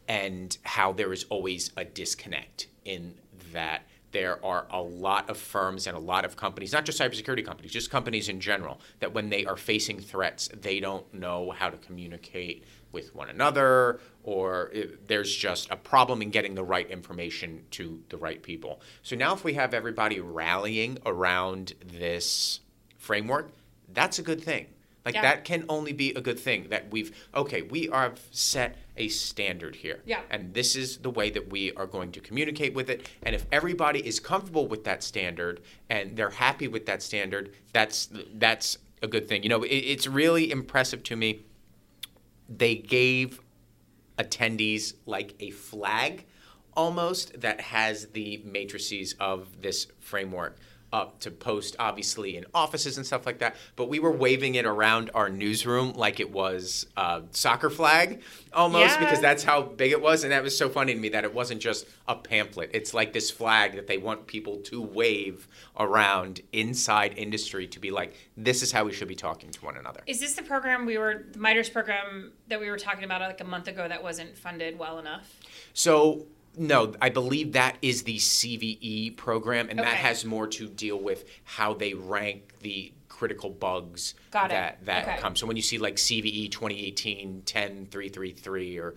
and 0.08 0.58
how 0.64 0.92
there 0.92 1.12
is 1.12 1.26
always 1.30 1.72
a 1.78 1.84
disconnect 1.84 2.68
in 2.86 3.16
that 3.52 3.84
there 4.12 4.44
are 4.46 4.68
a 4.70 4.82
lot 4.82 5.30
of 5.30 5.38
firms 5.38 5.88
and 5.88 5.98
a 5.98 6.00
lot 6.00 6.24
of 6.24 6.38
companies, 6.38 6.72
not 6.72 6.86
just 6.86 7.00
cybersecurity 7.00 7.44
companies, 7.44 7.72
just 7.72 7.90
companies 7.90 8.30
in 8.30 8.40
general, 8.40 8.80
that 9.00 9.14
when 9.14 9.30
they 9.30 9.44
are 9.46 9.58
facing 9.58 10.00
threats, 10.00 10.50
they 10.62 10.80
don't 10.80 11.12
know 11.14 11.50
how 11.52 11.70
to 11.70 11.78
communicate 11.78 12.64
with 12.94 13.14
one 13.14 13.30
another, 13.30 14.00
or 14.24 14.72
there's 15.08 15.36
just 15.36 15.70
a 15.70 15.76
problem 15.76 16.22
in 16.22 16.30
getting 16.30 16.56
the 16.56 16.64
right 16.64 16.90
information 16.90 17.66
to 17.72 18.02
the 18.10 18.18
right 18.18 18.42
people. 18.42 18.80
So 19.02 19.18
now, 19.18 19.34
if 19.34 19.44
we 19.44 19.56
have 19.56 19.74
everybody 19.74 20.22
rallying 20.22 21.00
around 21.06 21.74
this 21.86 22.62
framework, 22.98 23.52
that's 23.92 24.20
a 24.20 24.24
good 24.24 24.42
thing. 24.42 24.68
Like 25.06 25.16
Yeah. 25.16 25.24
that 25.24 25.44
can 25.44 25.66
only 25.68 25.92
be 25.92 26.12
a 26.14 26.22
good 26.22 26.40
thing 26.40 26.68
that 26.70 26.90
we've 26.90 27.14
okay, 27.36 27.62
we 27.62 27.90
have 27.92 28.22
set 28.32 28.78
a 28.96 29.10
standard 29.10 29.76
here. 29.76 30.00
Yeah. 30.06 30.22
And 30.30 30.54
this 30.54 30.78
is 30.78 31.00
the 31.00 31.10
way 31.10 31.30
that 31.32 31.50
we 31.52 31.74
are 31.74 31.86
going 31.86 32.14
to 32.14 32.22
communicate 32.22 32.74
with 32.74 32.90
it. 32.90 33.10
And 33.22 33.36
if 33.36 33.46
everybody 33.52 34.00
is 34.00 34.22
comfortable 34.22 34.68
with 34.68 34.86
that 34.86 35.04
standard 35.04 35.60
and 35.90 36.16
they're 36.16 36.30
happy 36.30 36.70
with 36.70 36.86
that 36.86 37.04
standard, 37.04 37.54
that's 37.74 38.08
that's 38.36 38.78
a 39.02 39.08
good 39.08 39.28
thing. 39.28 39.44
You 39.44 39.50
know, 39.50 39.64
it, 39.64 39.76
it's 39.76 40.08
really 40.08 40.50
impressive 40.52 41.04
to 41.04 41.18
me. 41.18 41.42
They 42.50 42.76
gave 42.76 43.40
attendees 44.18 44.94
like 45.06 45.36
a 45.40 45.52
flag 45.52 46.26
almost 46.76 47.40
that 47.42 47.62
has 47.62 48.08
the 48.08 48.42
matrices 48.46 49.16
of 49.20 49.62
this 49.62 49.88
framework 50.00 50.58
up 50.94 51.20
to 51.20 51.32
post 51.32 51.76
obviously 51.80 52.38
in 52.38 52.46
offices 52.54 52.98
and 52.98 53.06
stuff 53.06 53.26
like 53.26 53.40
that 53.40 53.56
but 53.76 53.90
we 53.90 54.00
were 54.00 54.12
waving 54.12 54.54
it 54.56 54.66
around 54.66 55.10
our 55.16 55.28
newsroom 55.28 55.92
like 55.94 56.20
it 56.20 56.32
was 56.32 56.86
a 56.96 57.24
soccer 57.32 57.70
flag 57.72 58.22
almost 58.54 58.94
Yeah. 58.94 59.00
because 59.00 59.20
that's 59.20 59.44
how 59.44 59.64
big 59.64 59.92
it 59.92 60.00
was 60.00 60.24
and 60.24 60.32
that 60.32 60.44
was 60.44 60.56
so 60.56 60.70
funny 60.70 60.94
to 60.94 61.00
me 61.00 61.10
that 61.10 61.24
it 61.24 61.34
wasn't 61.34 61.60
just 61.62 61.88
a 62.08 62.16
pamphlet 62.16 62.70
it's 62.74 62.94
like 62.94 63.12
this 63.12 63.32
flag 63.32 63.74
that 63.76 63.88
they 63.88 63.98
want 63.98 64.28
people 64.28 64.58
to 64.58 64.82
wave 64.82 65.48
around 65.80 66.42
inside 66.54 67.16
industry 67.18 67.66
to 67.68 67.80
be 67.80 67.90
like 67.90 68.14
this 68.38 68.62
is 68.62 68.72
how 68.72 68.84
we 68.86 68.94
should 68.94 69.08
be 69.08 69.16
talking 69.16 69.50
to 69.50 69.66
one 69.66 69.76
another 69.78 70.02
Is 70.06 70.20
this 70.20 70.36
the 70.36 70.44
program 70.44 70.86
we 70.86 71.00
were, 71.00 71.26
the 71.32 71.40
MITRE's 71.40 71.70
program 71.70 72.34
that 72.50 72.60
we 72.60 72.70
were 72.70 72.78
talking 72.78 73.04
about 73.04 73.22
like 73.22 73.42
a 73.42 73.46
month 73.46 73.68
ago 73.68 73.88
that 73.88 74.04
wasn't 74.04 74.38
funded 74.38 74.78
well 74.78 75.00
enough? 75.00 75.40
So 75.74 76.28
no, 76.58 76.94
I 77.02 77.10
believe 77.10 77.54
that 77.54 77.78
is 77.82 78.04
the 78.04 78.18
CVE 78.18 79.16
program, 79.18 79.70
and 79.70 79.80
that 79.80 79.86
has 79.98 80.24
more 80.26 80.48
to 80.48 80.68
deal 80.68 81.00
with 81.00 81.26
how 81.44 81.74
they 81.74 81.94
rank 81.94 82.54
the 82.62 82.94
critical 83.10 83.50
bugs 83.50 84.16
Got 84.32 84.46
it. 84.52 84.54
that 84.54 84.86
that 84.86 85.04
Okay. 85.08 85.18
come. 85.20 85.36
So 85.36 85.46
when 85.48 85.56
you 85.56 85.62
see 85.64 85.78
like 85.78 85.96
CVE 85.96 86.50
2018 86.52 87.44
10333 87.46 88.78
or 88.80 88.96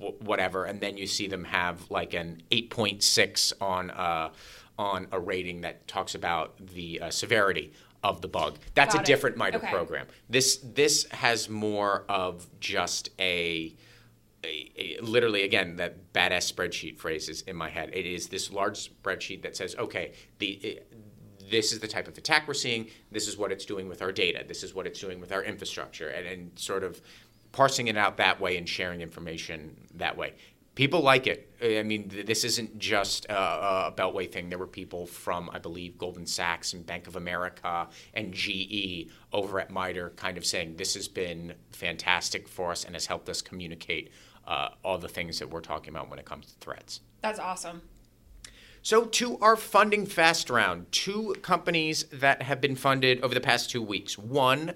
wh- 0.00 0.20
whatever, 0.22 0.64
and 0.64 0.80
then 0.80 0.96
you 0.96 1.06
see 1.06 1.26
them 1.26 1.44
have 1.44 1.90
like 1.90 2.14
an 2.14 2.42
8.6 2.50 3.52
on 3.60 3.90
uh, 3.90 4.30
on 4.78 5.06
a 5.12 5.18
rating 5.18 5.62
that 5.62 5.86
talks 5.88 6.14
about 6.14 6.54
the 6.74 7.00
uh, 7.00 7.10
severity 7.10 7.72
of 8.04 8.20
the 8.20 8.28
bug. 8.28 8.58
That's 8.74 8.94
Got 8.94 9.00
a 9.00 9.02
it. 9.02 9.06
different 9.06 9.36
MITRE 9.38 9.58
Okay. 9.58 9.70
program. 9.70 10.06
This 10.28 10.58
this 10.62 11.04
has 11.10 11.48
more 11.48 12.04
of 12.08 12.46
just 12.60 13.08
a 13.18 13.74
literally 15.00 15.42
again 15.42 15.76
that 15.76 16.12
badass 16.12 16.52
spreadsheet 16.52 16.98
phrase 16.98 17.28
is 17.28 17.42
in 17.42 17.56
my 17.56 17.68
head. 17.68 17.90
It 17.92 18.06
is 18.06 18.28
this 18.28 18.52
large 18.52 18.90
spreadsheet 18.90 19.42
that 19.42 19.56
says, 19.56 19.74
okay, 19.76 20.12
the 20.38 20.46
it, 20.46 20.92
this 21.50 21.72
is 21.72 21.80
the 21.80 21.88
type 21.88 22.08
of 22.08 22.18
attack 22.18 22.46
we're 22.48 22.54
seeing. 22.54 22.88
This 23.10 23.28
is 23.28 23.36
what 23.36 23.52
it's 23.52 23.64
doing 23.64 23.88
with 23.88 24.02
our 24.02 24.12
data. 24.12 24.44
This 24.46 24.62
is 24.62 24.74
what 24.74 24.86
it's 24.86 25.00
doing 25.00 25.20
with 25.20 25.32
our 25.32 25.42
infrastructure, 25.42 26.08
and, 26.08 26.26
and 26.26 26.58
sort 26.58 26.82
of 26.82 27.00
parsing 27.52 27.88
it 27.88 27.96
out 27.96 28.16
that 28.18 28.40
way 28.40 28.56
and 28.56 28.68
sharing 28.68 29.00
information 29.00 29.76
that 29.94 30.16
way. 30.16 30.34
People 30.74 31.00
like 31.00 31.26
it. 31.26 31.50
I 31.62 31.82
mean, 31.82 32.10
th- 32.10 32.26
this 32.26 32.44
isn't 32.44 32.78
just 32.78 33.24
a 33.30 33.94
Beltway 33.96 34.30
thing. 34.30 34.50
There 34.50 34.58
were 34.58 34.66
people 34.66 35.06
from, 35.06 35.48
I 35.50 35.58
believe, 35.58 35.96
Goldman 35.96 36.26
Sachs 36.26 36.74
and 36.74 36.84
Bank 36.84 37.06
of 37.06 37.16
America 37.16 37.88
and 38.12 38.34
GE 38.34 39.10
over 39.32 39.58
at 39.58 39.70
MITRE 39.70 40.10
kind 40.16 40.36
of 40.36 40.44
saying 40.44 40.76
this 40.76 40.92
has 40.92 41.08
been 41.08 41.54
fantastic 41.70 42.46
for 42.46 42.72
us 42.72 42.84
and 42.84 42.94
has 42.94 43.06
helped 43.06 43.30
us 43.30 43.40
communicate 43.40 44.12
uh, 44.46 44.68
all 44.84 44.98
the 44.98 45.08
things 45.08 45.38
that 45.38 45.50
we're 45.50 45.60
talking 45.60 45.90
about 45.90 46.08
when 46.10 46.18
it 46.18 46.24
comes 46.24 46.46
to 46.46 46.54
threats. 46.60 47.00
That's 47.22 47.38
awesome. 47.38 47.82
So, 48.82 49.04
to 49.04 49.36
our 49.38 49.56
funding 49.56 50.06
fast 50.06 50.48
round, 50.48 50.92
two 50.92 51.34
companies 51.42 52.04
that 52.12 52.42
have 52.42 52.60
been 52.60 52.76
funded 52.76 53.20
over 53.22 53.34
the 53.34 53.40
past 53.40 53.68
two 53.68 53.82
weeks. 53.82 54.16
One, 54.16 54.74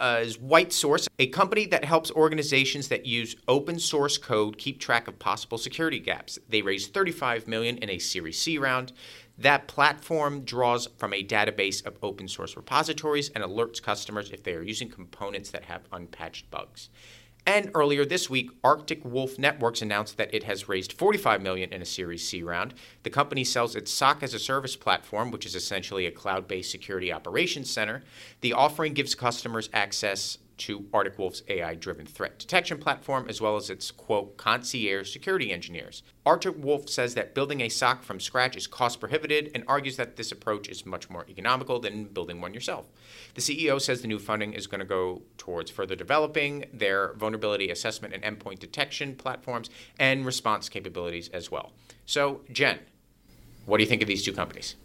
uh, 0.00 0.20
is 0.22 0.38
WhiteSource, 0.38 1.08
a 1.18 1.26
company 1.26 1.66
that 1.66 1.84
helps 1.84 2.10
organizations 2.10 2.88
that 2.88 3.04
use 3.04 3.36
open 3.46 3.78
source 3.78 4.16
code 4.16 4.56
keep 4.56 4.80
track 4.80 5.06
of 5.06 5.18
possible 5.18 5.58
security 5.58 6.00
gaps. 6.00 6.38
They 6.48 6.62
raised 6.62 6.94
35 6.94 7.46
million 7.46 7.76
in 7.78 7.90
a 7.90 7.98
Series 7.98 8.40
C 8.40 8.56
round. 8.56 8.94
That 9.36 9.68
platform 9.68 10.40
draws 10.44 10.88
from 10.96 11.12
a 11.12 11.22
database 11.22 11.84
of 11.84 11.98
open 12.02 12.28
source 12.28 12.56
repositories 12.56 13.28
and 13.30 13.44
alerts 13.44 13.82
customers 13.82 14.30
if 14.30 14.42
they 14.42 14.54
are 14.54 14.62
using 14.62 14.88
components 14.88 15.50
that 15.50 15.64
have 15.64 15.82
unpatched 15.92 16.50
bugs. 16.50 16.88
And 17.46 17.70
earlier 17.74 18.04
this 18.04 18.28
week, 18.28 18.50
Arctic 18.62 19.04
Wolf 19.04 19.38
Networks 19.38 19.82
announced 19.82 20.16
that 20.18 20.32
it 20.34 20.44
has 20.44 20.68
raised 20.68 20.92
45 20.92 21.42
million 21.42 21.72
in 21.72 21.82
a 21.82 21.86
Series 21.86 22.26
C 22.26 22.42
round. 22.42 22.74
The 23.02 23.10
company 23.10 23.44
sells 23.44 23.74
its 23.74 23.92
SOC 23.92 24.22
as 24.22 24.34
a 24.34 24.38
service 24.38 24.76
platform, 24.76 25.30
which 25.30 25.46
is 25.46 25.54
essentially 25.54 26.06
a 26.06 26.10
cloud-based 26.10 26.70
security 26.70 27.12
operations 27.12 27.70
center. 27.70 28.02
The 28.40 28.52
offering 28.52 28.92
gives 28.92 29.14
customers 29.14 29.70
access 29.72 30.38
to 30.60 30.86
Arctic 30.92 31.18
Wolf's 31.18 31.42
AI 31.48 31.74
driven 31.74 32.06
threat 32.06 32.38
detection 32.38 32.78
platform, 32.78 33.26
as 33.28 33.40
well 33.40 33.56
as 33.56 33.70
its, 33.70 33.90
quote, 33.90 34.36
concierge 34.36 35.10
security 35.10 35.50
engineers. 35.50 36.02
Arctic 36.26 36.62
Wolf 36.62 36.88
says 36.88 37.14
that 37.14 37.34
building 37.34 37.60
a 37.62 37.68
SOC 37.68 38.02
from 38.02 38.20
scratch 38.20 38.56
is 38.56 38.66
cost 38.66 39.00
prohibited 39.00 39.50
and 39.54 39.64
argues 39.66 39.96
that 39.96 40.16
this 40.16 40.30
approach 40.30 40.68
is 40.68 40.84
much 40.84 41.08
more 41.08 41.24
economical 41.28 41.80
than 41.80 42.04
building 42.04 42.40
one 42.40 42.52
yourself. 42.52 42.86
The 43.34 43.40
CEO 43.40 43.80
says 43.80 44.02
the 44.02 44.08
new 44.08 44.18
funding 44.18 44.52
is 44.52 44.66
going 44.66 44.80
to 44.80 44.84
go 44.84 45.22
towards 45.38 45.70
further 45.70 45.96
developing 45.96 46.66
their 46.72 47.14
vulnerability 47.14 47.70
assessment 47.70 48.14
and 48.14 48.22
endpoint 48.22 48.58
detection 48.58 49.14
platforms 49.14 49.70
and 49.98 50.26
response 50.26 50.68
capabilities 50.68 51.28
as 51.30 51.50
well. 51.50 51.72
So, 52.04 52.42
Jen, 52.52 52.80
what 53.64 53.78
do 53.78 53.82
you 53.82 53.88
think 53.88 54.02
of 54.02 54.08
these 54.08 54.24
two 54.24 54.32
companies? 54.32 54.76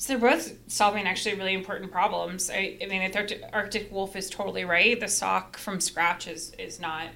So 0.00 0.16
they're 0.16 0.30
both 0.30 0.56
solving 0.66 1.06
actually 1.06 1.34
really 1.34 1.52
important 1.52 1.92
problems. 1.92 2.48
I, 2.48 2.78
I 2.82 2.86
mean, 2.86 3.02
Arctic, 3.14 3.42
Arctic 3.52 3.92
Wolf 3.92 4.16
is 4.16 4.30
totally 4.30 4.64
right. 4.64 4.98
The 4.98 5.08
SOC 5.08 5.58
from 5.58 5.78
scratch 5.78 6.26
is 6.26 6.52
is 6.58 6.80
not 6.80 7.08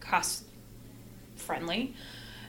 cost 0.00 0.42
friendly, 1.36 1.94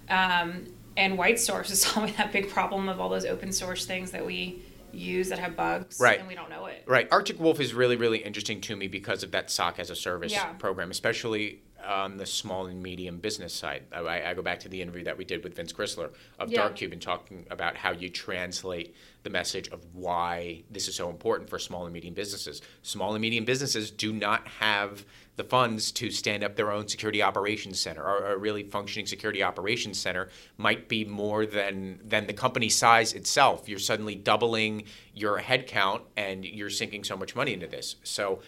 um, 0.09 0.65
and 0.97 1.15
WhiteSource 1.19 1.69
is 1.69 1.81
solving 1.83 2.15
that 2.15 2.31
big 2.31 2.49
problem 2.49 2.89
of 2.89 2.99
all 2.99 3.07
those 3.07 3.25
open 3.25 3.51
source 3.51 3.85
things 3.85 4.09
that 4.11 4.25
we 4.25 4.63
use 4.91 5.29
that 5.29 5.37
have 5.37 5.55
bugs 5.55 5.99
right. 5.99 6.17
and 6.17 6.27
we 6.27 6.33
don't 6.33 6.49
know 6.49 6.65
it. 6.65 6.83
Right. 6.87 7.07
Arctic 7.11 7.39
Wolf 7.39 7.59
is 7.59 7.75
really 7.75 7.97
really 7.97 8.17
interesting 8.17 8.59
to 8.61 8.75
me 8.75 8.87
because 8.87 9.21
of 9.21 9.29
that 9.33 9.51
SOC 9.51 9.77
as 9.77 9.91
a 9.91 9.95
service 9.95 10.31
Yeah. 10.31 10.53
program, 10.53 10.89
especially 10.89 11.61
on 11.85 12.17
the 12.17 12.25
small 12.25 12.67
and 12.67 12.81
medium 12.81 13.19
business 13.19 13.53
side. 13.53 13.83
I, 13.91 14.21
I 14.21 14.33
go 14.33 14.41
back 14.41 14.59
to 14.61 14.69
the 14.69 14.81
interview 14.81 15.03
that 15.05 15.17
we 15.17 15.25
did 15.25 15.43
with 15.43 15.55
Vince 15.55 15.73
Crisler 15.73 16.11
of 16.39 16.51
Yeah. 16.51 16.59
Dark 16.59 16.75
Cubed 16.75 16.93
and 16.93 17.01
talking 17.01 17.45
about 17.49 17.75
how 17.75 17.91
you 17.91 18.09
translate 18.09 18.95
the 19.23 19.29
message 19.29 19.67
of 19.69 19.85
why 19.93 20.63
this 20.71 20.87
is 20.87 20.95
so 20.95 21.09
important 21.09 21.49
for 21.49 21.59
small 21.59 21.85
and 21.85 21.93
medium 21.93 22.13
businesses. 22.13 22.61
Small 22.81 23.13
and 23.13 23.21
medium 23.21 23.45
businesses 23.45 23.91
do 23.91 24.13
not 24.13 24.47
have 24.47 25.05
the 25.35 25.43
funds 25.43 25.91
to 25.91 26.09
stand 26.09 26.43
up 26.43 26.55
their 26.55 26.71
own 26.71 26.87
security 26.87 27.21
operations 27.21 27.79
center. 27.79 28.03
Or 28.03 28.33
a 28.33 28.37
really 28.37 28.63
functioning 28.63 29.05
security 29.05 29.43
operations 29.43 29.99
center 29.99 30.29
might 30.57 30.89
be 30.89 31.05
more 31.05 31.45
than 31.45 31.99
than 32.03 32.27
the 32.27 32.33
company 32.33 32.69
size 32.69 33.13
itself. 33.13 33.69
You're 33.69 33.79
suddenly 33.79 34.15
doubling 34.15 34.83
your 35.13 35.39
headcount 35.39 36.01
and 36.15 36.43
you're 36.43 36.69
sinking 36.69 37.03
so 37.03 37.15
much 37.15 37.35
money 37.35 37.53
into 37.53 37.67
this. 37.67 37.97
So, 38.03 38.41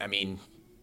I 0.00 0.06
mean, 0.06 0.38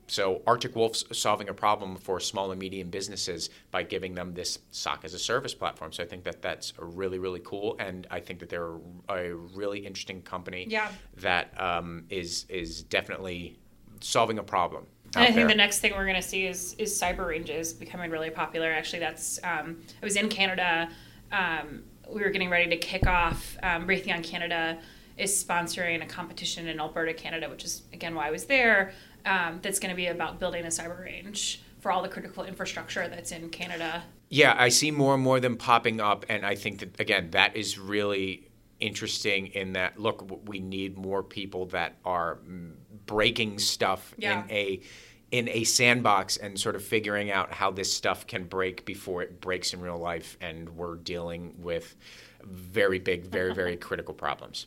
so 0.10 0.42
Arctic 0.48 0.76
Wolf's 0.76 1.06
solving 1.18 1.50
a 1.50 1.54
problem 1.54 1.96
for 1.96 2.20
small 2.20 2.52
and 2.52 2.60
medium 2.60 2.90
businesses 2.90 3.50
by 3.72 3.84
giving 3.84 4.16
them 4.16 4.34
this 4.34 4.60
SOC 4.72 5.06
as 5.06 5.14
a 5.14 5.20
service 5.20 5.54
platform. 5.54 5.92
So 5.92 6.04
I 6.04 6.08
think 6.08 6.24
that 6.24 6.42
that's 6.42 6.74
really 6.78 7.20
really 7.20 7.42
cool, 7.44 7.76
and 7.80 8.08
I 8.10 8.20
think 8.20 8.40
that 8.40 8.50
they're 8.50 8.76
a 9.10 9.34
really 9.34 9.80
interesting 9.86 10.22
company 10.22 10.66
Yeah. 10.68 10.92
that 11.18 11.60
um, 11.60 12.06
is 12.10 12.46
is 12.50 12.84
definitely 12.84 13.58
solving 14.02 14.40
a 14.40 14.44
problem. 14.44 14.86
And 15.16 15.26
I 15.26 15.32
think 15.32 15.50
the 15.50 15.56
next 15.56 15.80
thing 15.80 15.94
we're 15.94 16.06
going 16.06 16.22
to 16.22 16.28
see 16.28 16.46
is 16.46 16.76
is 16.78 17.00
cyber 17.00 17.28
ranges 17.28 17.74
becoming 17.74 18.12
really 18.12 18.30
popular. 18.30 18.72
Actually, 18.72 19.00
that's 19.00 19.40
um, 19.44 19.82
I 20.02 20.06
was 20.06 20.16
in 20.16 20.30
Canada. 20.30 20.90
Um, 21.32 21.84
we 22.10 22.22
were 22.22 22.30
getting 22.30 22.50
ready 22.50 22.70
to 22.70 22.78
kick 22.78 23.08
off. 23.08 23.58
Um, 23.64 23.88
Raytheon 23.88 24.24
Canada 24.24 24.80
is 25.18 25.44
sponsoring 25.44 26.02
a 26.02 26.06
competition 26.06 26.68
in 26.68 26.80
Alberta, 26.80 27.14
Canada, 27.14 27.50
which 27.50 27.64
is 27.64 27.84
again 27.94 28.16
why 28.16 28.28
I 28.28 28.32
was 28.32 28.46
there. 28.46 28.94
Um, 29.30 29.60
that's 29.62 29.78
going 29.80 29.92
to 29.92 29.96
be 29.96 30.08
about 30.08 30.40
building 30.40 30.64
a 30.66 30.70
cyber 30.70 31.00
range 31.04 31.62
for 31.82 31.92
all 31.92 32.02
the 32.02 32.10
critical 32.10 32.44
infrastructure 32.44 33.08
that's 33.08 33.32
in 33.32 33.50
Canada. 33.50 34.04
Yeah, 34.30 34.56
I 34.58 34.70
see 34.70 34.90
more 34.92 35.14
and 35.14 35.24
more 35.24 35.36
of 35.36 35.44
them 35.44 35.56
popping 35.56 36.02
up, 36.02 36.26
and 36.30 36.44
I 36.46 36.56
think 36.56 36.80
that 36.80 37.00
again, 37.00 37.30
that 37.32 37.56
is 37.56 37.78
really 37.78 38.48
interesting. 38.80 39.48
In 39.48 39.74
that, 39.74 40.00
look, 40.00 40.48
we 40.48 40.60
need 40.60 40.98
more 40.98 41.22
people 41.22 41.68
that 41.68 41.96
are 42.04 42.40
breaking 43.06 43.60
stuff 43.60 44.14
Yeah. 44.18 44.44
in 44.46 44.52
a 44.52 44.82
in 45.32 45.48
a 45.50 45.64
sandbox 45.64 46.38
and 46.38 46.60
sort 46.60 46.76
of 46.76 46.84
figuring 46.84 47.30
out 47.30 47.54
how 47.54 47.70
this 47.70 47.94
stuff 47.94 48.26
can 48.26 48.46
break 48.46 48.84
before 48.84 49.22
it 49.22 49.40
breaks 49.40 49.74
in 49.74 49.80
real 49.80 49.98
life, 50.00 50.38
and 50.42 50.68
we're 50.70 50.96
dealing 50.96 51.54
with 51.60 51.96
very 52.44 52.98
big, 52.98 53.26
very, 53.28 53.54
very 53.54 53.78
critical 53.88 54.14
problems. 54.16 54.66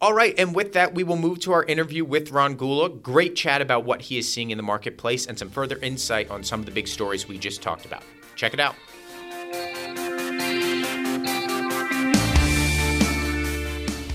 All 0.00 0.12
right, 0.12 0.32
and 0.38 0.54
with 0.54 0.74
that, 0.74 0.94
we 0.94 1.02
will 1.02 1.16
move 1.16 1.40
to 1.40 1.52
our 1.52 1.64
interview 1.64 2.04
with 2.04 2.30
Ron 2.30 2.54
Gula. 2.54 2.88
Great 2.88 3.34
chat 3.34 3.60
about 3.60 3.84
what 3.84 4.00
he 4.02 4.16
is 4.16 4.32
seeing 4.32 4.52
in 4.52 4.56
the 4.56 4.62
marketplace 4.62 5.26
and 5.26 5.36
some 5.36 5.50
further 5.50 5.76
insight 5.78 6.30
on 6.30 6.44
some 6.44 6.60
of 6.60 6.66
the 6.66 6.72
big 6.72 6.86
stories 6.86 7.26
we 7.26 7.36
just 7.36 7.62
talked 7.62 7.84
about. 7.84 8.04
Check 8.36 8.54
it 8.54 8.60
out. 8.60 8.76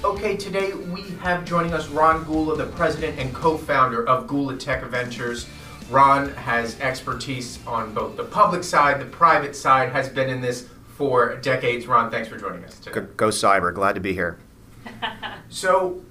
Okay, 0.06 0.38
today 0.38 0.72
we 0.72 1.02
have 1.20 1.44
joining 1.44 1.74
us 1.74 1.90
Ron 1.90 2.24
Gula, 2.24 2.56
the 2.56 2.68
president 2.68 3.20
and 3.20 3.36
co 3.36 3.58
founder 3.58 4.08
of 4.08 4.26
Gula 4.26 4.56
Tech 4.56 4.86
Ventures. 4.86 5.50
Ron 5.90 6.30
has 6.36 6.80
expertise 6.80 7.60
on 7.68 7.94
both 7.94 8.16
the 8.16 8.24
public 8.24 8.64
side, 8.64 9.02
the 9.02 9.06
private 9.06 9.54
side, 9.54 9.92
has 9.92 10.08
been 10.08 10.30
in 10.30 10.40
this 10.40 10.70
for 10.96 11.36
decades. 11.42 11.88
Ron, 11.88 12.10
thanks 12.10 12.30
for 12.30 12.38
joining 12.38 12.64
us 12.64 12.80
today. 12.80 13.02
Go, 13.02 13.08
go 13.18 13.28
cyber. 13.28 13.74
Glad 13.74 13.96
to 13.96 14.02
be 14.02 14.14
here. 14.14 14.40
So, 15.50 16.02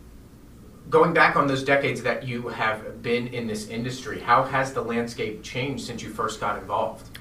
going 0.88 1.12
back 1.12 1.34
on 1.34 1.48
those 1.48 1.64
decades 1.64 2.02
that 2.02 2.28
you 2.28 2.46
have 2.48 3.02
been 3.02 3.26
in 3.26 3.48
this 3.48 3.66
industry, 3.66 4.20
how 4.20 4.44
has 4.44 4.72
the 4.72 4.82
landscape 4.82 5.42
changed 5.42 5.84
since 5.84 6.00
you 6.00 6.10
first 6.10 6.38
got 6.38 6.60
involved? 6.60 7.18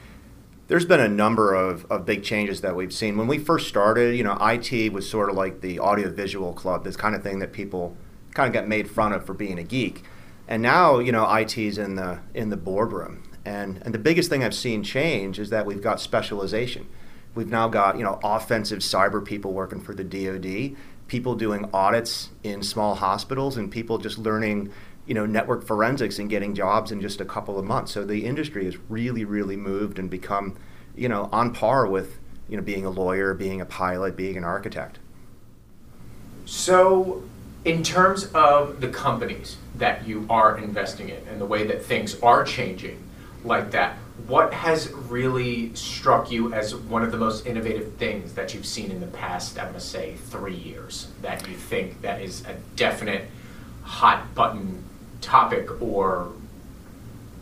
There's 0.68 0.86
been 0.86 1.00
a 1.00 1.10
number 1.10 1.56
of, 1.56 1.86
of 1.92 2.06
big 2.06 2.24
changes 2.24 2.62
that 2.62 2.76
we've 2.76 2.94
seen. 2.94 3.18
When 3.18 3.28
we 3.28 3.40
first 3.40 3.68
started, 3.68 4.16
you 4.16 4.24
know, 4.24 4.38
IT 4.40 4.94
was 4.94 5.10
sort 5.10 5.32
of 5.32 5.36
like 5.36 5.62
the 5.62 5.80
audiovisual 5.80 6.54
club, 6.54 6.84
this 6.84 6.96
kind 6.96 7.16
of 7.16 7.24
thing 7.24 7.40
that 7.40 7.54
people 7.54 7.98
kind 8.36 8.48
of 8.48 8.54
got 8.54 8.68
made 8.68 8.90
fun 8.90 9.12
of 9.14 9.26
for 9.26 9.34
being 9.34 9.58
a 9.58 9.64
geek. 9.64 10.04
And 10.48 10.62
now, 10.62 11.00
you 11.00 11.12
know, 11.12 11.30
IT's 11.34 11.78
in 11.78 11.96
the 11.96 12.20
in 12.34 12.50
the 12.50 12.58
boardroom. 12.58 13.24
And 13.44 13.82
and 13.84 13.94
the 13.94 14.00
biggest 14.00 14.30
thing 14.30 14.44
I've 14.44 14.54
seen 14.54 14.84
change 14.84 15.40
is 15.40 15.50
that 15.50 15.66
we've 15.66 15.82
got 15.82 16.00
specialization. 16.00 16.88
We've 17.34 17.50
now 17.50 17.70
got, 17.70 17.98
you 17.98 18.04
know, 18.04 18.20
offensive 18.24 18.80
cyber 18.80 19.24
people 19.24 19.54
working 19.54 19.80
for 19.80 19.96
the 19.96 20.04
DoD, 20.04 20.76
people 21.12 21.36
doing 21.36 21.70
audits 21.74 22.30
in 22.42 22.64
small 22.64 22.96
hospitals 22.96 23.58
and 23.58 23.70
people 23.70 23.98
just 23.98 24.18
learning 24.18 24.72
you 25.06 25.14
know 25.14 25.26
network 25.26 25.62
forensics 25.62 26.20
and 26.20 26.30
getting 26.30 26.56
jobs 26.56 26.90
in 26.90 27.02
just 27.02 27.20
a 27.20 27.26
couple 27.26 27.60
of 27.60 27.66
months. 27.66 27.92
So 27.92 28.06
the 28.06 28.26
industry 28.26 28.64
has 28.64 28.78
really 28.88 29.26
really 29.26 29.58
moved 29.58 30.00
and 30.00 30.10
become 30.10 30.56
you 30.96 31.10
know 31.10 31.28
on 31.34 31.54
par 31.54 31.86
with 31.86 32.18
you 32.48 32.56
know 32.56 32.64
being 32.64 32.86
a 32.86 32.90
lawyer 32.90 33.34
being 33.34 33.60
a 33.60 33.66
pilot 33.66 34.16
being 34.16 34.38
an 34.38 34.46
architect. 34.46 35.00
So, 36.46 37.24
in 37.66 37.84
terms 37.84 38.32
of 38.34 38.80
the 38.80 38.88
companies 38.88 39.58
that 39.76 40.08
you 40.08 40.26
are 40.30 40.58
investing 40.58 41.10
in 41.10 41.28
and 41.28 41.42
the 41.42 41.46
way 41.46 41.68
that 41.68 41.84
things 41.84 42.20
are 42.22 42.46
changing 42.46 43.04
like 43.44 43.72
that, 43.72 43.98
what 44.28 44.54
has 44.54 44.92
really 44.92 45.74
struck 45.76 46.32
you 46.32 46.54
as 46.54 46.76
one 46.76 47.04
of 47.04 47.12
the 47.12 47.18
most 47.18 47.46
innovative 47.46 47.94
things 47.94 48.34
that 48.34 48.54
you've 48.54 48.66
seen 48.66 48.92
in 48.92 49.00
the 49.00 49.08
past, 49.08 49.58
I'm 49.58 49.66
going 49.66 49.76
to 49.76 49.80
say, 49.80 50.16
three 50.16 50.56
years 50.56 51.08
that 51.22 51.48
you 51.48 51.56
think 51.56 52.02
that 52.02 52.22
is 52.22 52.46
a 52.46 52.56
definite 52.76 53.30
hot 53.84 54.34
button 54.36 54.84
topic 55.22 55.82
or 55.82 56.32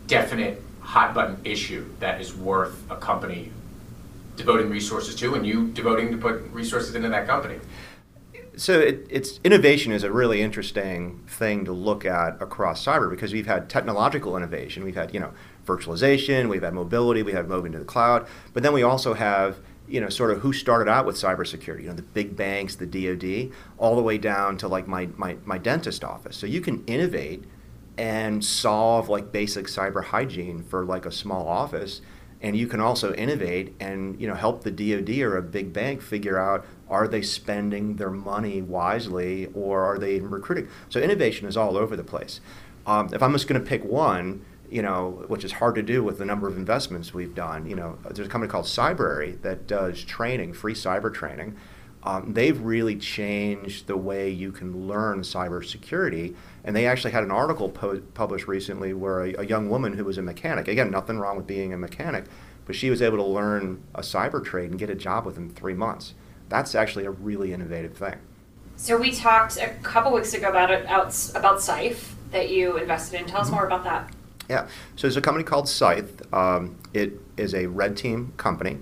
definite 0.06 0.62
hot 0.80 1.14
button 1.14 1.38
issue 1.44 1.86
that 2.00 2.20
is 2.20 2.34
worth 2.34 2.82
a 2.90 2.96
company 2.96 3.52
devoting 4.36 4.70
resources 4.70 5.14
to 5.14 5.34
and 5.34 5.46
you 5.46 5.68
devoting 5.68 6.10
to 6.10 6.16
put 6.16 6.42
resources 6.52 6.94
into 6.94 7.08
that 7.08 7.26
company? 7.26 7.58
so 8.56 8.78
it, 8.78 9.06
it's 9.08 9.40
innovation 9.44 9.90
is 9.90 10.02
a 10.02 10.12
really 10.12 10.42
interesting 10.42 11.22
thing 11.26 11.64
to 11.64 11.72
look 11.72 12.04
at 12.04 12.40
across 12.42 12.84
cyber 12.84 13.08
because 13.08 13.32
we've 13.32 13.46
had 13.46 13.70
technological 13.70 14.36
innovation 14.36 14.84
we've 14.84 14.96
had 14.96 15.14
you 15.14 15.20
know 15.20 15.32
virtualization 15.76 16.48
we've 16.48 16.62
had 16.62 16.74
mobility 16.74 17.22
we 17.22 17.32
have 17.32 17.48
moving 17.48 17.72
to 17.72 17.78
the 17.78 17.84
cloud 17.84 18.26
but 18.52 18.62
then 18.62 18.72
we 18.72 18.82
also 18.82 19.14
have 19.14 19.58
you 19.90 20.00
know 20.00 20.08
sort 20.08 20.30
of 20.30 20.38
who 20.38 20.52
started 20.52 20.88
out 20.88 21.04
with 21.04 21.16
cybersecurity 21.16 21.82
you 21.82 21.88
know 21.88 21.94
the 21.94 22.02
big 22.02 22.36
banks 22.36 22.76
the 22.76 22.86
dod 22.86 23.52
all 23.76 23.96
the 23.96 24.02
way 24.02 24.16
down 24.16 24.56
to 24.56 24.68
like 24.68 24.86
my, 24.86 25.08
my, 25.16 25.36
my 25.44 25.58
dentist 25.58 26.04
office. 26.04 26.36
So 26.36 26.46
you 26.46 26.60
can 26.60 26.84
innovate 26.86 27.44
and 27.98 28.44
solve 28.44 29.08
like 29.08 29.32
basic 29.32 29.66
cyber 29.66 30.04
hygiene 30.04 30.62
for 30.62 30.84
like 30.84 31.04
a 31.04 31.12
small 31.12 31.48
office 31.48 32.00
and 32.40 32.56
you 32.56 32.66
can 32.66 32.80
also 32.80 33.12
innovate 33.14 33.74
and 33.80 34.18
you 34.20 34.28
know 34.28 34.34
help 34.34 34.64
the 34.64 34.70
DoD 34.70 35.18
or 35.18 35.36
a 35.36 35.42
big 35.42 35.72
bank 35.72 36.00
figure 36.00 36.38
out 36.38 36.64
are 36.88 37.06
they 37.06 37.22
spending 37.22 37.96
their 37.96 38.10
money 38.10 38.62
wisely 38.62 39.46
or 39.54 39.84
are 39.84 39.98
they 39.98 40.20
recruiting? 40.20 40.68
So 40.88 41.00
innovation 41.00 41.46
is 41.46 41.56
all 41.56 41.76
over 41.76 41.96
the 41.96 42.04
place. 42.04 42.40
Um, 42.86 43.10
if 43.12 43.22
I'm 43.22 43.32
just 43.32 43.46
going 43.46 43.62
to 43.62 43.66
pick 43.66 43.84
one, 43.84 44.44
you 44.70 44.82
know, 44.82 45.24
which 45.26 45.44
is 45.44 45.52
hard 45.52 45.74
to 45.74 45.82
do 45.82 46.02
with 46.02 46.18
the 46.18 46.24
number 46.24 46.46
of 46.46 46.56
investments 46.56 47.12
we've 47.12 47.34
done, 47.34 47.68
you 47.68 47.74
know, 47.74 47.98
there's 48.04 48.28
a 48.28 48.30
company 48.30 48.50
called 48.50 48.66
Cybrary 48.66 49.40
that 49.42 49.66
does 49.66 50.04
training, 50.04 50.52
free 50.52 50.74
cyber 50.74 51.12
training. 51.12 51.56
Um, 52.02 52.32
they've 52.32 52.58
really 52.58 52.96
changed 52.96 53.86
the 53.86 53.96
way 53.96 54.30
you 54.30 54.52
can 54.52 54.88
learn 54.88 55.20
cybersecurity. 55.20 56.34
And 56.64 56.74
they 56.74 56.86
actually 56.86 57.10
had 57.10 57.24
an 57.24 57.30
article 57.30 57.68
po- 57.68 58.00
published 58.14 58.48
recently 58.48 58.94
where 58.94 59.20
a, 59.20 59.34
a, 59.34 59.44
young 59.44 59.68
woman 59.68 59.94
who 59.94 60.04
was 60.04 60.16
a 60.16 60.22
mechanic, 60.22 60.66
again, 60.66 60.90
nothing 60.90 61.18
wrong 61.18 61.36
with 61.36 61.46
being 61.46 61.74
a 61.74 61.76
mechanic, 61.76 62.24
but 62.64 62.74
she 62.74 62.88
was 62.88 63.02
able 63.02 63.18
to 63.18 63.24
learn 63.24 63.82
a 63.94 64.00
cyber 64.00 64.42
trade 64.42 64.70
and 64.70 64.78
get 64.78 64.88
a 64.88 64.94
job 64.94 65.26
within 65.26 65.50
three 65.50 65.74
months. 65.74 66.14
That's 66.48 66.74
actually 66.74 67.04
a 67.04 67.10
really 67.10 67.52
innovative 67.52 67.96
thing. 67.96 68.16
So 68.76 68.96
we 68.96 69.12
talked 69.12 69.58
a 69.58 69.68
couple 69.82 70.12
weeks 70.12 70.32
ago 70.32 70.48
about 70.48 70.70
it 70.70 70.86
about 70.86 71.60
Scythe 71.60 72.16
that 72.30 72.48
you 72.48 72.78
invested 72.78 73.20
in. 73.20 73.26
Tell 73.26 73.40
us 73.40 73.48
mm-hmm. 73.48 73.56
more 73.56 73.66
about 73.66 73.84
that. 73.84 74.10
Yeah. 74.50 74.66
So 74.96 75.02
there's 75.02 75.16
a 75.16 75.20
company 75.20 75.44
called 75.44 75.68
Scythe. 75.68 76.22
Um, 76.34 76.76
it 76.92 77.20
is 77.36 77.54
a 77.54 77.66
red 77.66 77.96
team 77.96 78.32
company 78.36 78.78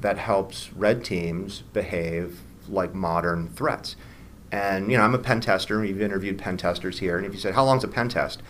that 0.00 0.16
helps 0.16 0.72
red 0.72 1.04
teams 1.04 1.62
behave 1.74 2.40
like 2.70 2.94
modern 2.94 3.50
threats. 3.50 3.96
And 4.50 4.90
you 4.90 4.96
know, 4.96 5.04
I'm 5.04 5.14
a 5.14 5.18
pen 5.18 5.42
tester. 5.42 5.78
We've 5.78 6.00
interviewed 6.00 6.38
pen 6.38 6.56
testers 6.56 7.00
here, 7.00 7.18
and 7.18 7.26
if 7.26 7.34
you 7.34 7.38
said, 7.38 7.52
"How 7.52 7.64
long's 7.64 7.84
a 7.84 7.88
pen 7.88 8.08
test?" 8.08 8.42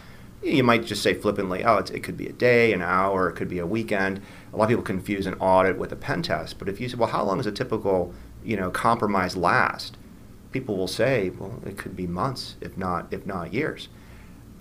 You 0.45 0.62
might 0.62 0.85
just 0.85 1.03
say 1.03 1.12
flippantly, 1.12 1.64
"Oh, 1.64 1.79
it 1.79 2.05
could 2.05 2.16
be 2.16 2.29
a 2.29 2.33
day, 2.33 2.73
an 2.73 2.83
hour, 2.83 3.29
it 3.29 3.35
could 3.35 3.49
be 3.49 3.59
a 3.59 3.66
weekend." 3.66 4.21
A 4.53 4.57
lot 4.57 4.64
of 4.64 4.68
people 4.71 4.85
confuse 4.85 5.27
an 5.27 5.35
audit 5.41 5.77
with 5.77 5.91
a 5.91 5.97
pen 5.97 6.23
test. 6.23 6.57
But 6.61 6.68
if 6.68 6.81
you 6.81 6.89
say, 6.89 6.97
"Well, 6.97 7.09
how 7.09 7.25
long 7.25 7.39
does 7.39 7.47
a 7.47 7.53
typical, 7.53 8.14
you 8.45 8.57
know, 8.57 8.71
compromise 8.71 9.37
last?" 9.37 9.97
People 10.53 10.77
will 10.77 10.89
say, 10.89 11.33
"Well, 11.37 11.61
it 11.66 11.77
could 11.77 11.97
be 11.97 12.07
months, 12.07 12.55
if 12.61 12.79
not 12.79 13.09
if 13.11 13.27
not 13.27 13.53
years." 13.53 13.89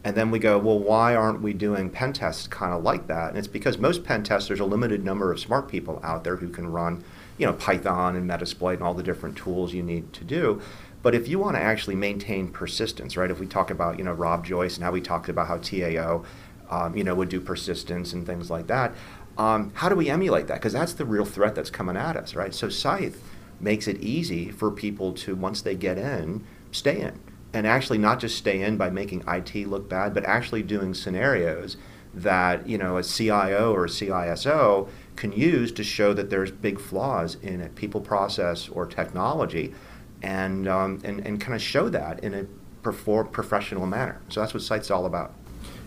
And 0.03 0.15
then 0.15 0.31
we 0.31 0.39
go, 0.39 0.57
well, 0.57 0.79
why 0.79 1.13
aren't 1.13 1.41
we 1.41 1.53
doing 1.53 1.89
pen 1.89 2.13
tests 2.13 2.47
kind 2.47 2.73
of 2.73 2.83
like 2.83 3.07
that? 3.07 3.29
And 3.29 3.37
it's 3.37 3.47
because 3.47 3.77
most 3.77 4.03
pen 4.03 4.23
tests, 4.23 4.47
there's 4.47 4.61
a 4.61 4.65
limited 4.65 5.03
number 5.03 5.31
of 5.31 5.39
smart 5.39 5.67
people 5.67 5.99
out 6.03 6.23
there 6.23 6.37
who 6.37 6.47
can 6.47 6.71
run, 6.71 7.03
you 7.37 7.45
know, 7.45 7.53
Python 7.53 8.15
and 8.15 8.29
Metasploit 8.29 8.75
and 8.75 8.83
all 8.83 8.93
the 8.93 9.03
different 9.03 9.35
tools 9.35 9.73
you 9.73 9.83
need 9.83 10.13
to 10.13 10.23
do. 10.23 10.61
But 11.01 11.15
if 11.15 11.27
you 11.27 11.39
want 11.39 11.55
to 11.55 11.61
actually 11.61 11.95
maintain 11.95 12.49
persistence, 12.49 13.17
right? 13.17 13.29
If 13.29 13.39
we 13.39 13.47
talk 13.47 13.71
about, 13.71 13.97
you 13.97 14.05
know, 14.05 14.13
Rob 14.13 14.45
Joyce 14.45 14.75
and 14.75 14.83
how 14.83 14.91
we 14.91 15.01
talked 15.01 15.29
about 15.29 15.47
how 15.47 15.57
TAO, 15.57 16.23
um, 16.69 16.95
you 16.95 17.03
know, 17.03 17.15
would 17.15 17.29
do 17.29 17.41
persistence 17.41 18.13
and 18.13 18.25
things 18.25 18.49
like 18.49 18.67
that. 18.67 18.93
Um, 19.37 19.71
how 19.73 19.89
do 19.89 19.95
we 19.95 20.09
emulate 20.09 20.47
that? 20.47 20.55
Because 20.55 20.73
that's 20.73 20.93
the 20.93 21.05
real 21.05 21.25
threat 21.25 21.55
that's 21.55 21.69
coming 21.69 21.95
at 21.95 22.17
us, 22.17 22.35
right? 22.35 22.53
So 22.53 22.69
Scythe 22.69 23.21
makes 23.59 23.87
it 23.87 23.97
easy 24.01 24.49
for 24.49 24.71
people 24.71 25.13
to, 25.13 25.35
once 25.35 25.61
they 25.61 25.75
get 25.75 25.97
in, 25.97 26.45
stay 26.71 26.99
in. 26.99 27.19
And 27.53 27.65
actually 27.65 27.97
not 27.97 28.19
just 28.19 28.37
stay 28.37 28.61
in 28.61 28.77
by 28.77 28.89
making 28.89 29.23
IT 29.27 29.67
look 29.67 29.89
bad, 29.89 30.13
but 30.13 30.23
actually 30.25 30.63
doing 30.63 30.93
scenarios 30.93 31.77
that, 32.13 32.67
you 32.67 32.77
know, 32.77 32.97
a 32.97 33.03
CIO 33.03 33.73
or 33.73 33.85
a 33.85 33.89
CISO 33.89 34.89
can 35.15 35.31
use 35.31 35.71
to 35.73 35.83
show 35.83 36.13
that 36.13 36.29
there's 36.29 36.51
big 36.51 36.79
flaws 36.79 37.35
in 37.35 37.61
a 37.61 37.69
people 37.69 38.01
process 38.01 38.69
or 38.69 38.85
technology 38.85 39.73
and, 40.21 40.67
um, 40.67 41.01
and, 41.03 41.25
and 41.25 41.39
kind 41.41 41.55
of 41.55 41.61
show 41.61 41.89
that 41.89 42.23
in 42.23 42.33
a 42.33 42.45
perform, 42.83 43.27
professional 43.29 43.85
manner. 43.85 44.21
So 44.29 44.39
that's 44.39 44.53
what 44.53 44.63
Scythe's 44.63 44.91
all 44.91 45.05
about. 45.05 45.33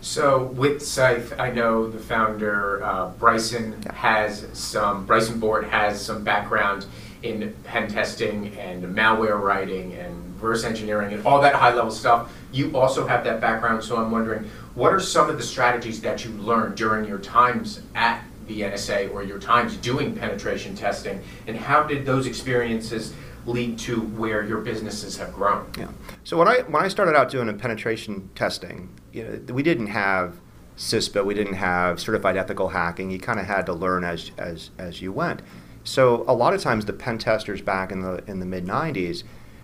So 0.01 0.43
with 0.43 0.81
Scythe, 0.85 1.33
I 1.39 1.49
know 1.51 1.89
the 1.89 1.99
founder 1.99 2.83
uh, 2.83 3.09
Bryson 3.11 3.81
has 3.83 4.45
some. 4.51 5.05
Bryson 5.05 5.39
Bort 5.39 5.65
has 5.65 6.03
some 6.03 6.23
background 6.23 6.85
in 7.23 7.55
pen 7.63 7.87
testing 7.87 8.53
and 8.57 8.83
malware 8.83 9.41
writing 9.41 9.93
and 9.93 10.32
reverse 10.43 10.65
engineering 10.65 11.13
and 11.13 11.25
all 11.25 11.41
that 11.41 11.55
high 11.55 11.73
level 11.73 11.89
stuff. 11.89 12.31
You 12.51 12.77
also 12.77 13.07
have 13.07 13.23
that 13.23 13.39
background, 13.39 13.83
so 13.83 13.97
I'm 13.97 14.11
wondering 14.11 14.49
what 14.75 14.93
are 14.93 14.99
some 14.99 15.29
of 15.29 15.37
the 15.37 15.43
strategies 15.43 16.01
that 16.01 16.25
you 16.25 16.31
learned 16.31 16.75
during 16.75 17.05
your 17.05 17.19
times 17.19 17.81
at 17.95 18.23
the 18.47 18.61
NSA 18.61 19.11
or 19.13 19.23
your 19.23 19.39
times 19.39 19.77
doing 19.77 20.15
penetration 20.15 20.75
testing, 20.75 21.21
and 21.47 21.55
how 21.55 21.83
did 21.83 22.05
those 22.05 22.27
experiences 22.27 23.13
lead 23.45 23.77
to 23.77 24.01
where 24.01 24.43
your 24.43 24.59
businesses 24.59 25.17
have 25.17 25.33
grown? 25.33 25.65
Yeah. 25.77 25.87
So 26.25 26.37
when 26.37 26.47
I 26.47 26.59
when 26.61 26.83
I 26.83 26.89
started 26.89 27.15
out 27.15 27.29
doing 27.29 27.57
penetration 27.57 28.29
testing, 28.35 28.89
you 29.13 29.23
know, 29.23 29.53
we 29.53 29.63
didn't 29.63 29.87
have 29.87 30.39
CISSP, 30.77 31.23
we 31.23 31.33
didn't 31.33 31.53
have 31.53 31.99
certified 31.99 32.35
ethical 32.35 32.69
hacking. 32.69 33.11
You 33.11 33.19
kind 33.19 33.39
of 33.39 33.45
had 33.45 33.65
to 33.67 33.73
learn 33.73 34.03
as 34.03 34.31
as 34.37 34.71
as 34.77 35.01
you 35.01 35.13
went. 35.13 35.41
So 35.85 36.23
a 36.27 36.33
lot 36.33 36.53
of 36.53 36.61
times 36.61 36.85
the 36.85 36.93
pen 36.93 37.17
testers 37.17 37.61
back 37.61 37.91
in 37.91 38.01
the 38.01 38.23
in 38.27 38.39
the 38.39 38.45
mid 38.45 38.65
'90s, 38.65 39.23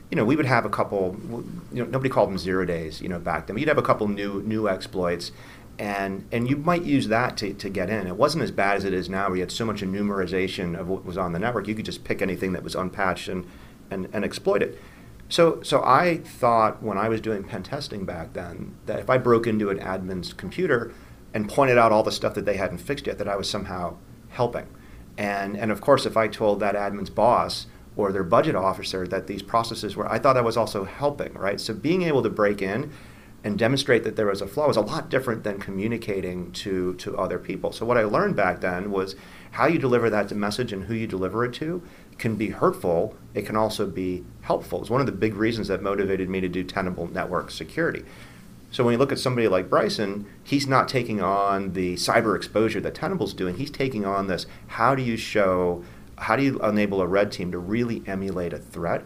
you 0.10 0.16
know, 0.16 0.26
we 0.26 0.36
would 0.36 0.46
have 0.46 0.66
a 0.66 0.70
couple. 0.70 1.18
You 1.72 1.84
know, 1.84 1.90
nobody 1.90 2.10
called 2.10 2.30
them 2.30 2.38
zero 2.38 2.66
days. 2.66 3.02
You 3.02 3.10
know, 3.10 3.20
back 3.20 3.48
then, 3.48 3.58
you'd 3.58 3.68
have 3.68 3.78
a 3.78 3.84
couple 3.84 4.08
new 4.08 4.42
new 4.42 4.68
exploits, 4.68 5.32
and 5.78 6.28
and 6.32 6.50
you 6.50 6.58
might 6.58 6.84
use 6.84 7.08
that 7.10 7.38
to, 7.38 7.54
to 7.54 7.70
get 7.70 7.90
in. 7.90 8.08
It 8.08 8.16
wasn't 8.16 8.44
as 8.44 8.52
bad 8.52 8.78
as 8.78 8.86
it 8.86 8.94
is 8.94 9.10
now, 9.10 9.28
where 9.28 9.38
you 9.38 9.42
had 9.42 9.52
so 9.52 9.66
much 9.66 9.82
enumerization 9.82 10.78
of 10.80 10.88
what 10.88 11.06
was 11.06 11.18
on 11.18 11.34
the 11.34 11.40
network. 11.40 11.68
You 11.68 11.76
could 11.76 11.86
just 11.86 12.04
pick 12.04 12.22
anything 12.22 12.54
that 12.54 12.64
was 12.64 12.76
unpatched 12.76 13.28
and 13.28 13.46
and, 13.92 14.08
and 14.14 14.24
exploit 14.24 14.62
it. 14.62 14.80
So, 15.30 15.62
so 15.62 15.84
I 15.84 16.18
thought 16.18 16.82
when 16.82 16.98
I 16.98 17.08
was 17.08 17.22
doing 17.22 17.44
pen 17.44 17.62
testing 17.62 18.04
back 18.04 18.34
then 18.34 18.76
that 18.88 19.00
if 19.00 19.10
I 19.10 19.20
broke 19.20 19.46
into 19.46 19.70
an 19.70 19.78
admin's 19.78 20.34
computer 20.34 20.92
and 21.36 21.48
pointed 21.48 21.78
out 21.78 21.92
all 21.92 22.02
the 22.02 22.12
stuff 22.12 22.34
that 22.34 22.46
they 22.46 22.58
hadn't 22.58 22.80
fixed 22.80 23.06
yet, 23.06 23.20
that 23.20 23.28
I 23.28 23.36
was 23.36 23.48
somehow 23.48 23.98
helping. 24.30 24.66
And, 25.18 25.56
and 25.56 25.72
of 25.72 25.82
course, 25.82 26.08
if 26.08 26.18
I 26.18 26.28
told 26.28 26.60
that 26.60 26.76
admin's 26.76 27.12
boss 27.12 27.68
or 27.96 28.12
their 28.12 28.24
budget 28.24 28.56
officer 28.56 29.08
that 29.08 29.28
these 29.28 29.42
processes 29.42 29.96
were, 29.96 30.10
I 30.10 30.20
thought 30.20 30.38
I 30.38 30.42
was 30.42 30.58
also 30.58 30.86
helping, 30.86 31.34
right? 31.34 31.60
So 31.60 31.74
being 31.74 32.04
able 32.04 32.24
to 32.24 32.30
break 32.30 32.62
in 32.62 32.92
and 33.44 33.58
demonstrate 33.58 34.04
that 34.04 34.16
there 34.16 34.28
was 34.28 34.42
a 34.42 34.48
flaw 34.48 34.68
was 34.68 34.78
a 34.78 34.82
lot 34.82 35.10
different 35.10 35.44
than 35.44 35.60
communicating 35.60 36.52
to, 36.52 36.94
to 36.96 37.18
other 37.18 37.40
people. 37.40 37.72
So 37.72 37.86
what 37.86 37.98
I 37.98 38.04
learned 38.04 38.36
back 38.36 38.62
then 38.62 38.92
was 38.92 39.16
how 39.52 39.68
you 39.68 39.80
deliver 39.80 40.10
that 40.10 40.32
message 40.32 40.74
and 40.74 40.86
who 40.86 40.94
you 40.94 41.08
deliver 41.08 41.46
it 41.46 41.54
to 41.56 41.82
can 42.18 42.36
be 42.36 42.50
hurtful. 42.50 43.16
It 43.34 43.46
can 43.46 43.56
also 43.56 43.88
be 43.88 44.26
helpful. 44.42 44.82
It's 44.82 44.90
one 44.90 45.00
of 45.00 45.08
the 45.08 45.14
big 45.14 45.36
reasons 45.36 45.70
that 45.70 45.82
motivated 45.82 46.30
me 46.30 46.42
to 46.42 46.50
do 46.50 46.64
Tenable 46.64 47.08
network 47.08 47.50
security. 47.50 48.04
So 48.72 48.84
when 48.84 48.92
you 48.92 49.00
look 49.00 49.12
at 49.12 49.20
somebody 49.20 49.48
like 49.48 49.70
Bryson, 49.70 50.28
he's 50.44 50.68
not 50.68 50.88
taking 50.88 51.22
on 51.22 51.74
the 51.74 51.96
cyber 51.96 52.36
exposure 52.36 52.82
that 52.82 52.94
Tenable's 52.94 53.34
doing. 53.34 53.56
He's 53.56 53.72
taking 53.72 54.06
on 54.06 54.28
this. 54.28 54.46
How 54.68 54.96
do 54.96 55.02
you 55.02 55.18
show? 55.18 55.84
How 56.20 56.36
do 56.36 56.44
you 56.44 56.60
enable 56.60 57.02
a 57.02 57.08
red 57.08 57.32
team 57.32 57.52
to 57.52 57.58
really 57.58 58.04
emulate 58.06 58.54
a 58.54 58.60
threat, 58.60 59.04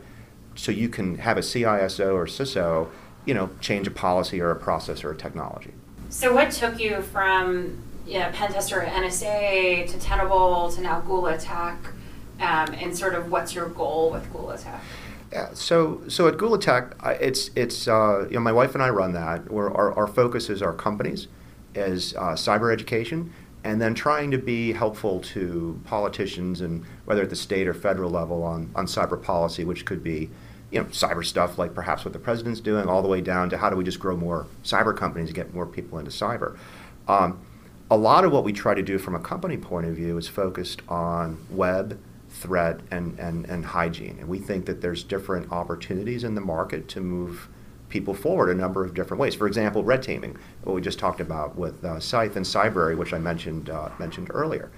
so 0.56 0.72
you 0.72 0.90
can 0.90 1.18
have 1.20 1.38
a 1.38 1.42
CISO 1.42 2.14
or 2.14 2.26
CISO, 2.26 2.90
you 3.26 3.34
know, 3.34 3.50
change 3.60 3.88
a 3.88 3.92
policy 3.92 4.42
or 4.42 4.52
a 4.52 4.56
process 4.56 5.04
or 5.04 5.12
a 5.12 5.16
technology. 5.16 5.74
So 6.10 6.34
what 6.34 6.52
took 6.52 6.80
you 6.80 7.02
from 7.02 7.84
you 8.06 8.20
know, 8.20 8.30
pen 8.34 8.52
tester 8.52 8.82
at 8.82 8.94
NSA 9.04 9.90
to 9.92 10.00
Tenable 10.00 10.72
to 10.72 10.82
now 10.82 11.00
Gula 11.02 11.38
Tech, 11.38 11.78
um, 12.40 12.74
and 12.74 12.96
sort 12.96 13.16
of 13.16 13.32
what's 13.32 13.56
your 13.56 13.70
goal 13.70 14.12
with 14.12 14.32
Gula 14.32 14.58
Tech? 14.58 14.82
Yeah, 15.32 15.54
so 15.54 16.02
so 16.08 16.28
at 16.28 16.38
Gula 16.38 16.60
Tech, 16.60 16.94
it's 17.04 17.50
it's 17.56 17.88
uh, 17.88 18.28
you 18.30 18.36
know 18.36 18.42
my 18.42 18.52
wife 18.52 18.74
and 18.74 18.84
I 18.84 18.90
run 18.90 19.14
that. 19.14 19.50
Where 19.50 19.72
our, 19.72 19.94
our 19.94 20.08
focus 20.08 20.50
is 20.50 20.62
our 20.62 20.74
companies, 20.74 21.28
as 21.76 22.14
uh, 22.18 22.34
cyber 22.34 22.72
education, 22.72 23.34
and 23.64 23.82
then 23.82 23.94
trying 23.94 24.32
to 24.32 24.38
be 24.38 24.74
helpful 24.74 25.20
to 25.22 25.80
politicians 25.86 26.62
and 26.62 26.84
whether 27.06 27.24
at 27.24 27.30
the 27.30 27.36
state 27.36 27.68
or 27.68 27.74
federal 27.74 28.10
level 28.10 28.44
on 28.44 28.72
on 28.76 28.86
cyber 28.86 29.22
policy, 29.22 29.64
which 29.64 29.86
could 29.86 30.04
be 30.04 30.30
you 30.72 30.80
know 30.80 30.86
cyber 30.86 31.24
stuff 31.24 31.58
like 31.58 31.74
perhaps 31.74 32.04
what 32.04 32.14
the 32.14 32.20
president's 32.20 32.60
doing, 32.60 32.88
all 32.88 33.02
the 33.02 33.08
way 33.08 33.22
down 33.22 33.50
to 33.50 33.58
how 33.58 33.70
do 33.70 33.76
we 33.76 33.84
just 33.84 34.00
grow 34.00 34.16
more 34.16 34.48
cyber 34.64 34.96
companies 34.96 35.30
and 35.30 35.36
get 35.36 35.54
more 35.54 35.66
people 35.66 36.00
into 36.00 36.12
cyber. 36.12 36.58
Um, 37.08 37.40
a 37.92 37.98
lot 37.98 38.26
of 38.26 38.32
what 38.32 38.44
we 38.44 38.54
try 38.54 38.74
to 38.74 38.82
do 38.82 38.98
from 38.98 39.14
a 39.14 39.20
company 39.20 39.58
point 39.58 39.86
of 39.86 39.96
view 39.96 40.18
is 40.18 40.28
focused 40.28 40.82
on 40.90 41.46
web 41.50 42.00
threat 42.30 42.80
and, 42.90 43.18
and, 43.20 43.46
and 43.46 43.64
hygiene. 43.64 44.18
And 44.20 44.28
we 44.28 44.40
think 44.40 44.66
that 44.66 44.82
there's 44.82 45.04
different 45.04 45.52
opportunities 45.52 46.24
in 46.24 46.34
the 46.34 46.42
market 46.42 46.88
to 46.90 47.02
move 47.02 47.48
people 47.94 48.16
forward 48.16 48.50
a 48.50 48.56
number 48.56 48.84
of 48.84 48.96
different 48.96 49.22
ways. 49.22 49.36
For 49.36 49.46
example, 49.46 49.84
red 49.84 50.02
teaming, 50.02 50.36
what 50.64 50.74
we 50.74 50.82
just 50.82 50.98
talked 50.98 51.22
about 51.22 51.56
with 51.56 51.86
uh, 51.86 52.00
Scythe 52.00 52.36
and 52.36 52.44
Cybrary, 52.44 52.98
which 52.98 53.14
I 53.14 53.20
mentioned 53.20 53.70
uh, 53.70 53.90
mentioned 54.00 54.32
earlier. 54.32 54.72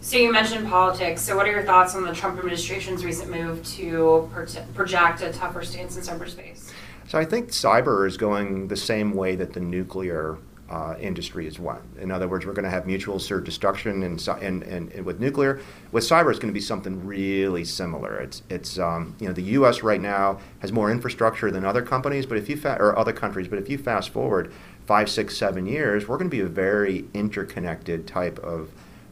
So 0.00 0.18
you 0.18 0.32
mentioned 0.32 0.68
politics. 0.68 1.22
So 1.22 1.36
what 1.36 1.46
are 1.46 1.52
your 1.52 1.62
thoughts 1.62 1.94
on 1.94 2.02
the 2.04 2.12
Trump 2.12 2.36
administration's 2.36 3.04
recent 3.04 3.30
move 3.30 3.64
to 3.76 4.28
project 4.74 5.22
a 5.22 5.32
tougher 5.32 5.64
stance 5.64 5.96
in 5.96 6.02
cyberspace? 6.02 6.72
So 7.08 7.16
I 7.18 7.24
think 7.24 7.50
cyber 7.50 8.06
is 8.06 8.16
going 8.16 8.66
the 8.66 8.76
same 8.76 9.14
way 9.14 9.36
that 9.36 9.52
the 9.52 9.60
nuclear 9.60 10.38
uh, 10.68 10.96
industry 11.00 11.46
as 11.46 11.58
one. 11.58 11.80
In 12.00 12.10
other 12.10 12.26
words, 12.26 12.44
we're 12.44 12.52
going 12.52 12.64
to 12.64 12.70
have 12.70 12.86
mutual 12.86 13.16
assured 13.16 13.44
destruction, 13.44 14.02
and, 14.02 14.28
and, 14.40 14.62
and, 14.62 14.92
and, 14.92 15.04
with 15.04 15.20
nuclear, 15.20 15.60
with 15.92 16.04
cyber, 16.04 16.30
it's 16.30 16.38
going 16.38 16.52
to 16.52 16.54
be 16.54 16.60
something 16.60 17.06
really 17.06 17.64
similar. 17.64 18.18
It's 18.18 18.42
it's 18.48 18.78
um, 18.78 19.14
you 19.20 19.28
know 19.28 19.32
the 19.32 19.42
U.S. 19.42 19.82
right 19.82 20.00
now 20.00 20.40
has 20.60 20.72
more 20.72 20.90
infrastructure 20.90 21.50
than 21.50 21.64
other 21.64 21.82
companies, 21.82 22.26
but 22.26 22.38
if 22.38 22.48
you 22.48 22.56
fa- 22.56 22.76
or 22.80 22.98
other 22.98 23.12
countries, 23.12 23.46
but 23.48 23.58
if 23.58 23.68
you 23.68 23.78
fast 23.78 24.10
forward 24.10 24.52
five, 24.86 25.08
six, 25.08 25.36
seven 25.36 25.66
years, 25.66 26.08
we're 26.08 26.16
going 26.16 26.30
to 26.30 26.36
be 26.36 26.42
a 26.42 26.46
very 26.46 27.04
interconnected 27.14 28.06
type 28.06 28.38
of 28.40 28.70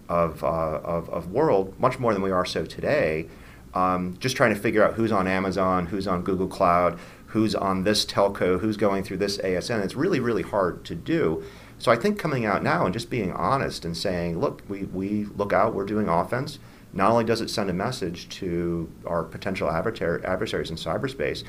of, 0.09 0.45
uh, 0.45 0.47
of, 0.47 1.09
of 1.11 1.33
world, 1.33 1.79
much 1.81 1.99
more 1.99 2.13
than 2.13 2.23
we 2.23 2.31
are 2.31 2.45
so 2.45 2.65
today. 2.65 3.27
Um, 3.73 4.17
just 4.19 4.37
trying 4.37 4.55
to 4.55 4.61
figure 4.61 4.85
out 4.85 4.95
who's 4.95 5.11
on 5.11 5.27
Amazon, 5.27 5.87
who's 5.87 6.07
on 6.07 6.23
Google 6.23 6.47
Cloud, 6.47 6.99
who's 7.35 7.57
on 7.57 7.83
this 7.83 8.07
telco, 8.07 8.61
who's 8.61 8.77
going 8.77 9.03
through 9.03 9.17
this 9.17 9.39
ASN. 9.39 9.83
It's 9.85 9.97
really, 9.97 10.21
really 10.21 10.43
hard 10.43 10.85
to 10.85 10.95
do. 10.95 11.43
So 11.81 11.91
I 11.91 11.97
think 11.97 12.17
coming 12.17 12.47
out 12.47 12.63
now 12.63 12.85
and 12.85 12.93
just 12.93 13.11
being 13.11 13.33
honest 13.33 13.85
and 13.85 13.97
saying, 13.97 14.39
look, 14.39 14.63
we, 14.69 14.85
we 14.85 15.25
look 15.25 15.53
out, 15.53 15.75
we're 15.75 15.85
doing 15.85 16.09
offense. 16.09 16.61
Not 16.93 17.11
only 17.11 17.25
does 17.25 17.41
it 17.41 17.51
send 17.51 17.71
a 17.71 17.73
message 17.73 18.29
to 18.39 18.89
our 19.05 19.25
potential 19.25 19.69
adversaries 19.69 20.71
in 20.71 20.77
cyberspace, 20.77 21.43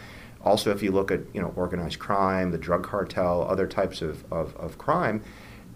also 0.44 0.72
if 0.72 0.82
you 0.82 0.92
look 0.92 1.12
at 1.12 1.20
you 1.36 1.42
know 1.42 1.54
organized 1.56 2.00
crime, 2.00 2.50
the 2.50 2.58
drug 2.58 2.84
cartel, 2.84 3.44
other 3.48 3.68
types 3.68 4.02
of, 4.02 4.26
of, 4.34 4.56
of 4.56 4.80
crime, 4.80 5.22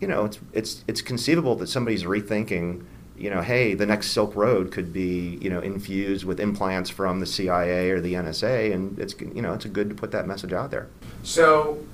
you 0.02 0.08
know 0.08 0.26
it's 0.26 0.40
it's 0.54 0.84
it's 0.88 1.04
conceivable 1.04 1.56
that 1.58 1.68
somebody's 1.68 2.04
rethinking 2.04 2.84
you 3.20 3.30
know, 3.30 3.42
hey, 3.42 3.74
the 3.74 3.86
next 3.86 4.12
Silk 4.12 4.36
Road 4.36 4.72
could 4.72 4.94
be, 4.94 5.38
you 5.42 5.50
know, 5.50 5.60
infused 5.60 6.24
with 6.24 6.40
implants 6.40 6.90
from 6.90 7.20
the 7.20 7.26
CIA 7.26 7.92
or 7.92 8.00
the 8.00 8.14
NSA, 8.14 8.74
and 8.74 8.98
it's, 8.98 9.14
you 9.20 9.42
know, 9.42 9.54
it's 9.54 9.66
good 9.66 9.90
to 9.90 9.96
put 9.96 10.12
that 10.12 10.26
message 10.26 10.54
out 10.54 10.72
there. 10.72 10.88
So, 11.24 11.86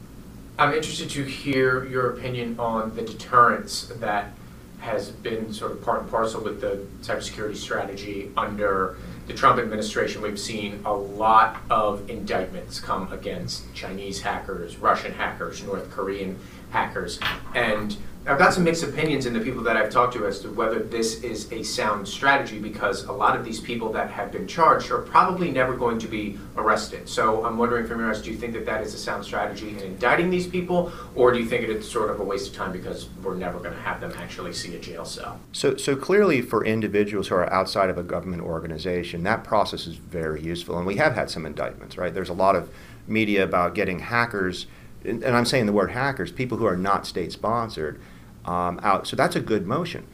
I'm 0.57 0.73
interested 0.73 1.09
to 1.09 1.23
hear 1.23 1.84
your 1.86 2.11
opinion 2.11 2.57
on 2.59 2.95
the 2.95 3.01
deterrence 3.01 3.88
that 3.99 4.32
has 4.80 5.09
been 5.09 5.51
sort 5.51 5.71
of 5.71 5.84
part 5.84 6.01
and 6.01 6.11
parcel 6.11 6.43
with 6.43 6.61
the 6.61 6.86
cybersecurity 7.01 7.55
strategy 7.55 8.32
under 8.38 8.97
the 9.26 9.34
Trump 9.34 9.59
administration. 9.59 10.21
We've 10.21 10.39
seen 10.39 10.82
a 10.86 10.93
lot 10.93 11.57
of 11.71 12.07
indictments 12.09 12.80
come 12.80 13.11
against 13.11 13.73
Chinese 13.73 14.21
hackers, 14.21 14.78
Russian 14.78 15.11
hackers, 15.13 15.63
North 15.63 15.89
Korean 15.89 16.38
hackers, 16.69 17.19
and 17.55 17.97
I've 18.28 18.39
got 18.39 18.55
some 18.55 18.63
mixed 18.63 18.82
opinions 18.82 19.28
in 19.28 19.34
the 19.34 19.39
people 19.39 19.61
that 19.63 19.78
I've 19.78 19.91
talked 19.91 20.15
to 20.15 20.26
as 20.26 20.39
to 20.39 20.49
whether 20.49 20.80
this 20.80 21.21
is 21.23 21.51
a 21.51 21.61
sound 21.61 22.07
strategy 22.07 22.57
because 22.57 23.03
a 23.03 23.11
lot 23.11 23.38
of 23.38 23.45
these 23.45 23.59
people 23.59 23.91
that 23.93 24.09
have 24.09 24.32
been 24.32 24.47
charged 24.47 24.89
are 24.89 25.03
probably 25.03 25.51
never 25.51 25.76
going 25.76 25.99
to 25.99 26.07
be 26.07 26.39
arrested. 26.57 27.07
So 27.07 27.45
I'm 27.45 27.55
wondering 27.55 27.86
from 27.86 27.99
your 27.99 28.09
eyes, 28.09 28.23
do 28.23 28.32
you 28.32 28.38
think 28.38 28.53
that 28.53 28.65
that 28.65 28.82
is 28.82 28.95
a 28.95 28.97
sound 28.97 29.26
strategy 29.26 29.69
in 29.69 29.80
indicting 29.80 30.32
these 30.32 30.47
people, 30.47 30.91
or 31.13 31.32
do 31.34 31.38
you 31.38 31.45
think 31.45 31.69
it's 31.69 31.88
sort 31.88 32.09
of 32.09 32.19
a 32.19 32.23
waste 32.23 32.49
of 32.49 32.55
time 32.55 32.71
because 32.71 33.09
we're 33.21 33.36
never 33.36 33.59
going 33.59 33.76
to 33.76 33.80
have 33.82 34.01
them 34.01 34.11
actually 34.17 34.53
see 34.53 34.76
a 34.76 34.80
jail 34.80 35.05
cell? 35.05 35.39
So, 35.51 35.78
so 35.78 35.95
clearly 35.95 36.41
for 36.41 36.65
individuals 36.65 37.28
who 37.28 37.36
are 37.36 37.53
outside 37.53 37.91
of 37.91 37.99
a 37.99 38.03
government 38.03 38.41
organization, 38.41 39.21
that 39.21 39.43
process 39.43 39.86
is 39.86 39.97
very 39.97 40.41
useful, 40.41 40.80
and 40.80 40.88
we 40.88 40.95
have 40.95 41.13
had 41.13 41.30
some 41.30 41.45
indictments, 41.45 41.95
right? 41.95 42.11
There's 42.11 42.30
a 42.30 42.34
lot 42.34 42.55
of 42.55 42.71
media 43.05 43.43
about 43.43 43.76
getting 43.76 43.99
hackers, 43.99 44.65
and 45.03 45.23
I'm 45.23 45.45
saying 45.45 45.67
the 45.67 45.73
word 45.73 45.91
hackers, 45.91 46.32
people 46.32 46.57
who 46.57 46.65
are 46.65 46.76
not 46.76 47.05
state 47.05 47.32
sponsored 47.32 48.01
um, 48.46 48.80
out. 48.84 49.08
So 49.08 49.16
that's 49.16 49.36
a 49.36 49.41
good 49.41 49.68
motion. 49.68 50.08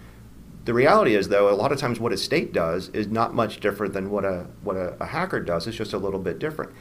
The 0.65 0.73
reality 0.73 1.15
is, 1.15 1.29
though, 1.29 1.49
a 1.49 1.55
lot 1.55 1.71
of 1.71 1.79
times 1.79 1.99
what 1.99 2.13
a 2.13 2.17
state 2.17 2.53
does 2.53 2.89
is 2.89 3.07
not 3.07 3.33
much 3.33 3.59
different 3.59 3.93
than 3.93 4.09
what 4.11 4.25
a 4.25 4.47
what 4.63 4.75
a, 4.75 4.95
a 5.01 5.07
hacker 5.07 5.39
does. 5.39 5.67
It's 5.67 5.77
just 5.77 5.93
a 5.93 5.97
little 5.97 6.19
bit 6.19 6.39
different. 6.39 6.71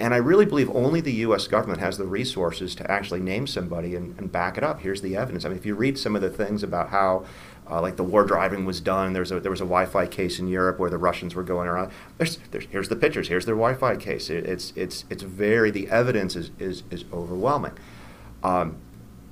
And 0.00 0.14
I 0.14 0.16
really 0.16 0.46
believe 0.46 0.68
only 0.70 1.00
the 1.00 1.12
U.S. 1.12 1.46
government 1.46 1.78
has 1.80 1.96
the 1.96 2.06
resources 2.06 2.74
to 2.76 2.90
actually 2.90 3.20
name 3.20 3.46
somebody 3.46 3.94
and, 3.94 4.18
and 4.18 4.32
back 4.32 4.58
it 4.58 4.64
up. 4.64 4.80
Here's 4.80 5.00
the 5.00 5.16
evidence. 5.16 5.44
I 5.44 5.50
mean, 5.50 5.58
if 5.58 5.66
you 5.66 5.76
read 5.76 5.96
some 5.96 6.16
of 6.16 6.22
the 6.22 6.30
things 6.30 6.64
about 6.64 6.88
how, 6.88 7.24
uh, 7.70 7.80
like 7.80 7.96
the 7.96 8.02
war 8.02 8.24
driving 8.24 8.64
was 8.64 8.80
done, 8.80 9.12
there's 9.12 9.30
a, 9.30 9.38
there 9.38 9.50
was 9.50 9.60
a 9.60 9.64
Wi-Fi 9.64 10.06
case 10.06 10.40
in 10.40 10.48
Europe 10.48 10.80
where 10.80 10.90
the 10.90 10.98
Russians 10.98 11.36
were 11.36 11.44
going 11.44 11.68
around. 11.68 11.92
There's, 12.18 12.38
there's, 12.50 12.64
here's 12.70 12.88
the 12.88 12.96
pictures. 12.96 13.28
Here's 13.28 13.46
their 13.46 13.54
Wi-Fi 13.54 13.96
case. 13.96 14.28
It, 14.28 14.44
it's 14.44 14.72
it's 14.74 15.04
it's 15.08 15.22
very 15.22 15.70
the 15.70 15.88
evidence 15.88 16.34
is 16.34 16.50
is, 16.58 16.82
is 16.90 17.04
overwhelming. 17.12 17.78
Um, 18.42 18.78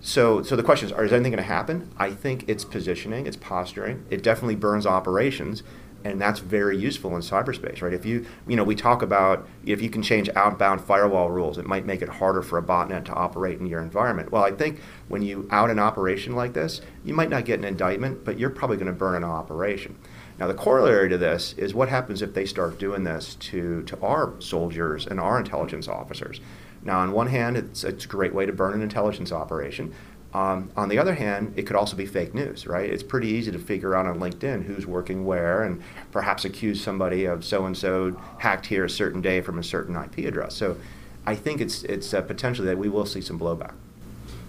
so, 0.00 0.42
so 0.42 0.56
the 0.56 0.62
question 0.62 0.88
is, 0.88 0.92
is 0.92 1.12
anything 1.12 1.32
going 1.32 1.36
to 1.36 1.42
happen? 1.42 1.92
I 1.96 2.10
think 2.10 2.44
it's 2.48 2.64
positioning, 2.64 3.26
it's 3.26 3.36
posturing. 3.36 4.06
It 4.08 4.22
definitely 4.22 4.56
burns 4.56 4.86
operations, 4.86 5.62
and 6.04 6.20
that's 6.20 6.40
very 6.40 6.78
useful 6.78 7.14
in 7.14 7.20
cyberspace, 7.20 7.82
right? 7.82 7.92
If 7.92 8.06
you, 8.06 8.24
you 8.48 8.56
know, 8.56 8.64
we 8.64 8.74
talk 8.74 9.02
about 9.02 9.46
if 9.66 9.82
you 9.82 9.90
can 9.90 10.02
change 10.02 10.30
outbound 10.34 10.80
firewall 10.80 11.30
rules, 11.30 11.58
it 11.58 11.66
might 11.66 11.84
make 11.84 12.00
it 12.00 12.08
harder 12.08 12.40
for 12.40 12.58
a 12.58 12.62
botnet 12.62 13.04
to 13.06 13.12
operate 13.12 13.60
in 13.60 13.66
your 13.66 13.82
environment. 13.82 14.32
Well, 14.32 14.42
I 14.42 14.52
think 14.52 14.80
when 15.08 15.20
you 15.20 15.46
out 15.50 15.68
an 15.68 15.78
operation 15.78 16.34
like 16.34 16.54
this, 16.54 16.80
you 17.04 17.12
might 17.12 17.28
not 17.28 17.44
get 17.44 17.58
an 17.58 17.66
indictment, 17.66 18.24
but 18.24 18.38
you're 18.38 18.50
probably 18.50 18.78
going 18.78 18.86
to 18.86 18.94
burn 18.94 19.16
an 19.16 19.24
operation. 19.24 19.98
Now, 20.38 20.46
the 20.46 20.54
corollary 20.54 21.10
to 21.10 21.18
this 21.18 21.52
is 21.58 21.74
what 21.74 21.90
happens 21.90 22.22
if 22.22 22.32
they 22.32 22.46
start 22.46 22.78
doing 22.78 23.04
this 23.04 23.34
to, 23.34 23.82
to 23.82 24.00
our 24.00 24.40
soldiers 24.40 25.06
and 25.06 25.20
our 25.20 25.38
intelligence 25.38 25.86
officers. 25.86 26.40
Now, 26.82 27.00
on 27.00 27.12
one 27.12 27.26
hand, 27.26 27.56
it's, 27.56 27.84
it's 27.84 28.04
a 28.04 28.08
great 28.08 28.34
way 28.34 28.46
to 28.46 28.52
burn 28.52 28.74
an 28.74 28.82
intelligence 28.82 29.32
operation. 29.32 29.92
Um, 30.32 30.70
on 30.76 30.88
the 30.88 30.98
other 30.98 31.14
hand, 31.14 31.54
it 31.56 31.62
could 31.62 31.76
also 31.76 31.96
be 31.96 32.06
fake 32.06 32.34
news, 32.34 32.66
right? 32.66 32.88
It's 32.88 33.02
pretty 33.02 33.28
easy 33.28 33.50
to 33.50 33.58
figure 33.58 33.96
out 33.96 34.06
on 34.06 34.20
LinkedIn 34.20 34.64
who's 34.64 34.86
working 34.86 35.26
where 35.26 35.64
and 35.64 35.82
perhaps 36.12 36.44
accuse 36.44 36.82
somebody 36.82 37.24
of 37.24 37.44
so 37.44 37.66
and 37.66 37.76
so 37.76 38.16
hacked 38.38 38.66
here 38.66 38.84
a 38.84 38.90
certain 38.90 39.20
day 39.20 39.40
from 39.40 39.58
a 39.58 39.64
certain 39.64 39.96
IP 39.96 40.26
address. 40.26 40.54
So 40.54 40.76
I 41.26 41.34
think 41.34 41.60
it's, 41.60 41.82
it's 41.82 42.14
uh, 42.14 42.20
potentially 42.22 42.68
that 42.68 42.78
we 42.78 42.88
will 42.88 43.06
see 43.06 43.20
some 43.20 43.38
blowback. 43.38 43.72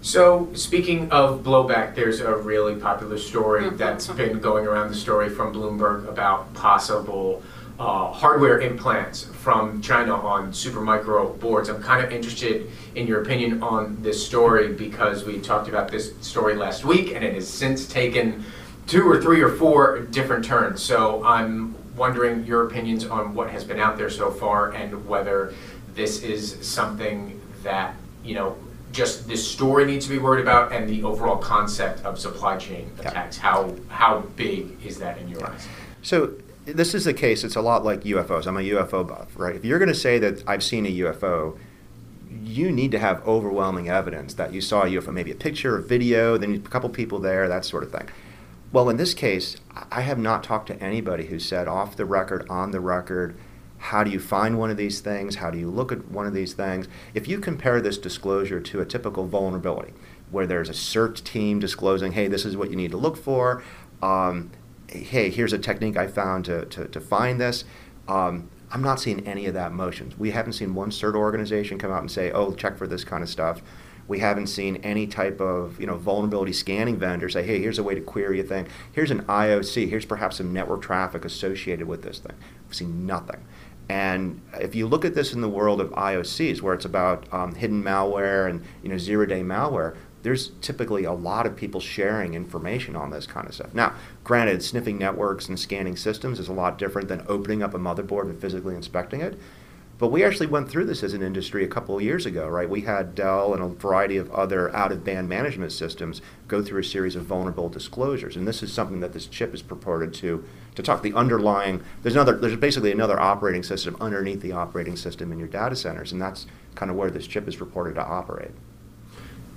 So, 0.04 0.48
speaking 0.54 1.12
of 1.12 1.44
blowback, 1.44 1.94
there's 1.94 2.18
a 2.18 2.34
really 2.34 2.74
popular 2.74 3.16
story 3.18 3.70
that's 3.70 4.08
been 4.08 4.40
going 4.40 4.66
around 4.66 4.88
the 4.88 4.96
story 4.96 5.28
from 5.28 5.54
Bloomberg 5.54 6.08
about 6.08 6.52
possible 6.54 7.40
uh, 7.78 8.12
hardware 8.12 8.60
implants 8.60 9.24
from 9.24 9.80
China 9.80 10.14
on 10.14 10.52
Supermicro 10.52 11.38
boards. 11.40 11.68
I'm 11.68 11.82
kind 11.82 12.04
of 12.04 12.12
interested 12.12 12.70
in 12.94 13.06
your 13.06 13.22
opinion 13.22 13.62
on 13.62 14.00
this 14.02 14.24
story 14.24 14.72
because 14.72 15.24
we 15.24 15.40
talked 15.40 15.68
about 15.68 15.90
this 15.90 16.16
story 16.20 16.54
last 16.54 16.84
week 16.84 17.14
and 17.14 17.24
it 17.24 17.34
has 17.34 17.48
since 17.48 17.86
taken 17.86 18.44
two 18.86 19.08
or 19.08 19.20
three 19.20 19.40
or 19.40 19.48
four 19.48 20.00
different 20.00 20.44
turns. 20.44 20.82
So 20.82 21.24
I'm 21.24 21.74
wondering 21.96 22.44
your 22.44 22.66
opinions 22.66 23.06
on 23.06 23.34
what 23.34 23.50
has 23.50 23.64
been 23.64 23.80
out 23.80 23.96
there 23.96 24.10
so 24.10 24.30
far 24.30 24.72
and 24.72 25.06
whether 25.06 25.54
this 25.94 26.22
is 26.22 26.56
something 26.66 27.40
that, 27.62 27.94
you 28.24 28.34
know, 28.34 28.56
just 28.92 29.26
this 29.26 29.46
story 29.46 29.86
needs 29.86 30.06
to 30.06 30.12
be 30.12 30.18
worried 30.18 30.42
about 30.42 30.72
and 30.72 30.88
the 30.88 31.02
overall 31.02 31.36
concept 31.36 32.04
of 32.04 32.18
supply 32.18 32.56
chain 32.58 32.90
attacks. 32.98 33.38
Yeah. 33.38 33.42
How 33.42 33.74
how 33.88 34.20
big 34.36 34.76
is 34.84 34.98
that 34.98 35.18
in 35.18 35.28
your 35.28 35.46
eyes? 35.46 35.66
So 36.02 36.34
this 36.64 36.94
is 36.94 37.04
the 37.04 37.14
case. 37.14 37.44
It's 37.44 37.56
a 37.56 37.60
lot 37.60 37.84
like 37.84 38.02
UFOs. 38.02 38.46
I'm 38.46 38.56
a 38.56 38.60
UFO 38.60 39.06
buff, 39.06 39.32
right? 39.36 39.56
If 39.56 39.64
you're 39.64 39.78
going 39.78 39.88
to 39.88 39.94
say 39.94 40.18
that 40.18 40.42
I've 40.46 40.62
seen 40.62 40.86
a 40.86 40.90
UFO, 40.90 41.58
you 42.42 42.70
need 42.70 42.90
to 42.92 42.98
have 42.98 43.26
overwhelming 43.26 43.88
evidence 43.88 44.34
that 44.34 44.52
you 44.52 44.60
saw 44.60 44.82
a 44.82 44.86
UFO, 44.86 45.12
maybe 45.12 45.30
a 45.30 45.36
picture, 45.36 45.76
a 45.76 45.82
video, 45.82 46.36
then 46.36 46.54
a 46.54 46.68
couple 46.68 46.88
people 46.88 47.18
there, 47.18 47.48
that 47.48 47.64
sort 47.64 47.82
of 47.82 47.92
thing. 47.92 48.08
Well, 48.72 48.88
in 48.88 48.96
this 48.96 49.12
case, 49.12 49.56
I 49.90 50.00
have 50.02 50.18
not 50.18 50.42
talked 50.42 50.68
to 50.68 50.82
anybody 50.82 51.26
who 51.26 51.38
said 51.38 51.68
off 51.68 51.96
the 51.96 52.06
record, 52.06 52.46
on 52.48 52.70
the 52.70 52.80
record, 52.80 53.36
how 53.78 54.04
do 54.04 54.10
you 54.10 54.20
find 54.20 54.58
one 54.58 54.70
of 54.70 54.76
these 54.76 55.00
things? 55.00 55.36
How 55.36 55.50
do 55.50 55.58
you 55.58 55.68
look 55.68 55.92
at 55.92 56.08
one 56.08 56.26
of 56.26 56.32
these 56.32 56.54
things? 56.54 56.88
If 57.14 57.26
you 57.28 57.38
compare 57.38 57.80
this 57.80 57.98
disclosure 57.98 58.60
to 58.60 58.80
a 58.80 58.86
typical 58.86 59.26
vulnerability, 59.26 59.92
where 60.30 60.46
there's 60.46 60.68
a 60.68 60.74
search 60.74 61.22
team 61.24 61.58
disclosing, 61.58 62.12
hey, 62.12 62.28
this 62.28 62.46
is 62.46 62.56
what 62.56 62.70
you 62.70 62.76
need 62.76 62.92
to 62.92 62.96
look 62.96 63.16
for, 63.16 63.62
um, 64.02 64.50
hey, 65.00 65.30
here's 65.30 65.52
a 65.52 65.58
technique 65.58 65.96
I 65.96 66.06
found 66.06 66.44
to, 66.46 66.66
to, 66.66 66.88
to 66.88 67.00
find 67.00 67.40
this. 67.40 67.64
Um, 68.08 68.50
I'm 68.70 68.82
not 68.82 69.00
seeing 69.00 69.26
any 69.26 69.46
of 69.46 69.54
that 69.54 69.72
motions. 69.72 70.18
We 70.18 70.30
haven't 70.30 70.54
seen 70.54 70.74
one 70.74 70.90
CERT 70.90 71.14
organization 71.14 71.78
come 71.78 71.92
out 71.92 72.00
and 72.00 72.10
say, 72.10 72.30
oh, 72.32 72.54
check 72.54 72.78
for 72.78 72.86
this 72.86 73.04
kind 73.04 73.22
of 73.22 73.28
stuff. 73.28 73.62
We 74.08 74.18
haven't 74.18 74.48
seen 74.48 74.76
any 74.76 75.06
type 75.06 75.40
of 75.40 75.78
you 75.80 75.86
know 75.86 75.96
vulnerability 75.96 76.52
scanning 76.52 76.96
vendor 76.98 77.28
say, 77.28 77.44
hey, 77.44 77.60
here's 77.60 77.78
a 77.78 77.82
way 77.82 77.94
to 77.94 78.00
query 78.00 78.40
a 78.40 78.42
thing. 78.42 78.66
Here's 78.90 79.10
an 79.10 79.22
IOC. 79.22 79.88
Here's 79.88 80.04
perhaps 80.04 80.38
some 80.38 80.52
network 80.52 80.82
traffic 80.82 81.24
associated 81.24 81.86
with 81.86 82.02
this 82.02 82.18
thing. 82.18 82.36
We've 82.66 82.74
seen 82.74 83.06
nothing. 83.06 83.44
And 83.88 84.40
if 84.58 84.74
you 84.74 84.86
look 84.86 85.04
at 85.04 85.14
this 85.14 85.32
in 85.32 85.40
the 85.40 85.48
world 85.48 85.80
of 85.80 85.90
IOCs, 85.90 86.62
where 86.62 86.74
it's 86.74 86.84
about 86.84 87.30
um, 87.32 87.54
hidden 87.54 87.82
malware 87.82 88.48
and 88.48 88.64
you 88.82 88.88
know 88.88 88.98
zero-day 88.98 89.42
malware, 89.42 89.96
there's 90.22 90.52
typically 90.60 91.04
a 91.04 91.12
lot 91.12 91.46
of 91.46 91.56
people 91.56 91.80
sharing 91.80 92.34
information 92.34 92.96
on 92.96 93.10
this 93.10 93.26
kind 93.26 93.48
of 93.48 93.54
stuff. 93.54 93.74
Now, 93.74 93.94
granted, 94.24 94.62
sniffing 94.62 94.98
networks 94.98 95.48
and 95.48 95.58
scanning 95.58 95.96
systems 95.96 96.38
is 96.38 96.48
a 96.48 96.52
lot 96.52 96.78
different 96.78 97.08
than 97.08 97.24
opening 97.28 97.62
up 97.62 97.74
a 97.74 97.78
motherboard 97.78 98.24
and 98.24 98.40
physically 98.40 98.74
inspecting 98.74 99.20
it. 99.20 99.38
But 100.02 100.10
we 100.10 100.24
actually 100.24 100.48
went 100.48 100.68
through 100.68 100.86
this 100.86 101.04
as 101.04 101.14
an 101.14 101.22
industry 101.22 101.62
a 101.62 101.68
couple 101.68 101.94
of 101.94 102.02
years 102.02 102.26
ago, 102.26 102.48
right? 102.48 102.68
We 102.68 102.80
had 102.80 103.14
Dell 103.14 103.54
and 103.54 103.62
a 103.62 103.68
variety 103.68 104.16
of 104.16 104.32
other 104.32 104.74
out 104.74 104.90
of 104.90 105.04
band 105.04 105.28
management 105.28 105.70
systems 105.70 106.20
go 106.48 106.60
through 106.60 106.80
a 106.80 106.84
series 106.84 107.14
of 107.14 107.24
vulnerable 107.24 107.68
disclosures. 107.68 108.34
And 108.34 108.48
this 108.48 108.64
is 108.64 108.72
something 108.72 108.98
that 108.98 109.12
this 109.12 109.26
chip 109.26 109.54
is 109.54 109.62
purported 109.62 110.12
to 110.14 110.44
to 110.74 110.82
talk 110.82 111.02
the 111.02 111.12
underlying 111.12 111.84
there's 112.02 112.16
another 112.16 112.36
there's 112.36 112.56
basically 112.56 112.90
another 112.90 113.20
operating 113.20 113.62
system 113.62 113.96
underneath 114.00 114.40
the 114.40 114.50
operating 114.50 114.96
system 114.96 115.30
in 115.30 115.38
your 115.38 115.46
data 115.46 115.76
centers, 115.76 116.10
and 116.10 116.20
that's 116.20 116.46
kind 116.74 116.90
of 116.90 116.96
where 116.96 117.10
this 117.10 117.28
chip 117.28 117.46
is 117.46 117.60
reported 117.60 117.94
to 117.94 118.04
operate. 118.04 118.50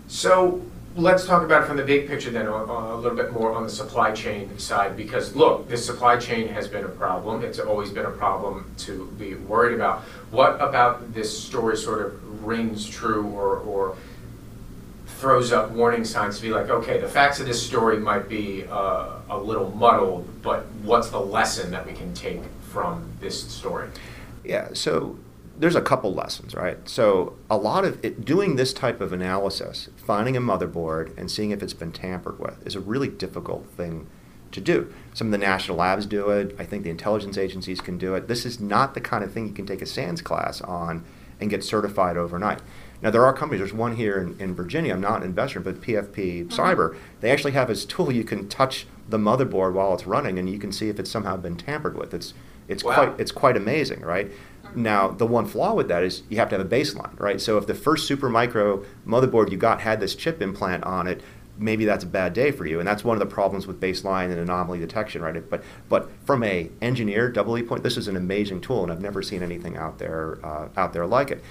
So 0.07 0.61
let's 0.95 1.25
talk 1.25 1.43
about 1.43 1.63
it 1.63 1.65
from 1.65 1.77
the 1.77 1.83
big 1.83 2.07
picture 2.07 2.29
then, 2.29 2.47
a, 2.47 2.51
a, 2.51 2.95
little 2.95 3.17
bit 3.17 3.33
more 3.33 3.51
on 3.53 3.63
the 3.63 3.69
supply 3.69 4.11
chain 4.11 4.57
side, 4.57 4.95
because 4.95 5.35
look, 5.35 5.67
this 5.67 5.85
supply 5.85 6.17
chain 6.17 6.47
has 6.47 6.67
been 6.67 6.85
a 6.85 6.89
problem. 6.89 7.43
It's 7.43 7.59
always 7.59 7.89
been 7.89 8.05
a 8.05 8.11
problem 8.11 8.71
to 8.79 9.07
be 9.17 9.35
worried 9.35 9.75
about. 9.75 10.01
What 10.31 10.55
about 10.61 11.13
this 11.13 11.37
story 11.37 11.77
sort 11.77 12.05
of 12.05 12.45
rings 12.45 12.87
true 12.87 13.25
or, 13.27 13.57
or 13.57 13.97
throws 15.07 15.51
up 15.51 15.71
warning 15.71 16.05
signs 16.05 16.37
to 16.37 16.41
be 16.41 16.49
like, 16.49 16.69
okay, 16.69 16.99
the 16.99 17.07
facts 17.07 17.39
of 17.39 17.45
this 17.45 17.65
story 17.65 17.97
might 17.97 18.29
be 18.29 18.65
uh, 18.69 19.19
a 19.29 19.37
little 19.37 19.71
muddled, 19.71 20.27
but 20.41 20.65
what's 20.83 21.09
the 21.09 21.19
lesson 21.19 21.71
that 21.71 21.85
we 21.85 21.93
can 21.93 22.13
take 22.13 22.41
from 22.69 23.11
this 23.19 23.49
story? 23.51 23.89
Yeah, 24.43 24.69
so 24.73 25.17
there's 25.57 25.75
a 25.75 25.81
couple 25.81 26.13
lessons, 26.13 26.53
right? 26.53 26.77
So 26.87 27.35
a 27.49 27.57
lot 27.57 27.85
of 27.85 28.03
it, 28.03 28.25
doing 28.25 28.55
this 28.55 28.73
type 28.73 29.01
of 29.01 29.13
analysis, 29.13 29.89
finding 29.95 30.35
a 30.35 30.41
motherboard 30.41 31.17
and 31.17 31.29
seeing 31.29 31.51
if 31.51 31.63
it's 31.63 31.73
been 31.73 31.91
tampered 31.91 32.39
with, 32.39 32.65
is 32.65 32.75
a 32.75 32.79
really 32.79 33.07
difficult 33.07 33.65
thing 33.67 34.07
to 34.51 34.61
do. 34.61 34.93
Some 35.13 35.27
of 35.27 35.31
the 35.31 35.37
national 35.37 35.77
labs 35.77 36.05
do 36.05 36.29
it. 36.29 36.55
I 36.59 36.65
think 36.65 36.83
the 36.83 36.89
intelligence 36.89 37.37
agencies 37.37 37.81
can 37.81 37.97
do 37.97 38.15
it. 38.15 38.27
This 38.27 38.45
is 38.45 38.59
not 38.59 38.93
the 38.93 39.01
kind 39.01 39.23
of 39.23 39.31
thing 39.31 39.47
you 39.47 39.53
can 39.53 39.65
take 39.65 39.81
a 39.81 39.85
SANS 39.85 40.21
class 40.21 40.61
on 40.61 41.03
and 41.39 41.49
get 41.49 41.63
certified 41.63 42.17
overnight. 42.17 42.61
Now 43.01 43.11
there 43.11 43.25
are 43.25 43.33
companies. 43.33 43.59
There's 43.59 43.73
one 43.73 43.95
here 43.95 44.17
in, 44.17 44.39
in 44.39 44.55
Virginia. 44.55 44.93
I'm 44.93 45.01
not 45.01 45.17
an 45.17 45.23
investor, 45.23 45.59
but 45.59 45.81
PFP 45.81 46.13
mm-hmm. 46.15 46.49
Cyber. 46.49 46.97
They 47.21 47.31
actually 47.31 47.51
have 47.51 47.67
this 47.67 47.85
tool. 47.85 48.11
You 48.11 48.23
can 48.23 48.47
touch 48.47 48.87
the 49.07 49.17
motherboard 49.17 49.73
while 49.73 49.93
it's 49.93 50.07
running, 50.07 50.39
and 50.39 50.49
you 50.49 50.57
can 50.57 50.71
see 50.71 50.89
if 50.89 50.99
it's 50.99 51.11
somehow 51.11 51.37
been 51.37 51.57
tampered 51.57 51.97
with. 51.97 52.13
It's 52.13 52.33
it's 52.67 52.83
wow. 52.83 52.93
quite 52.93 53.19
it's 53.19 53.31
quite 53.31 53.57
amazing, 53.57 54.01
right? 54.01 54.31
Now, 54.75 55.09
the 55.09 55.25
one 55.25 55.45
flaw 55.45 55.73
with 55.73 55.87
that 55.87 56.03
is 56.03 56.23
you 56.29 56.37
have 56.37 56.49
to 56.49 56.57
have 56.57 56.65
a 56.65 56.69
baseline, 56.69 57.17
right? 57.19 57.39
So 57.39 57.57
if 57.57 57.67
the 57.67 57.75
first 57.75 58.09
Supermicro 58.09 58.85
motherboard 59.05 59.51
you 59.51 59.57
got 59.57 59.81
had 59.81 59.99
this 59.99 60.15
chip 60.15 60.41
implant 60.41 60.83
on 60.83 61.07
it, 61.07 61.21
maybe 61.57 61.85
that's 61.85 62.03
a 62.03 62.07
bad 62.07 62.33
day 62.33 62.51
for 62.51 62.65
you, 62.65 62.79
and 62.79 62.87
that's 62.87 63.03
one 63.03 63.15
of 63.15 63.19
the 63.19 63.33
problems 63.33 63.67
with 63.67 63.79
baseline 63.79 64.25
and 64.25 64.39
anomaly 64.39 64.79
detection, 64.79 65.21
right? 65.21 65.49
But 65.49 65.63
but 65.89 66.09
from 66.25 66.43
a 66.43 66.69
engineer 66.81 67.29
double 67.29 67.57
E 67.57 67.63
point, 67.63 67.83
this 67.83 67.97
is 67.97 68.07
an 68.07 68.15
amazing 68.15 68.61
tool, 68.61 68.83
and 68.83 68.91
I've 68.91 69.01
never 69.01 69.21
seen 69.21 69.43
anything 69.43 69.77
out 69.77 69.97
there 69.97 70.39
uh, 70.43 70.69
out 70.75 70.93
there 70.93 71.05
like 71.05 71.31
it. 71.31 71.43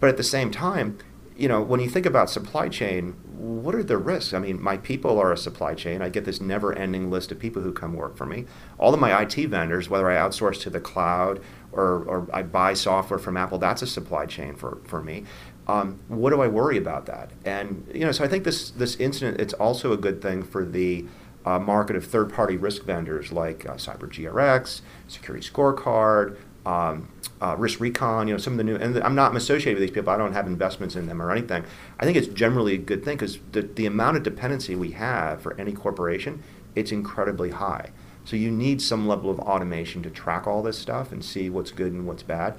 But 0.00 0.08
at 0.08 0.16
the 0.16 0.24
same 0.24 0.50
time, 0.50 0.98
you 1.36 1.48
know, 1.48 1.62
when 1.62 1.80
you 1.80 1.88
think 1.88 2.06
about 2.06 2.28
supply 2.28 2.68
chain, 2.68 3.12
what 3.36 3.74
are 3.74 3.82
the 3.82 3.96
risks? 3.96 4.34
I 4.34 4.38
mean, 4.38 4.60
my 4.62 4.76
people 4.76 5.18
are 5.18 5.32
a 5.32 5.36
supply 5.36 5.74
chain. 5.74 6.02
I 6.02 6.08
get 6.08 6.24
this 6.24 6.40
never-ending 6.40 7.10
list 7.10 7.32
of 7.32 7.38
people 7.38 7.62
who 7.62 7.72
come 7.72 7.94
work 7.94 8.16
for 8.16 8.26
me. 8.26 8.44
All 8.78 8.92
of 8.92 9.00
my 9.00 9.22
IT 9.22 9.34
vendors, 9.48 9.88
whether 9.88 10.10
I 10.10 10.16
outsource 10.16 10.60
to 10.62 10.70
the 10.70 10.80
cloud 10.80 11.40
or, 11.72 12.04
or 12.04 12.28
I 12.32 12.42
buy 12.42 12.74
software 12.74 13.18
from 13.18 13.36
Apple, 13.36 13.58
that's 13.58 13.82
a 13.82 13.86
supply 13.86 14.26
chain 14.26 14.54
for, 14.54 14.78
for 14.84 15.02
me. 15.02 15.24
Um, 15.66 16.00
what 16.08 16.30
do 16.30 16.40
I 16.42 16.48
worry 16.48 16.76
about 16.76 17.06
that? 17.06 17.30
And 17.44 17.88
you 17.94 18.04
know, 18.04 18.12
so 18.12 18.24
I 18.24 18.28
think 18.28 18.44
this 18.44 18.70
this 18.70 18.96
incident 18.96 19.40
it's 19.40 19.54
also 19.54 19.92
a 19.92 19.96
good 19.96 20.20
thing 20.20 20.42
for 20.42 20.64
the 20.64 21.06
uh, 21.44 21.58
market 21.58 21.96
of 21.96 22.04
third-party 22.04 22.56
risk 22.56 22.84
vendors 22.84 23.32
like 23.32 23.66
uh, 23.68 23.74
CyberGRX, 23.74 24.80
Security 25.08 25.48
Scorecard, 25.48 26.36
um, 26.64 27.08
uh, 27.40 27.56
RiskRecon, 27.56 28.28
you 28.28 28.34
know, 28.34 28.38
some 28.38 28.52
of 28.52 28.56
the 28.58 28.64
new, 28.64 28.76
and 28.76 28.96
I'm 29.02 29.16
not 29.16 29.34
associated 29.36 29.80
with 29.80 29.88
these 29.88 29.94
people. 29.94 30.12
I 30.12 30.16
don't 30.16 30.32
have 30.32 30.46
investments 30.46 30.94
in 30.94 31.06
them 31.06 31.20
or 31.20 31.32
anything. 31.32 31.64
I 31.98 32.04
think 32.04 32.16
it's 32.16 32.28
generally 32.28 32.74
a 32.74 32.78
good 32.78 33.04
thing 33.04 33.16
because 33.16 33.38
the, 33.50 33.62
the 33.62 33.86
amount 33.86 34.16
of 34.16 34.22
dependency 34.22 34.76
we 34.76 34.92
have 34.92 35.42
for 35.42 35.58
any 35.60 35.72
corporation, 35.72 36.42
it's 36.76 36.92
incredibly 36.92 37.50
high. 37.50 37.90
So 38.24 38.36
you 38.36 38.50
need 38.50 38.80
some 38.80 39.08
level 39.08 39.30
of 39.30 39.40
automation 39.40 40.02
to 40.04 40.10
track 40.10 40.46
all 40.46 40.62
this 40.62 40.78
stuff 40.78 41.12
and 41.12 41.24
see 41.24 41.50
what's 41.50 41.70
good 41.70 41.92
and 41.92 42.06
what's 42.06 42.22
bad. 42.22 42.54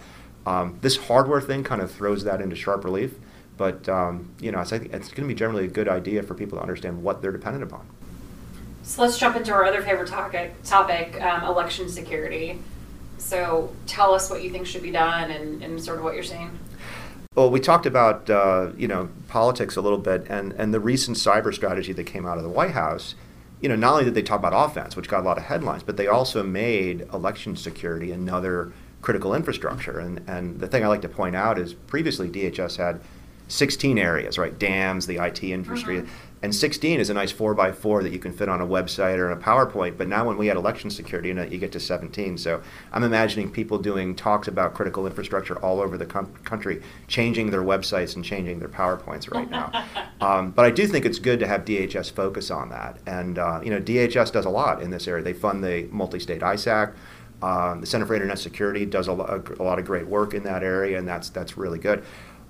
Um, 0.45 0.78
this 0.82 0.97
hardware 0.97 1.41
thing 1.41 1.64
kind 1.64 1.82
of 1.82 1.91
throws 1.91 2.24
that 2.26 2.41
into 2.41 2.55
sharp 2.55 2.84
relief, 2.84 3.14
but 3.57 3.88
um, 3.88 4.30
you 4.39 4.51
know, 4.51 4.59
I 4.59 4.66
think 4.66 4.93
it's 4.93 5.09
going 5.09 5.28
to 5.28 5.28
be 5.28 5.36
generally 5.36 5.66
a 5.66 5.70
good 5.70 5.88
idea 5.88 6.22
for 6.24 6.34
people 6.34 6.57
to 6.57 6.61
understand 6.61 7.01
what 7.01 7.22
they're 7.22 7.32
dependent 7.32 7.64
upon. 7.64 7.88
So 8.84 9.01
let's 9.01 9.18
jump 9.18 9.38
into 9.38 9.53
our 9.53 9.64
other 9.64 9.82
favorite 9.82 10.09
topic, 10.09 10.61
topic 10.64 11.22
um, 11.22 11.43
election 11.43 11.88
security. 11.88 12.59
So 13.18 13.74
tell 13.88 14.14
us 14.14 14.30
what 14.30 14.43
you 14.43 14.49
think 14.49 14.68
should 14.68 14.84
be 14.84 14.91
done 14.91 15.32
and, 15.32 15.64
and 15.64 15.82
sort 15.82 15.97
of 15.97 16.03
what 16.03 16.16
you're 16.16 16.24
seeing. 16.24 16.59
Well, 17.36 17.49
we 17.49 17.61
talked 17.61 17.86
about 17.86 18.30
uh, 18.30 18.72
you 18.78 18.88
know 18.88 19.09
politics 19.28 19.76
a 19.76 19.82
little 19.82 19.97
bit, 19.97 20.28
and, 20.30 20.51
and 20.53 20.74
the 20.74 20.80
recent 20.80 21.18
cyber 21.18 21.53
strategy 21.53 21.93
that 21.93 22.03
came 22.03 22.26
out 22.26 22.38
of 22.38 22.43
the 22.43 22.49
White 22.49 22.72
House. 22.72 23.16
You 23.64 23.70
know, 23.70 23.76
not 23.76 23.93
only 23.93 24.03
did 24.03 24.14
they 24.14 24.22
talk 24.22 24.39
about 24.39 24.53
offense, 24.53 24.95
which 24.95 25.07
got 25.07 25.22
a 25.22 25.24
lot 25.24 25.38
of 25.38 25.45
headlines, 25.45 25.84
but 25.84 25.97
they 25.97 26.07
also 26.07 26.43
made 26.43 27.07
election 27.14 27.55
security 27.55 28.11
another 28.11 28.74
critical 29.01 29.34
infrastructure. 29.34 29.99
And 29.99 30.22
and 30.28 30.59
the 30.59 30.68
thing 30.68 30.84
I 30.84 30.88
like 30.88 31.01
to 31.01 31.09
point 31.09 31.36
out 31.36 31.57
is 31.57 31.74
previously 31.74 32.30
DHS 32.30 32.78
had 32.78 32.99
16 33.47 33.97
areas, 33.97 34.38
right? 34.38 34.57
Dams, 34.59 35.07
the 35.07 35.18
IT 35.18 35.43
industry. 35.43 35.99
Uh-huh. 35.99 36.07
And 36.44 36.54
16 36.54 37.00
is 37.00 37.10
a 37.10 37.14
nice 37.14 37.32
4 37.32 37.54
by 37.54 37.72
4 37.72 38.04
that 38.04 38.12
you 38.12 38.20
can 38.20 38.34
fit 38.34 38.50
on 38.50 38.60
a 38.60 38.68
website 38.68 39.18
or 39.18 39.32
a 39.32 39.38
PowerPoint. 39.38 39.98
But 39.98 40.10
now, 40.10 40.28
when 40.28 40.38
we 40.38 40.48
had 40.48 40.58
election 40.58 40.89
security 40.89 41.30
in 41.30 41.38
it, 41.38 41.54
you 41.54 41.58
get 41.58 41.72
to 41.72 41.80
17. 41.80 42.38
So 42.38 42.62
I'm 42.91 43.06
imagining 43.06 43.50
people 43.50 43.78
doing 43.80 44.14
talks 44.14 44.50
about 44.50 44.74
critical 44.74 45.08
infrastructure 45.08 45.58
all 45.60 45.80
over 45.80 45.98
the 45.98 46.06
com- 46.06 46.34
country, 46.44 46.84
changing 47.08 47.50
their 47.52 47.64
websites 47.64 48.18
and 48.18 48.26
changing 48.26 48.60
their 48.60 48.68
PowerPoints 48.68 49.34
right 49.34 49.50
now. 49.50 49.86
um, 50.22 50.52
but 50.52 50.66
I 50.66 50.70
do 50.72 50.86
think 50.86 51.06
it's 51.06 51.18
good 51.18 51.39
to 51.39 51.48
have 51.48 51.64
DHS 51.64 52.12
focus 52.12 52.52
on 52.52 52.70
that. 52.72 52.98
And, 53.08 53.39
uh, 53.39 53.62
you 53.64 53.70
know, 53.70 53.80
DHS 53.80 54.34
does 54.34 54.44
a 54.44 54.50
lot 54.50 54.84
in 54.84 54.89
this 54.89 55.08
area. 55.08 55.24
They 55.24 55.32
fund 55.32 55.64
the 55.64 55.88
multi 55.91 56.20
state 56.20 56.41
ISAC. 56.41 56.94
Um, 57.41 57.80
the 57.80 57.88
Center 57.88 58.06
for 58.06 58.16
Internet 58.16 58.39
Security 58.39 58.86
does 58.86 59.08
a, 59.08 59.14
lo- 59.14 59.44
a 59.58 59.64
lot 59.64 59.80
of 59.80 59.86
great 59.86 60.08
work 60.08 60.34
in 60.34 60.44
that 60.44 60.62
area, 60.62 60.98
and 60.98 61.08
that's, 61.08 61.30
that's 61.30 61.58
really 61.58 61.80
good. 61.80 62.04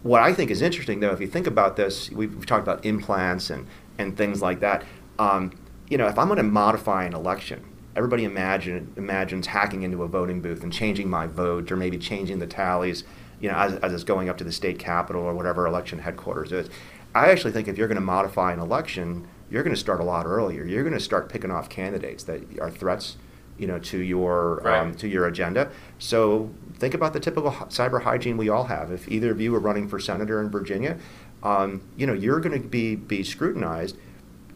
What 0.04 0.22
I 0.22 0.34
think 0.34 0.52
is 0.52 0.62
interesting, 0.62 1.00
though, 1.00 1.12
if 1.12 1.22
you 1.22 1.28
think 1.28 1.48
about 1.48 1.78
this, 1.78 2.12
we've, 2.12 2.36
we've 2.36 2.46
talked 2.46 2.62
about 2.62 2.86
implants 2.86 3.50
and, 3.50 3.66
and 3.98 4.18
things 4.18 4.42
like 4.42 4.60
that. 4.62 4.84
Um, 5.20 5.52
you 5.90 5.98
know, 5.98 6.08
if 6.08 6.18
I'm 6.18 6.28
going 6.28 6.38
to 6.38 6.44
modify 6.44 7.06
an 7.06 7.14
election, 7.14 7.64
everybody 7.96 8.24
imagine, 8.24 8.94
imagines 8.98 9.48
hacking 9.48 9.84
into 9.84 10.04
a 10.04 10.08
voting 10.08 10.42
booth 10.42 10.64
and 10.64 10.74
changing 10.74 11.10
my 11.10 11.28
vote 11.28 11.72
or 11.72 11.76
maybe 11.76 11.98
changing 11.98 12.40
the 12.40 12.48
tallies, 12.48 13.04
you 13.40 13.50
know, 13.50 13.56
as, 13.56 13.76
as 13.76 13.94
it's 13.94 14.04
going 14.04 14.30
up 14.30 14.38
to 14.38 14.44
the 14.44 14.52
state 14.52 14.80
capitol 14.80 15.22
or 15.22 15.34
whatever 15.34 15.68
election 15.68 16.00
headquarters 16.00 16.52
is. 16.52 16.70
I 17.14 17.30
actually 17.30 17.52
think 17.52 17.68
if 17.68 17.78
you're 17.78 17.88
going 17.88 17.96
to 17.96 18.02
modify 18.02 18.54
an 18.54 18.60
election, 18.60 19.28
you're 19.50 19.64
going 19.64 19.76
to 19.76 19.80
start 19.80 20.00
a 20.00 20.04
lot 20.04 20.26
earlier. 20.26 20.66
You're 20.66 20.84
going 20.84 20.96
to 20.96 21.00
start 21.00 21.30
picking 21.30 21.52
off 21.52 21.70
candidates 21.70 22.24
that 22.24 22.60
are 22.60 22.72
threats 22.72 23.18
you 23.58 23.68
know, 23.68 23.80
to 23.80 24.00
your 24.00 24.62
right. 24.64 24.80
um, 24.80 24.96
to 24.96 25.08
your 25.08 25.28
agenda. 25.28 25.70
So 26.00 26.52
think 26.78 26.94
about 26.94 27.14
the 27.14 27.20
typical 27.20 27.52
cyber 27.52 28.02
hygiene 28.02 28.38
we 28.38 28.50
all 28.50 28.66
have. 28.66 28.92
If 28.92 29.08
either 29.08 29.32
of 29.32 29.40
you 29.40 29.54
are 29.56 29.60
running 29.60 29.88
for 29.88 30.00
senator 30.00 30.42
in 30.42 30.50
Virginia, 30.50 30.98
um, 31.44 31.82
you 31.98 32.08
know, 32.08 32.14
you're 32.14 32.40
going 32.40 32.60
to 32.60 32.68
be 32.68 32.96
be 32.96 33.24
scrutinized. 33.24 33.98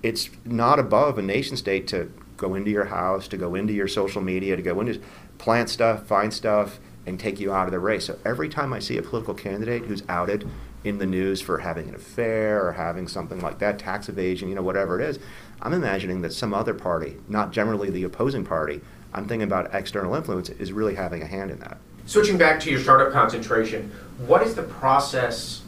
It's 0.02 0.30
not 0.46 0.80
above 0.80 1.18
a 1.18 1.22
nation 1.22 1.58
state 1.58 1.88
to 1.90 2.12
go 2.38 2.56
into 2.56 2.72
your 2.72 2.86
house, 2.86 3.28
to 3.28 3.38
go 3.38 3.56
into 3.56 3.74
your 3.74 3.88
social 3.88 4.22
media, 4.22 4.56
to 4.56 4.62
go 4.62 4.80
into 4.80 5.02
plant 5.38 5.70
stuff, 5.70 6.06
find 6.06 6.34
stuff, 6.34 6.80
and 7.06 7.20
take 7.20 7.40
you 7.40 7.52
out 7.52 7.66
of 7.66 7.72
the 7.72 7.80
race. 7.80 8.06
So 8.06 8.18
every 8.26 8.48
time 8.48 8.74
I 8.74 8.80
see 8.80 8.98
a 8.98 9.02
political 9.02 9.34
candidate 9.34 9.86
who's 9.86 10.04
outed 10.08 10.48
in 10.84 11.00
the 11.00 11.06
news 11.06 11.42
for 11.42 11.58
having 11.58 11.90
an 11.90 11.96
affair 11.96 12.66
or 12.66 12.74
having 12.74 13.08
something 13.08 13.42
like 13.42 13.60
that, 13.60 13.80
tax 13.80 14.08
evasion, 14.08 14.50
you 14.50 14.56
know, 14.56 14.62
whatever 14.62 15.00
it 15.00 15.10
is, 15.10 15.20
I'm 15.62 15.74
imagining 15.74 16.22
that 16.22 16.34
some 16.34 16.54
other 16.54 16.74
party, 16.74 17.18
not 17.28 17.52
generally 17.52 17.90
the 17.90 18.04
opposing 18.04 18.46
party, 18.46 18.82
I'm 19.14 19.28
thinking 19.28 19.48
about 19.48 19.74
external 19.74 20.14
influence, 20.16 20.50
is 20.50 20.72
really 20.72 20.96
having 20.96 21.22
a 21.22 21.26
hand 21.26 21.50
in 21.52 21.60
that. 21.60 21.78
Switching 22.06 22.38
back 22.38 22.60
to 22.62 22.72
your 22.72 22.80
startup 22.80 23.12
concentration, 23.12 23.92
what 24.26 24.42
is 24.44 24.56
the 24.56 24.64
process 24.64 25.64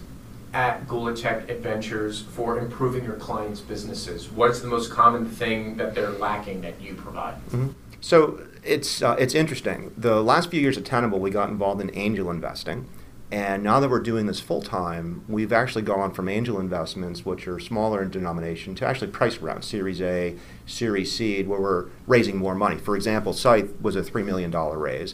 at 0.54 0.88
Gula-Tech 0.88 1.50
Adventures 1.50 2.22
for 2.22 2.60
improving 2.60 3.04
your 3.04 3.16
clients' 3.16 3.60
businesses? 3.60 4.30
What's 4.30 4.60
the 4.62 4.68
most 4.68 4.92
common 4.92 5.26
thing 5.26 5.78
that 5.78 5.96
they're 5.96 6.12
lacking 6.12 6.62
that 6.62 6.82
you 6.82 6.96
provide? 6.96 7.36
Mm-hmm. 7.48 7.70
So 8.02 8.46
it's 8.64 9.02
uh, 9.02 9.16
it's 9.20 9.36
interesting. 9.36 9.94
The 9.98 10.22
last 10.22 10.50
few 10.50 10.62
years 10.62 10.78
at 10.78 10.86
Tenable, 10.86 11.20
we 11.20 11.32
got 11.32 11.50
involved 11.50 11.82
in 11.82 11.92
angel 11.96 12.32
investing, 12.32 12.88
and 13.32 13.62
now 13.62 13.80
that 13.80 13.90
we're 13.90 14.00
doing 14.00 14.26
this 14.26 14.40
full 14.40 14.62
time, 14.62 15.24
we've 15.28 15.54
actually 15.54 15.84
gone 15.84 16.14
from 16.14 16.28
angel 16.28 16.60
investments, 16.60 17.26
which 17.26 17.48
are 17.48 17.60
smaller 17.60 18.02
in 18.02 18.10
denomination, 18.10 18.74
to 18.76 18.88
actually 18.88 19.12
price 19.12 19.38
rounds, 19.38 19.68
Series 19.68 20.02
A, 20.02 20.36
Series 20.66 21.14
Seed, 21.16 21.48
where 21.48 21.62
we're 21.62 21.86
raising 22.08 22.38
more 22.38 22.56
money. 22.56 22.78
For 22.78 22.96
example, 22.96 23.34
Scythe 23.34 23.80
was 23.82 23.96
a 23.96 24.02
$3 24.02 24.26
million 24.26 24.52
raise, 24.52 25.14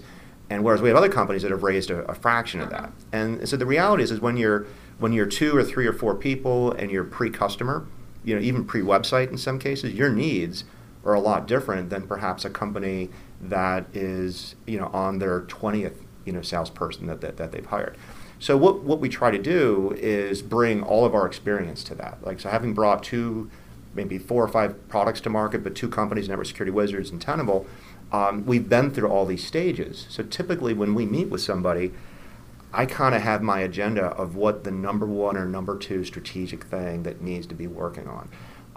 and 0.50 0.64
whereas 0.64 0.82
we 0.82 0.88
have 0.88 0.98
other 0.98 1.10
companies 1.10 1.42
that 1.42 1.52
have 1.52 1.64
raised 1.64 1.90
a, 1.90 2.06
a 2.06 2.16
fraction 2.16 2.62
of 2.62 2.70
that. 2.70 2.92
And 3.12 3.50
so 3.50 3.58
the 3.58 3.66
reality 3.66 4.04
is, 4.04 4.12
is 4.12 4.22
when 4.22 4.38
you're 4.38 4.66
when 4.98 5.14
you're 5.14 5.26
two 5.26 5.56
or 5.56 5.64
three 5.64 5.86
or 5.86 5.94
four 5.94 6.16
people 6.16 6.72
and 6.72 6.92
you're 6.92 7.04
pre-customer, 7.04 7.86
you 8.24 8.36
know, 8.36 8.42
even 8.42 8.66
pre-website 8.66 9.30
in 9.30 9.38
some 9.38 9.60
cases, 9.60 9.94
your 9.94 10.10
needs 10.10 10.64
are 11.04 11.14
a 11.14 11.20
lot 11.20 11.48
different 11.48 11.90
than 11.90 12.08
perhaps 12.08 12.46
a 12.46 12.50
company 12.50 13.10
that 13.42 13.86
is, 13.94 14.56
you 14.66 14.80
know, 14.80 14.88
on 14.88 15.20
their 15.20 15.42
20th 15.42 15.98
you 16.26 16.34
know 16.34 16.42
salesperson 16.42 17.08
that, 17.08 17.22
that, 17.22 17.38
that 17.38 17.52
they've 17.52 17.66
hired. 17.66 17.98
So 18.40 18.58
what, 18.58 18.84
what 18.84 19.00
we 19.00 19.08
try 19.08 19.32
to 19.32 19.38
do 19.38 19.96
is 19.98 20.42
bring 20.42 20.84
all 20.84 21.06
of 21.06 21.16
our 21.16 21.26
experience 21.26 21.84
to 21.86 21.96
that. 21.96 22.18
Like 22.24 22.40
so 22.40 22.50
having 22.50 22.74
brought 22.74 23.04
two, 23.04 23.50
maybe 23.94 24.18
four 24.18 24.44
or 24.44 24.48
five 24.48 24.90
products 24.90 25.22
to 25.22 25.30
market, 25.30 25.64
but 25.64 25.74
two 25.74 25.88
companies, 25.88 26.28
Network 26.28 26.48
Security 26.48 26.72
Wizards 26.72 27.10
and 27.10 27.22
Tenable, 27.22 27.66
um, 28.12 28.46
we've 28.46 28.68
been 28.68 28.92
through 28.92 29.08
all 29.08 29.26
these 29.26 29.46
stages. 29.46 30.06
So 30.10 30.24
typically 30.24 30.74
when 30.74 30.94
we 30.94 31.06
meet 31.06 31.30
with 31.30 31.42
somebody, 31.42 31.94
I 32.76 32.86
kind 32.86 33.16
of 33.16 33.22
have 33.22 33.42
my 33.42 33.62
agenda 33.62 34.06
of 34.06 34.36
what 34.36 34.64
the 34.64 34.72
number 34.72 35.06
one 35.06 35.38
or 35.38 35.46
number 35.46 35.78
two 35.78 36.04
strategic 36.04 36.66
thing 36.66 37.04
that 37.04 37.22
needs 37.22 37.48
to 37.48 37.56
be 37.56 37.68
working 37.68 38.08
on. 38.08 38.30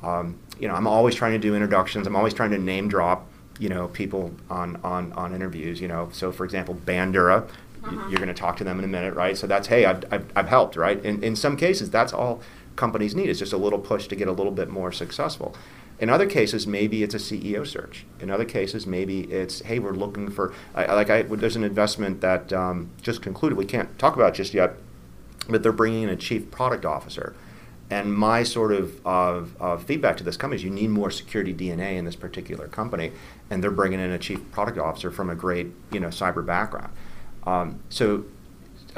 Um, 0.03 0.39
you 0.59 0.69
know, 0.69 0.75
I'm 0.75 0.87
always 0.87 1.15
trying 1.15 1.33
to 1.33 1.39
do 1.39 1.55
introductions. 1.55 2.07
I'm 2.07 2.17
always 2.17 2.35
trying 2.35 2.53
to 2.53 2.59
name 2.59 2.89
drop 2.89 3.27
you 3.59 3.69
know 3.69 3.89
people 3.89 4.33
on 4.49 4.77
on 4.83 5.13
on 5.13 5.35
interviews 5.35 5.81
you 5.81 5.89
know 5.89 6.09
so 6.13 6.31
for 6.33 6.45
example 6.45 6.75
bandura 6.75 7.43
uh-huh. 7.43 8.09
you're 8.09 8.19
going 8.19 8.29
to 8.29 8.35
talk 8.35 8.57
to 8.57 8.65
them 8.65 8.79
in 8.79 8.85
a 8.85 8.89
minute 8.89 9.15
right 9.15 9.37
so 9.37 9.47
that's 9.47 9.69
hey 9.69 9.85
I've, 9.85 10.05
I've, 10.13 10.27
I've 10.37 10.49
helped 10.49 10.77
right 10.77 11.03
in, 11.05 11.23
in 11.23 11.37
some 11.37 11.57
cases 11.57 11.91
that's 11.91 12.13
all 12.13 12.41
companies 12.77 13.15
need 13.15 13.29
is 13.29 13.39
just 13.39 13.53
a 13.53 13.57
little 13.57 13.79
push 13.79 14.07
to 14.09 14.17
get 14.17 14.29
a 14.29 14.33
little 14.33 14.53
bit 14.53 14.69
more 14.69 14.93
successful 14.93 15.55
In 16.01 16.11
other 16.11 16.27
cases, 16.27 16.67
maybe 16.67 17.03
it's 17.03 17.15
a 17.15 17.19
CEO 17.19 17.67
search. 17.67 18.07
In 18.21 18.31
other 18.31 18.45
cases, 18.45 18.87
maybe 18.87 19.23
it's, 19.23 19.61
hey, 19.63 19.81
we're 19.81 19.93
looking 19.93 20.31
for, 20.31 20.55
I, 20.75 20.95
like, 20.95 21.11
I, 21.11 21.23
there's 21.23 21.57
an 21.57 21.65
investment 21.65 22.21
that 22.21 22.53
um, 22.53 22.91
just 23.03 23.21
concluded. 23.21 23.59
We 23.59 23.65
can't 23.65 23.99
talk 23.99 24.15
about 24.15 24.35
just 24.35 24.55
yet, 24.55 24.75
but 25.49 25.63
they're 25.63 25.73
bringing 25.73 26.05
in 26.05 26.09
a 26.09 26.17
chief 26.17 26.51
product 26.51 26.85
officer. 26.85 27.35
And 27.91 28.15
my 28.15 28.43
sort 28.43 28.73
of 28.73 29.05
uh, 29.07 29.45
uh, 29.61 29.79
feedback 29.79 30.19
to 30.19 30.25
this 30.25 30.37
company 30.37 30.61
is 30.61 30.65
you 30.65 30.71
need 30.71 30.91
more 30.91 31.11
security 31.11 31.55
DNA 31.55 31.97
in 31.97 32.05
this 32.05 32.17
particular 32.17 32.69
company, 32.69 33.13
and 33.51 33.63
they're 33.63 33.71
bringing 33.71 33.99
in 33.99 34.11
a 34.11 34.19
chief 34.19 34.53
product 34.53 34.79
officer 34.79 35.11
from 35.11 35.31
a 35.31 35.35
great, 35.35 35.69
you 35.91 35.99
know, 35.99 36.09
cyber 36.09 36.45
background. 36.45 36.93
Um, 37.45 37.81
so 37.89 38.25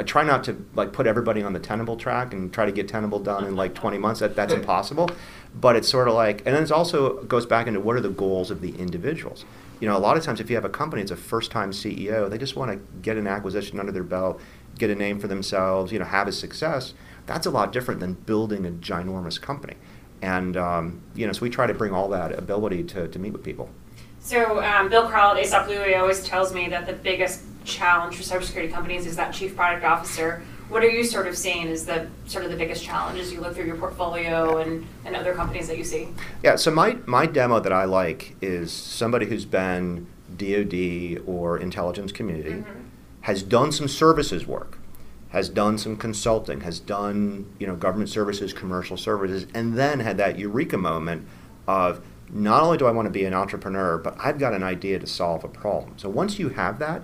I 0.01 0.03
try 0.03 0.25
not 0.25 0.45
to 0.45 0.57
like 0.75 0.95
put 0.95 1.07
everybody 1.07 1.43
on 1.43 1.53
the 1.53 1.59
Tenable 1.59 1.95
track 1.95 2.33
and 2.33 2.51
try 2.51 2.65
to 2.65 2.73
get 2.73 2.89
Tenable 2.89 3.19
done 3.19 3.45
in 3.45 3.55
like 3.55 3.75
20 3.75 3.99
months. 3.99 4.21
That, 4.21 4.35
that's 4.35 4.53
impossible. 4.61 5.11
But 5.55 5.77
it's 5.77 5.91
sort 5.91 6.09
of 6.09 6.15
like, 6.15 6.39
and 6.47 6.57
then 6.57 6.63
it 6.63 6.73
also 6.73 7.23
goes 7.25 7.45
back 7.45 7.67
into 7.67 7.81
what 7.81 7.97
are 7.97 8.01
the 8.01 8.09
goals 8.09 8.51
of 8.51 8.63
the 8.63 8.75
individuals. 8.77 9.45
You 9.79 9.89
know, 9.89 9.97
a 9.97 10.01
lot 10.01 10.17
of 10.17 10.23
times 10.23 10.41
if 10.41 10.49
you 10.49 10.57
have 10.57 10.65
a 10.65 10.71
company, 10.71 11.03
it's 11.03 11.11
a 11.11 11.17
first-time 11.17 11.73
CEO. 11.73 12.31
They 12.31 12.39
just 12.39 12.57
want 12.57 12.71
to 12.71 12.79
get 13.03 13.19
an 13.19 13.27
acquisition 13.27 13.79
under 13.79 13.93
their 13.93 14.03
belt, 14.03 14.41
get 14.79 14.89
a 14.89 14.95
name 14.95 15.21
for 15.21 15.29
themselves, 15.29 15.93
you 15.93 15.99
know, 15.99 16.07
have 16.07 16.29
a 16.29 16.33
success. 16.33 16.95
That's 17.27 17.45
a 17.45 17.51
lot 17.51 17.71
different 17.71 18.01
than 18.01 18.15
building 18.15 18.65
a 18.65 18.71
ginormous 18.71 19.39
company. 19.39 19.75
And 20.23 20.57
um, 20.57 21.03
you 21.15 21.27
know, 21.27 21.33
so 21.35 21.43
we 21.43 21.51
try 21.51 21.67
to 21.67 21.75
bring 21.75 21.93
all 21.93 22.09
that 22.09 22.33
ability 22.39 22.85
to, 22.85 23.07
to 23.09 23.19
meet 23.19 23.35
with 23.35 23.45
people. 23.45 23.69
So 24.21 24.63
um, 24.63 24.89
Bill 24.89 25.09
Crowell 25.09 25.33
at 25.33 25.45
Alsop 25.45 25.69
Louie 25.69 25.95
always 25.95 26.23
tells 26.25 26.55
me 26.55 26.69
that 26.69 26.87
the 26.87 26.93
biggest 26.93 27.43
challenge 27.65 28.17
for 28.17 28.23
cybersecurity 28.23 28.73
companies 28.73 29.07
is 29.07 29.17
that 29.17 29.33
chief 29.33 29.57
product 29.57 29.85
officer. 29.85 30.43
What 30.69 30.85
are 30.85 30.89
you 30.89 31.03
sort 31.03 31.27
of 31.27 31.37
seeing 31.37 31.67
is 31.67 31.85
the 31.85 32.09
sort 32.27 32.45
of 32.45 32.51
the 32.51 32.57
biggest 32.57 32.85
challenge 32.85 33.19
as 33.19 33.33
you 33.33 33.41
look 33.41 33.55
through 33.55 33.67
your 33.67 33.77
portfolio 33.77 34.59
and, 34.59 34.87
and 35.05 35.17
other 35.17 35.35
companies 35.35 35.67
that 35.67 35.77
you 35.77 35.85
see? 35.85 36.09
Yeah, 36.45 36.57
so 36.57 36.71
my, 36.71 36.97
my 37.07 37.27
demo 37.27 37.59
that 37.59 37.73
I 37.73 37.85
like 37.85 38.37
is 38.41 38.73
somebody 38.73 39.27
who's 39.27 39.45
been 39.45 40.07
DoD 40.37 41.23
or 41.27 41.59
intelligence 41.59 42.13
community, 42.13 42.51
mm-hmm. 42.51 42.81
has 43.23 43.43
done 43.43 43.73
some 43.73 43.89
services 43.89 44.47
work, 44.47 44.79
has 45.31 45.49
done 45.49 45.79
some 45.79 45.97
consulting, 45.97 46.61
has 46.61 46.79
done 46.79 47.53
you 47.59 47.67
know 47.67 47.77
government 47.77 48.11
services, 48.11 48.53
commercial 48.53 48.97
services, 48.97 49.47
and 49.55 49.77
then 49.77 50.01
had 50.01 50.17
that 50.19 50.39
eureka 50.39 50.79
moment 50.79 51.27
of 51.67 52.01
not 52.33 52.63
only 52.63 52.79
do 52.79 52.87
I 52.87 52.93
want 52.93 53.07
to 53.07 53.11
be 53.11 53.25
an 53.25 53.35
entrepreneur, 53.35 53.99
but 53.99 54.17
I've 54.19 54.39
got 54.39 54.55
an 54.55 54.63
idea 54.63 54.99
to 54.99 55.07
solve 55.07 55.45
a 55.45 55.49
problem. 55.49 55.99
So 55.99 56.09
once 56.09 56.39
you 56.39 56.51
have 56.51 56.79
that, 56.79 57.03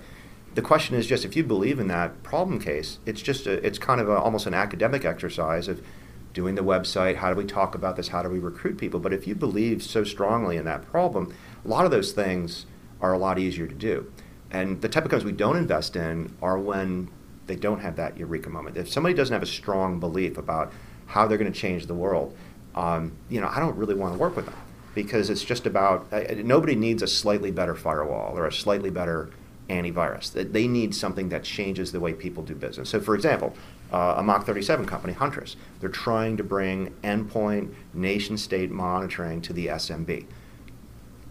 the 0.57 0.63
question 0.63 0.97
is 0.97 1.07
just 1.07 1.25
if 1.25 1.37
you 1.37 1.45
believe 1.45 1.79
in 1.79 1.87
that 1.89 2.23
problem 2.23 2.59
case, 2.59 2.99
it's 3.05 3.21
just 3.21 3.47
a, 3.47 3.65
it's 3.65 3.79
kind 3.79 4.01
of 4.01 4.09
a, 4.09 4.17
almost 4.17 4.47
an 4.47 4.55
academic 4.55 5.05
exercise 5.05 5.69
of 5.69 5.85
doing 6.33 6.55
the 6.55 6.65
website. 6.65 7.17
How 7.17 7.31
do 7.31 7.37
we 7.37 7.45
talk 7.45 7.75
about 7.75 7.97
this? 7.97 8.09
How 8.09 8.23
do 8.23 8.31
we 8.31 8.39
recruit 8.39 8.79
people? 8.79 8.99
But 8.99 9.13
if 9.13 9.27
you 9.27 9.35
believe 9.35 9.83
so 9.83 10.03
strongly 10.03 10.57
in 10.57 10.65
that 10.65 10.87
problem, 10.91 11.35
a 11.63 11.69
lot 11.69 11.85
of 11.85 11.91
those 11.91 12.13
things 12.13 12.65
are 13.03 13.13
a 13.13 13.19
lot 13.19 13.39
easier 13.39 13.67
to 13.67 13.75
do. 13.75 14.11
And 14.51 14.81
the 14.81 14.89
type 14.89 15.05
of 15.05 15.11
companies 15.11 15.31
we 15.31 15.37
don't 15.37 15.57
invest 15.57 15.95
in 15.95 16.35
are 16.41 16.59
when 16.59 17.11
they 17.47 17.57
don't 17.57 17.81
have 17.81 17.97
that 17.97 18.17
eureka 18.17 18.49
moment. 18.49 18.79
If 18.79 18.89
somebody 18.89 19.15
doesn't 19.15 19.35
have 19.35 19.43
a 19.43 19.47
strong 19.47 20.01
belief 20.01 20.39
about 20.39 20.73
how 21.05 21.27
they're 21.27 21.39
going 21.39 21.53
to 21.53 21.59
change 21.59 21.85
the 21.85 21.95
world, 21.95 22.35
um, 22.75 23.15
you 23.29 23.43
know, 23.43 23.49
I 23.49 23.61
don't 23.61 23.77
really 23.77 23.95
want 23.95 24.15
to 24.15 24.19
work 24.19 24.37
with 24.37 24.47
them 24.47 24.57
because 24.95 25.29
it's 25.29 25.45
just 25.45 25.67
about 25.67 26.11
nobody 26.45 26.75
needs 26.75 27.03
a 27.03 27.07
slightly 27.07 27.51
better 27.51 27.75
firewall 27.75 28.37
or 28.39 28.47
a 28.47 28.53
slightly 28.53 28.89
better 28.89 29.29
antivirus. 29.69 30.33
They 30.53 30.69
need 30.69 30.95
something 30.95 31.29
that 31.31 31.43
changes 31.43 31.93
the 31.93 32.01
way 32.01 32.13
people 32.13 32.43
do 32.43 32.55
business. 32.55 32.91
So, 32.91 33.01
for 33.01 33.15
example, 33.15 33.55
uh, 33.93 34.15
a 34.19 34.23
Mach 34.23 34.45
37 34.45 34.87
company, 34.87 35.13
Huntress, 35.13 35.57
they're 35.81 35.89
trying 35.89 36.37
to 36.37 36.45
bring 36.45 36.95
endpoint 37.03 37.73
nation 37.95 38.37
state 38.37 38.71
monitoring 38.71 39.41
to 39.43 39.53
the 39.53 39.67
SMB. 39.67 40.27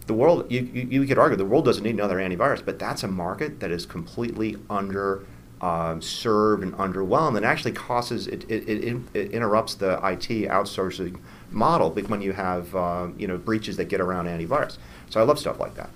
The 0.07 0.13
world, 0.13 0.51
you, 0.51 0.61
you, 0.61 1.01
you, 1.01 1.07
could 1.07 1.17
argue, 1.17 1.35
the 1.35 1.45
world 1.45 1.65
doesn't 1.65 1.83
need 1.83 1.95
another 1.95 2.17
antivirus, 2.17 2.63
but 2.63 2.77
that's 2.77 3.03
a 3.03 3.07
market 3.07 3.59
that 3.59 3.71
is 3.71 3.85
completely 3.85 4.57
under 4.69 5.25
um, 5.61 6.01
served 6.01 6.61
and 6.63 6.73
underwhelmed 6.73 7.37
and 7.37 7.45
actually 7.45 7.71
causes, 7.71 8.27
it, 8.27 8.43
it, 8.49 8.69
it, 8.69 8.97
it, 9.13 9.31
interrupts 9.31 9.75
the 9.75 9.93
IT 9.93 10.47
outsourcing 10.49 11.17
model 11.49 11.91
when 11.91 12.21
you 12.21 12.33
have 12.33 12.75
um, 12.75 13.15
you 13.17 13.27
know, 13.27 13.37
breaches 13.37 13.77
that 13.77 13.85
get 13.85 13.99
around 13.99 14.25
antivirus. 14.25 14.77
So 15.09 15.19
I 15.19 15.23
love 15.23 15.39
stuff 15.39 15.59
like 15.59 15.75
that. 15.75 15.89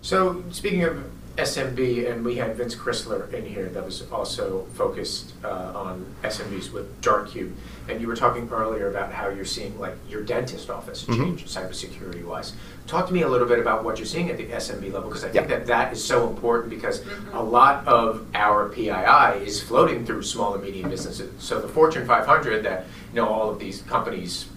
So 0.00 0.44
speaking 0.50 0.84
of 0.84 1.04
SMB, 1.36 2.10
and 2.10 2.24
we 2.24 2.36
had 2.36 2.56
Vince 2.56 2.74
Crisler 2.74 3.32
in 3.32 3.44
here 3.44 3.68
that 3.68 3.84
was 3.84 4.10
also 4.10 4.66
focused 4.74 5.34
uh, 5.44 5.72
on 5.74 6.06
SMBs 6.22 6.72
with 6.72 7.00
Dark 7.02 7.30
Cubed. 7.30 7.56
And 7.88 8.00
you 8.00 8.06
were 8.06 8.16
talking 8.16 8.48
earlier 8.50 8.88
about 8.88 9.12
how 9.12 9.28
you're 9.28 9.44
seeing 9.44 9.78
like 9.78 9.94
your 10.08 10.22
dentist 10.22 10.70
office 10.70 11.04
mm-hmm. 11.04 11.22
change 11.22 11.44
cybersecurity 11.44 12.24
wise. 12.24 12.54
Talk 12.86 13.06
to 13.08 13.12
me 13.12 13.22
a 13.22 13.28
little 13.28 13.46
bit 13.46 13.58
about 13.58 13.84
what 13.84 13.98
you're 13.98 14.06
seeing 14.06 14.30
at 14.30 14.38
the 14.38 14.46
SMB 14.46 14.92
level 14.92 15.08
because 15.08 15.24
I 15.24 15.28
think 15.28 15.48
yeah. 15.48 15.58
that 15.58 15.66
that 15.66 15.92
is 15.92 16.02
so 16.02 16.28
important 16.28 16.70
because 16.70 17.00
mm-hmm. 17.00 17.36
a 17.36 17.42
lot 17.42 17.86
of 17.86 18.26
our 18.34 18.70
PII 18.70 19.46
is 19.46 19.62
floating 19.62 20.06
through 20.06 20.22
small 20.22 20.54
and 20.54 20.62
medium 20.62 20.88
businesses. 20.88 21.32
So 21.42 21.60
the 21.60 21.68
Fortune 21.68 22.06
500 22.06 22.64
that 22.64 22.86
you 23.12 23.16
know 23.16 23.28
all 23.28 23.50
of 23.50 23.58
these 23.58 23.82
companies 23.82 24.48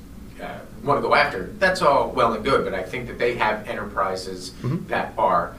uh, 0.41 0.59
want 0.83 0.97
to 0.97 1.01
go 1.01 1.13
after, 1.13 1.47
that's 1.59 1.81
all 1.81 2.11
well 2.11 2.33
and 2.33 2.43
good. 2.43 2.63
But 2.63 2.73
I 2.73 2.83
think 2.83 3.07
that 3.07 3.19
they 3.19 3.35
have 3.35 3.67
enterprises 3.67 4.51
mm-hmm. 4.61 4.87
that 4.87 5.13
are 5.17 5.55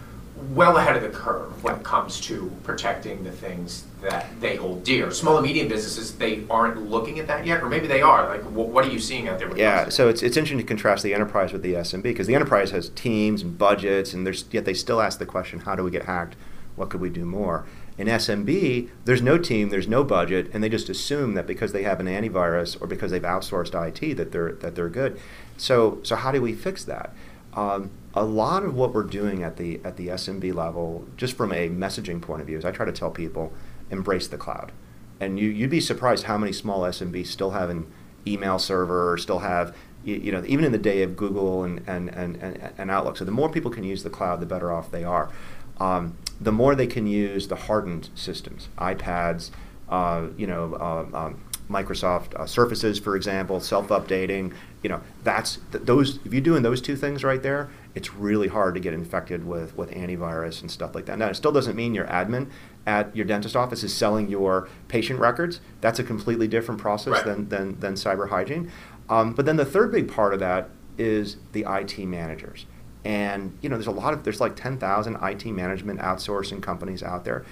well 0.55 0.77
ahead 0.77 0.97
of 0.97 1.03
the 1.03 1.09
curve 1.09 1.63
when 1.63 1.77
it 1.77 1.83
comes 1.83 2.21
to 2.23 2.51
protecting 2.65 3.23
the 3.25 3.31
things 3.31 3.85
that 4.01 4.27
they 4.41 4.57
hold 4.57 4.83
dear. 4.83 5.11
Small 5.11 5.37
and 5.37 5.47
medium 5.47 5.69
businesses, 5.69 6.17
they 6.17 6.45
aren't 6.49 6.91
looking 6.91 7.19
at 7.19 7.27
that 7.27 7.47
yet, 7.47 7.63
or 7.63 7.69
maybe 7.69 7.87
they 7.87 8.03
are. 8.03 8.29
Like, 8.29 8.43
what 8.43 8.85
are 8.85 8.91
you 8.91 8.99
seeing 8.99 9.29
out 9.29 9.39
there? 9.39 9.55
yeah, 9.57 9.89
so 9.89 10.09
it's, 10.09 10.23
it's 10.23 10.37
interesting 10.37 10.59
to 10.59 10.65
contrast 10.65 11.03
the 11.03 11.15
enterprise 11.15 11.53
with 11.53 11.63
the 11.63 11.75
SMB 11.75 12.03
because 12.03 12.27
the 12.27 12.35
enterprise 12.35 12.71
has 12.71 12.89
teams 12.91 13.43
and 13.43 13.57
budgets, 13.57 14.15
and 14.15 14.27
there's 14.27 14.45
yet 14.51 14.65
they 14.65 14.75
still 14.75 15.01
ask 15.01 15.19
the 15.19 15.27
question, 15.27 15.61
how 15.61 15.75
do 15.75 15.85
we 15.85 15.91
get 15.91 16.05
hacked? 16.05 16.37
What 16.77 16.89
could 16.89 17.01
we 17.01 17.11
do 17.11 17.25
more? 17.25 17.67
In 17.99 18.07
SMB, 18.07 18.89
there's 19.05 19.21
no 19.21 19.37
team, 19.37 19.69
there's 19.69 19.89
no 19.89 20.03
budget, 20.03 20.51
and 20.55 20.65
they 20.65 20.71
just 20.71 20.89
assume 20.89 21.35
that 21.35 21.47
because 21.47 21.73
they 21.73 21.83
have 21.83 22.01
an 22.01 22.07
antivirus 22.07 22.81
or 22.81 22.87
because 22.87 23.11
they've 23.11 23.21
outsourced 23.21 23.75
IT 23.75 24.17
that 24.17 24.33
they're 24.33 24.53
that 24.53 24.75
they're 24.75 24.89
good. 24.89 25.21
So 25.59 26.01
so 26.03 26.17
how 26.17 26.33
do 26.33 26.41
we 26.41 26.55
fix 26.55 26.85
that? 26.85 27.13
Um, 27.55 27.91
a 28.15 28.25
lot 28.25 28.65
of 28.65 28.75
what 28.75 28.93
we're 28.93 29.03
doing 29.05 29.43
at 29.43 29.57
the 29.57 29.81
at 29.85 29.97
the 29.97 30.09
SMB 30.09 30.55
level, 30.55 31.07
just 31.17 31.37
from 31.37 31.53
a 31.53 31.69
messaging 31.69 32.21
point 32.21 32.41
of 32.41 32.47
view, 32.47 32.59
is 32.59 32.65
I 32.65 32.71
try 32.71 32.87
to 32.87 32.93
tell 32.93 33.11
people 33.11 33.53
embrace 33.91 34.29
the 34.29 34.39
cloud, 34.39 34.73
and 35.21 35.39
you 35.39 35.49
you'd 35.49 35.71
be 35.71 35.81
surprised 35.81 36.25
how 36.25 36.39
many 36.39 36.53
small 36.53 36.81
SMBs 36.83 37.27
still 37.27 37.51
have 37.51 37.71
an 37.71 37.91
email 38.27 38.59
server, 38.59 39.13
or 39.13 39.19
still 39.19 39.41
have 39.41 39.75
you, 40.05 40.33
know 40.33 40.43
even 40.47 40.65
in 40.65 40.73
the 40.73 40.79
day 40.79 41.03
of 41.03 41.17
Google 41.17 41.63
and 41.65 41.83
and, 41.87 42.09
and 42.11 42.37
and 42.37 42.73
and 42.77 42.91
Outlook. 42.91 43.17
So 43.17 43.25
the 43.25 43.33
more 43.33 43.49
people 43.49 43.71
can 43.71 43.85
use 43.85 44.03
the 44.03 44.11
cloud, 44.11 44.41
the 44.41 44.47
better 44.47 44.73
off 44.73 44.91
they 44.91 45.05
are. 45.05 45.31
Um, 45.79 46.17
the 46.41 46.53
more 46.53 46.75
they 46.75 46.87
can 46.87 47.07
use 47.07 47.49
the 47.49 47.57
hardened 47.57 48.11
systems, 48.15 48.69
iPads, 48.79 49.51
uh, 49.89 50.27
you 50.37 50.47
know. 50.47 50.75
Uh, 50.75 51.17
um, 51.17 51.41
Microsoft 51.71 52.35
uh, 52.35 52.47
Surfaces, 52.47 52.99
for 52.99 53.17
example, 53.17 53.61
self-updating. 53.61 54.53
You 54.83 54.91
know, 54.91 55.01
that's 55.23 55.59
th- 55.71 55.85
those. 55.85 56.19
If 56.25 56.33
you're 56.33 56.43
doing 56.43 56.63
those 56.63 56.83
two 56.83 56.97
things 56.97 57.23
right 57.23 57.43
there, 57.43 57.71
it's 57.95 58.13
really 58.13 58.49
hard 58.49 58.75
to 58.75 58.81
get 58.81 58.93
infected 58.93 59.47
with 59.47 59.77
with 59.77 59.91
antivirus 59.93 60.61
and 60.61 60.71
stuff 60.71 60.95
like 60.95 61.07
that. 61.07 61.19
Now, 61.19 61.29
it 61.29 61.37
still 61.37 61.53
doesn't 61.53 61.77
mean 61.77 61.95
your 61.95 62.07
admin 62.07 62.51
at 62.87 63.15
your 63.15 63.25
dentist 63.25 63.55
office 63.55 63.85
is 63.85 63.95
selling 63.95 64.29
your 64.29 64.69
patient 64.89 65.21
records. 65.21 65.61
That's 65.81 65.99
a 65.99 66.05
completely 66.05 66.49
different 66.49 66.81
process 66.81 67.15
right. 67.15 67.25
than, 67.25 67.49
than 67.49 67.81
than 67.81 67.95
cyber 67.95 68.29
hygiene. 68.29 68.71
Um, 69.09 69.33
but 69.33 69.47
then 69.47 69.57
the 69.57 69.65
third 69.65 69.93
big 69.93 70.11
part 70.11 70.35
of 70.35 70.41
that 70.41 70.71
is 70.99 71.37
the 71.53 71.65
IT 71.69 71.99
managers. 71.99 72.67
And 73.05 73.57
you 73.61 73.69
know, 73.69 73.77
there's 73.77 73.87
a 73.87 73.93
lot 73.93 74.13
of 74.13 74.25
there's 74.25 74.41
like 74.41 74.57
10,000 74.57 75.17
IT 75.23 75.47
management 75.47 76.01
outsourcing 76.01 76.63
companies 76.63 77.03
out 77.03 77.25
there 77.25 77.45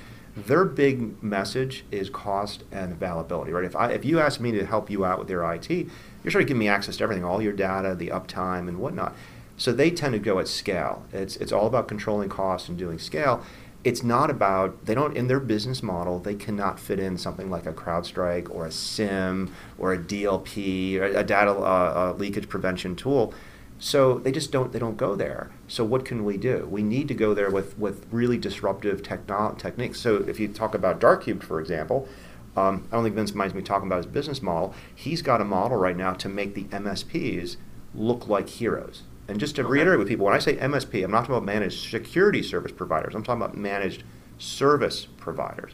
their 0.47 0.64
big 0.64 1.22
message 1.22 1.84
is 1.91 2.11
cost 2.11 2.64
and 2.70 2.93
availability, 2.93 3.53
right? 3.53 3.64
If, 3.64 3.76
I, 3.76 3.91
if 3.91 4.05
you 4.05 4.20
ask 4.20 4.41
me 4.41 4.53
to 4.53 4.64
help 4.64 4.91
you 4.91 5.05
out 5.05 5.18
with 5.18 5.30
your 5.30 5.51
IT, 5.53 5.70
you're 5.70 6.30
trying 6.30 6.45
to 6.45 6.49
give 6.49 6.57
me 6.57 6.68
access 6.68 6.97
to 6.99 7.05
everything, 7.05 7.24
all 7.24 7.43
your 7.43 7.53
data, 7.53 7.95
the 7.95 8.09
uptime, 8.09 8.68
and 8.68 8.78
whatnot. 8.78 9.14
So 9.57 9.72
they 9.72 9.91
tend 9.91 10.12
to 10.12 10.18
go 10.18 10.39
at 10.39 10.49
scale. 10.49 11.05
It's, 11.12 11.36
it's 11.36 11.53
all 11.53 11.66
about 11.66 11.89
controlling 11.89 12.28
costs 12.28 12.68
and 12.68 12.78
doing 12.78 12.99
scale. 12.99 13.43
It's 13.84 14.03
not 14.03 14.30
about, 14.30 14.86
they 14.86 14.95
don't, 14.95 15.16
in 15.16 15.28
their 15.28 15.41
business 15.41 15.82
model, 15.82 16.18
they 16.18 16.34
cannot 16.34 16.78
fit 16.78 16.99
in 16.99 17.16
something 17.16 17.51
like 17.51 17.66
a 17.66 17.72
CrowdStrike 17.72 18.51
or 18.51 18.66
a 18.66 18.72
SIEM 18.72 19.55
or 19.78 19.93
a 19.93 19.99
DLP, 19.99 20.99
or 20.99 21.05
a 21.05 21.24
data 21.24 21.53
uh, 21.53 21.55
uh, 21.55 22.14
leakage 22.18 22.49
prevention 22.49 22.97
tool 22.97 23.32
so 23.78 24.18
they 24.18 24.32
just 24.32 24.50
don't 24.50 24.72
they 24.72 24.78
don't 24.78 24.96
go 24.96 25.14
there. 25.14 25.50
So 25.68 25.84
what 25.84 26.04
can 26.04 26.24
we 26.24 26.36
do? 26.36 26.66
We 26.70 26.82
need 26.82 27.08
to 27.08 27.14
go 27.14 27.34
there 27.34 27.50
with 27.50 27.78
with 27.78 28.06
really 28.10 28.38
disruptive 28.38 29.02
techno- 29.02 29.54
techniques. 29.56 30.00
So 30.00 30.16
if 30.16 30.40
you 30.40 30.48
talk 30.48 30.74
about 30.74 30.98
Dark 30.98 31.24
Cubed, 31.24 31.44
for 31.44 31.60
example, 31.60 32.08
um, 32.56 32.88
I 32.90 32.96
don't 32.96 33.04
think 33.04 33.14
Vince 33.14 33.34
minds 33.34 33.54
me 33.54 33.62
talking 33.62 33.86
about 33.86 33.98
his 33.98 34.06
business 34.06 34.42
model. 34.42 34.74
He's 34.94 35.22
got 35.22 35.40
a 35.40 35.44
model 35.44 35.76
right 35.76 35.96
now 35.96 36.12
to 36.14 36.28
make 36.28 36.54
the 36.54 36.64
MSPs 36.64 37.56
look 37.94 38.26
like 38.28 38.48
heroes. 38.48 39.02
And 39.28 39.38
just 39.38 39.56
to 39.56 39.62
okay. 39.62 39.70
reiterate 39.70 39.98
with 39.98 40.08
people, 40.08 40.26
when 40.26 40.34
I 40.34 40.38
say 40.38 40.56
MSP, 40.56 41.04
I'm 41.04 41.10
not 41.10 41.20
talking 41.20 41.36
about 41.36 41.44
managed 41.44 41.90
security 41.90 42.42
service 42.42 42.72
providers. 42.72 43.14
I'm 43.14 43.22
talking 43.22 43.42
about 43.42 43.56
managed 43.56 44.02
service 44.38 45.06
providers. 45.18 45.72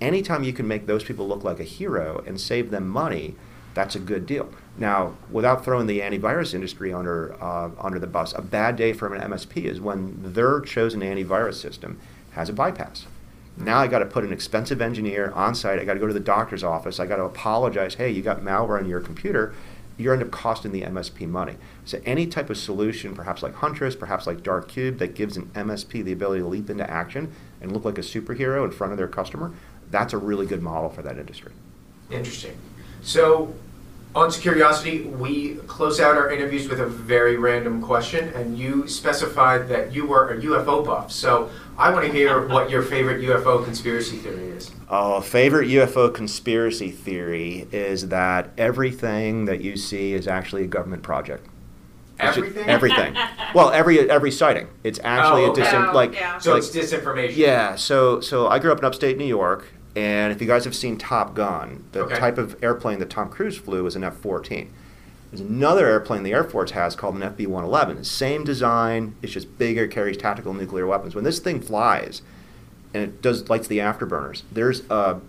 Anytime 0.00 0.44
you 0.44 0.52
can 0.52 0.68
make 0.68 0.86
those 0.86 1.04
people 1.04 1.26
look 1.26 1.44
like 1.44 1.60
a 1.60 1.64
hero 1.64 2.22
and 2.26 2.40
save 2.40 2.70
them 2.70 2.88
money, 2.88 3.34
that's 3.74 3.94
a 3.94 3.98
good 3.98 4.26
deal. 4.26 4.50
Now, 4.76 5.14
without 5.30 5.64
throwing 5.64 5.86
the 5.86 6.00
antivirus 6.00 6.52
industry 6.52 6.92
under 6.92 7.40
uh, 7.42 7.70
under 7.80 7.98
the 7.98 8.06
bus, 8.06 8.32
a 8.36 8.42
bad 8.42 8.76
day 8.76 8.92
for 8.92 9.14
an 9.14 9.30
MSP 9.30 9.64
is 9.64 9.80
when 9.80 10.32
their 10.32 10.60
chosen 10.60 11.00
antivirus 11.00 11.54
system 11.54 12.00
has 12.32 12.48
a 12.48 12.52
bypass. 12.52 13.06
Now 13.56 13.78
I 13.78 13.86
got 13.86 14.00
to 14.00 14.06
put 14.06 14.24
an 14.24 14.32
expensive 14.32 14.82
engineer 14.82 15.30
on 15.30 15.54
site. 15.54 15.78
I 15.78 15.84
got 15.84 15.94
to 15.94 16.00
go 16.00 16.08
to 16.08 16.12
the 16.12 16.20
doctor's 16.20 16.64
office. 16.64 16.98
I 16.98 17.06
got 17.06 17.16
to 17.16 17.24
apologize. 17.24 17.94
Hey, 17.94 18.10
you 18.10 18.22
got 18.22 18.40
malware 18.40 18.78
on 18.78 18.88
your 18.88 19.00
computer. 19.00 19.54
You 19.96 20.12
end 20.12 20.22
up 20.22 20.32
costing 20.32 20.72
the 20.72 20.82
MSP 20.82 21.28
money. 21.28 21.54
So 21.84 22.00
any 22.04 22.26
type 22.26 22.50
of 22.50 22.56
solution, 22.56 23.14
perhaps 23.14 23.44
like 23.44 23.54
Huntress, 23.54 23.94
perhaps 23.94 24.26
like 24.26 24.42
Dark 24.42 24.68
Cubed, 24.68 24.98
that 24.98 25.14
gives 25.14 25.36
an 25.36 25.46
MSP 25.54 26.02
the 26.02 26.10
ability 26.10 26.40
to 26.40 26.48
leap 26.48 26.68
into 26.68 26.88
action 26.90 27.32
and 27.60 27.70
look 27.70 27.84
like 27.84 27.96
a 27.96 28.00
superhero 28.00 28.64
in 28.64 28.72
front 28.72 28.92
of 28.92 28.98
their 28.98 29.06
customer, 29.06 29.52
that's 29.92 30.12
a 30.12 30.18
really 30.18 30.46
good 30.46 30.62
model 30.62 30.90
for 30.90 31.02
that 31.02 31.16
industry. 31.16 31.52
Interesting. 32.10 32.58
So, 33.02 33.54
on 34.14 34.30
Curiosity, 34.30 35.00
we 35.02 35.56
close 35.66 35.98
out 36.00 36.16
our 36.16 36.30
interviews 36.30 36.68
with 36.68 36.80
a 36.80 36.86
very 36.86 37.36
random 37.36 37.82
question, 37.82 38.28
and 38.34 38.56
you 38.56 38.86
specified 38.86 39.68
that 39.68 39.92
you 39.92 40.06
were 40.06 40.30
a 40.30 40.36
UFO 40.40 40.84
buff. 40.84 41.10
So, 41.10 41.50
I 41.76 41.90
want 41.90 42.06
to 42.06 42.12
hear 42.12 42.46
what 42.48 42.70
your 42.70 42.82
favorite 42.82 43.20
UFO 43.22 43.64
conspiracy 43.64 44.16
theory 44.18 44.50
is. 44.50 44.70
Oh, 44.88 45.20
favorite 45.20 45.66
UFO 45.68 46.14
conspiracy 46.14 46.90
theory 46.92 47.66
is 47.72 48.08
that 48.08 48.50
everything 48.56 49.46
that 49.46 49.60
you 49.62 49.76
see 49.76 50.12
is 50.12 50.28
actually 50.28 50.62
a 50.64 50.68
government 50.68 51.02
project. 51.02 51.46
It's 52.20 52.36
ju- 52.36 52.44
Everything? 52.44 52.68
everything. 52.68 53.16
well, 53.56 53.70
every 53.70 54.08
every 54.08 54.30
sighting. 54.30 54.68
It's 54.84 55.00
actually 55.02 55.42
Oh, 55.42 55.46
a 55.46 55.50
okay. 55.50 55.62
disin- 55.62 55.90
Oh, 55.90 55.94
like 55.94 56.14
yeah. 56.14 56.38
So 56.38 56.52
like- 56.54 56.58
it's 56.62 56.70
disinformation. 56.70 57.36
yeah. 57.36 57.74
So 57.74 58.20
so 58.20 58.46
I 58.46 58.60
grew 58.60 58.70
up 58.70 58.78
in 58.78 58.84
upstate 58.84 59.18
New 59.18 59.24
York, 59.26 59.66
and 59.96 60.32
if 60.32 60.40
you 60.40 60.46
guys 60.46 60.64
have 60.64 60.74
seen 60.74 60.96
Top 60.98 61.34
Gun, 61.34 61.84
the 61.92 62.00
Okay. 62.04 62.16
type 62.16 62.38
of 62.38 62.56
airplane 62.62 62.98
that 62.98 63.10
Tom 63.10 63.28
Cruise 63.28 63.56
flew 63.56 63.84
was 63.84 63.96
an 63.96 64.04
F-14. 64.04 64.68
There's 65.30 65.40
another 65.40 65.86
airplane 65.86 66.22
the 66.22 66.32
Air 66.32 66.44
Force 66.44 66.70
has 66.72 66.94
called 66.94 67.16
an 67.16 67.22
FB-111. 67.22 68.04
Same 68.06 68.44
design. 68.44 69.14
It's 69.22 69.32
just 69.32 69.58
bigger, 69.58 69.86
carries 69.88 70.16
tactical 70.16 70.54
nuclear 70.54 70.86
weapons. 70.86 71.14
When 71.14 71.24
this 71.24 71.38
thing 71.40 71.60
flies, 71.60 72.22
and 72.92 73.02
it 73.02 73.20
does 73.20 73.48
lights 73.50 73.66
the 73.66 73.78
afterburners. 73.78 74.42
There's 74.52 74.88
a, 74.88 75.20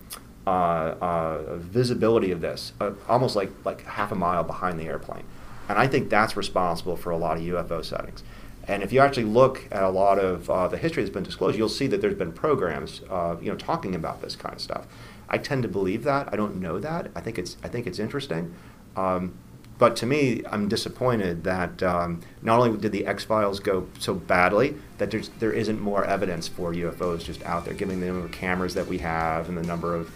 a, 0.46 0.52
a 0.52 1.58
visibility 1.58 2.30
of 2.32 2.42
this 2.42 2.74
uh, 2.80 2.92
almost 3.10 3.36
like 3.36 3.50
like 3.66 3.82
half 3.86 4.12
a 4.12 4.16
mile 4.16 4.44
behind 4.44 4.80
the 4.80 4.84
airplane, 4.86 5.24
and 5.68 5.80
I 5.80 5.88
think 5.88 6.10
that's 6.12 6.38
responsible 6.38 6.96
for 6.96 7.10
a 7.10 7.18
lot 7.18 7.38
of 7.38 7.44
UFO 7.44 7.84
sightings. 7.84 8.22
And 8.68 8.82
if 8.84 8.92
you 8.92 9.00
actually 9.00 9.26
look 9.26 9.68
at 9.72 9.84
a 9.84 9.90
lot 9.90 10.18
of 10.20 10.50
uh, 10.50 10.68
the 10.68 10.78
history 10.78 11.04
that's 11.04 11.14
been 11.14 11.24
disclosed, 11.24 11.58
you'll 11.58 11.70
see 11.70 11.88
that 11.88 12.02
there's 12.02 12.16
been 12.16 12.32
programs, 12.34 13.02
uh, 13.10 13.36
you 13.42 13.52
know, 13.52 13.58
talking 13.58 13.94
about 13.96 14.22
this 14.22 14.36
kind 14.36 14.56
of 14.56 14.62
stuff. 14.62 14.88
I 15.30 15.38
tend 15.38 15.64
to 15.64 15.70
believe 15.70 16.04
that. 16.04 16.32
I 16.32 16.36
don't 16.36 16.58
know 16.60 16.80
that. 16.80 17.12
I 17.16 17.22
think 17.22 17.38
it's 17.38 17.58
I 17.64 17.68
think 17.68 17.88
it's 17.88 18.00
interesting. 18.00 18.54
Um, 18.96 19.34
but 19.78 19.96
to 19.98 20.06
me, 20.06 20.42
I'm 20.50 20.70
disappointed 20.70 21.44
that 21.44 21.84
um, 21.84 22.22
not 22.42 22.60
only 22.60 22.78
did 22.80 22.92
the 22.94 23.06
X 23.06 23.24
Files 23.26 23.60
go 23.60 23.88
so 24.00 24.14
badly, 24.14 24.76
that 25.00 25.12
there's 25.12 25.30
there 25.40 25.52
isn't 25.52 25.80
more 25.82 26.06
evidence 26.06 26.48
for 26.48 26.72
UFOs 26.74 27.24
just 27.26 27.44
out 27.44 27.66
there, 27.66 27.74
given 27.74 28.00
the 28.00 28.06
number 28.08 28.26
of 28.26 28.32
cameras 28.32 28.74
that 28.76 28.88
we 28.88 29.00
have 29.00 29.50
and 29.50 29.58
the 29.58 29.64
number 29.64 29.94
of 29.96 30.12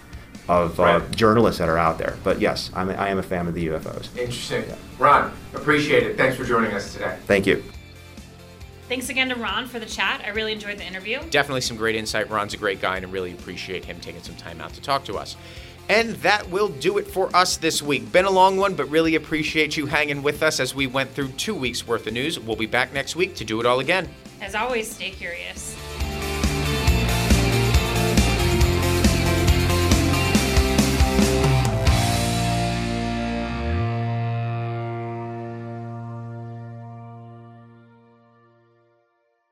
of 0.47 0.79
uh, 0.79 0.83
Right. 0.83 1.11
journalists 1.11 1.59
that 1.59 1.69
are 1.69 1.77
out 1.77 1.97
there. 1.97 2.17
But 2.23 2.39
yes, 2.39 2.71
I'm, 2.73 2.89
I 2.89 3.09
am 3.09 3.19
a 3.19 3.23
fan 3.23 3.47
of 3.47 3.53
the 3.53 3.67
UFOs. 3.67 4.15
Interesting. 4.17 4.63
Yeah. 4.67 4.75
Ron, 4.97 5.31
appreciate 5.53 6.03
it. 6.03 6.17
Thanks 6.17 6.37
for 6.37 6.45
joining 6.45 6.71
us 6.71 6.93
today. 6.93 7.17
Thank 7.27 7.45
you. 7.45 7.63
Thanks 8.89 9.09
again 9.09 9.29
to 9.29 9.35
Ron 9.35 9.67
for 9.67 9.77
the 9.77 9.85
chat. 9.85 10.23
I 10.25 10.29
really 10.29 10.51
enjoyed 10.51 10.79
the 10.79 10.83
interview. 10.83 11.19
Definitely 11.29 11.61
some 11.61 11.77
great 11.77 11.95
insight. 11.95 12.27
Ron's 12.27 12.55
a 12.55 12.57
great 12.57 12.81
guy, 12.81 12.97
and 12.97 13.05
I 13.05 13.09
really 13.09 13.31
appreciate 13.31 13.85
him 13.85 13.99
taking 13.99 14.23
some 14.23 14.33
time 14.33 14.59
out 14.59 14.73
to 14.73 14.81
talk 14.81 15.05
to 15.05 15.15
us. 15.15 15.37
And 15.89 16.15
that 16.17 16.49
will 16.49 16.69
do 16.69 16.97
it 16.97 17.05
for 17.05 17.33
us 17.35 17.57
this 17.57 17.83
week. 17.83 18.11
Been 18.11 18.25
a 18.25 18.31
long 18.31 18.57
one, 18.57 18.73
but 18.73 18.89
really 18.89 19.13
appreciate 19.13 19.77
you 19.77 19.85
hanging 19.85 20.23
with 20.23 20.41
us 20.41 20.59
as 20.59 20.73
we 20.73 20.87
went 20.87 21.11
through 21.11 21.29
two 21.33 21.53
weeks 21.53 21.87
worth 21.87 22.07
of 22.07 22.13
news. 22.13 22.39
We'll 22.39 22.55
be 22.55 22.65
back 22.65 22.91
next 22.91 23.15
week 23.15 23.35
to 23.35 23.45
do 23.45 23.59
it 23.59 23.67
all 23.67 23.79
again. 23.79 24.09
As 24.41 24.55
always, 24.55 24.89
stay 24.89 25.11
curious. 25.11 25.77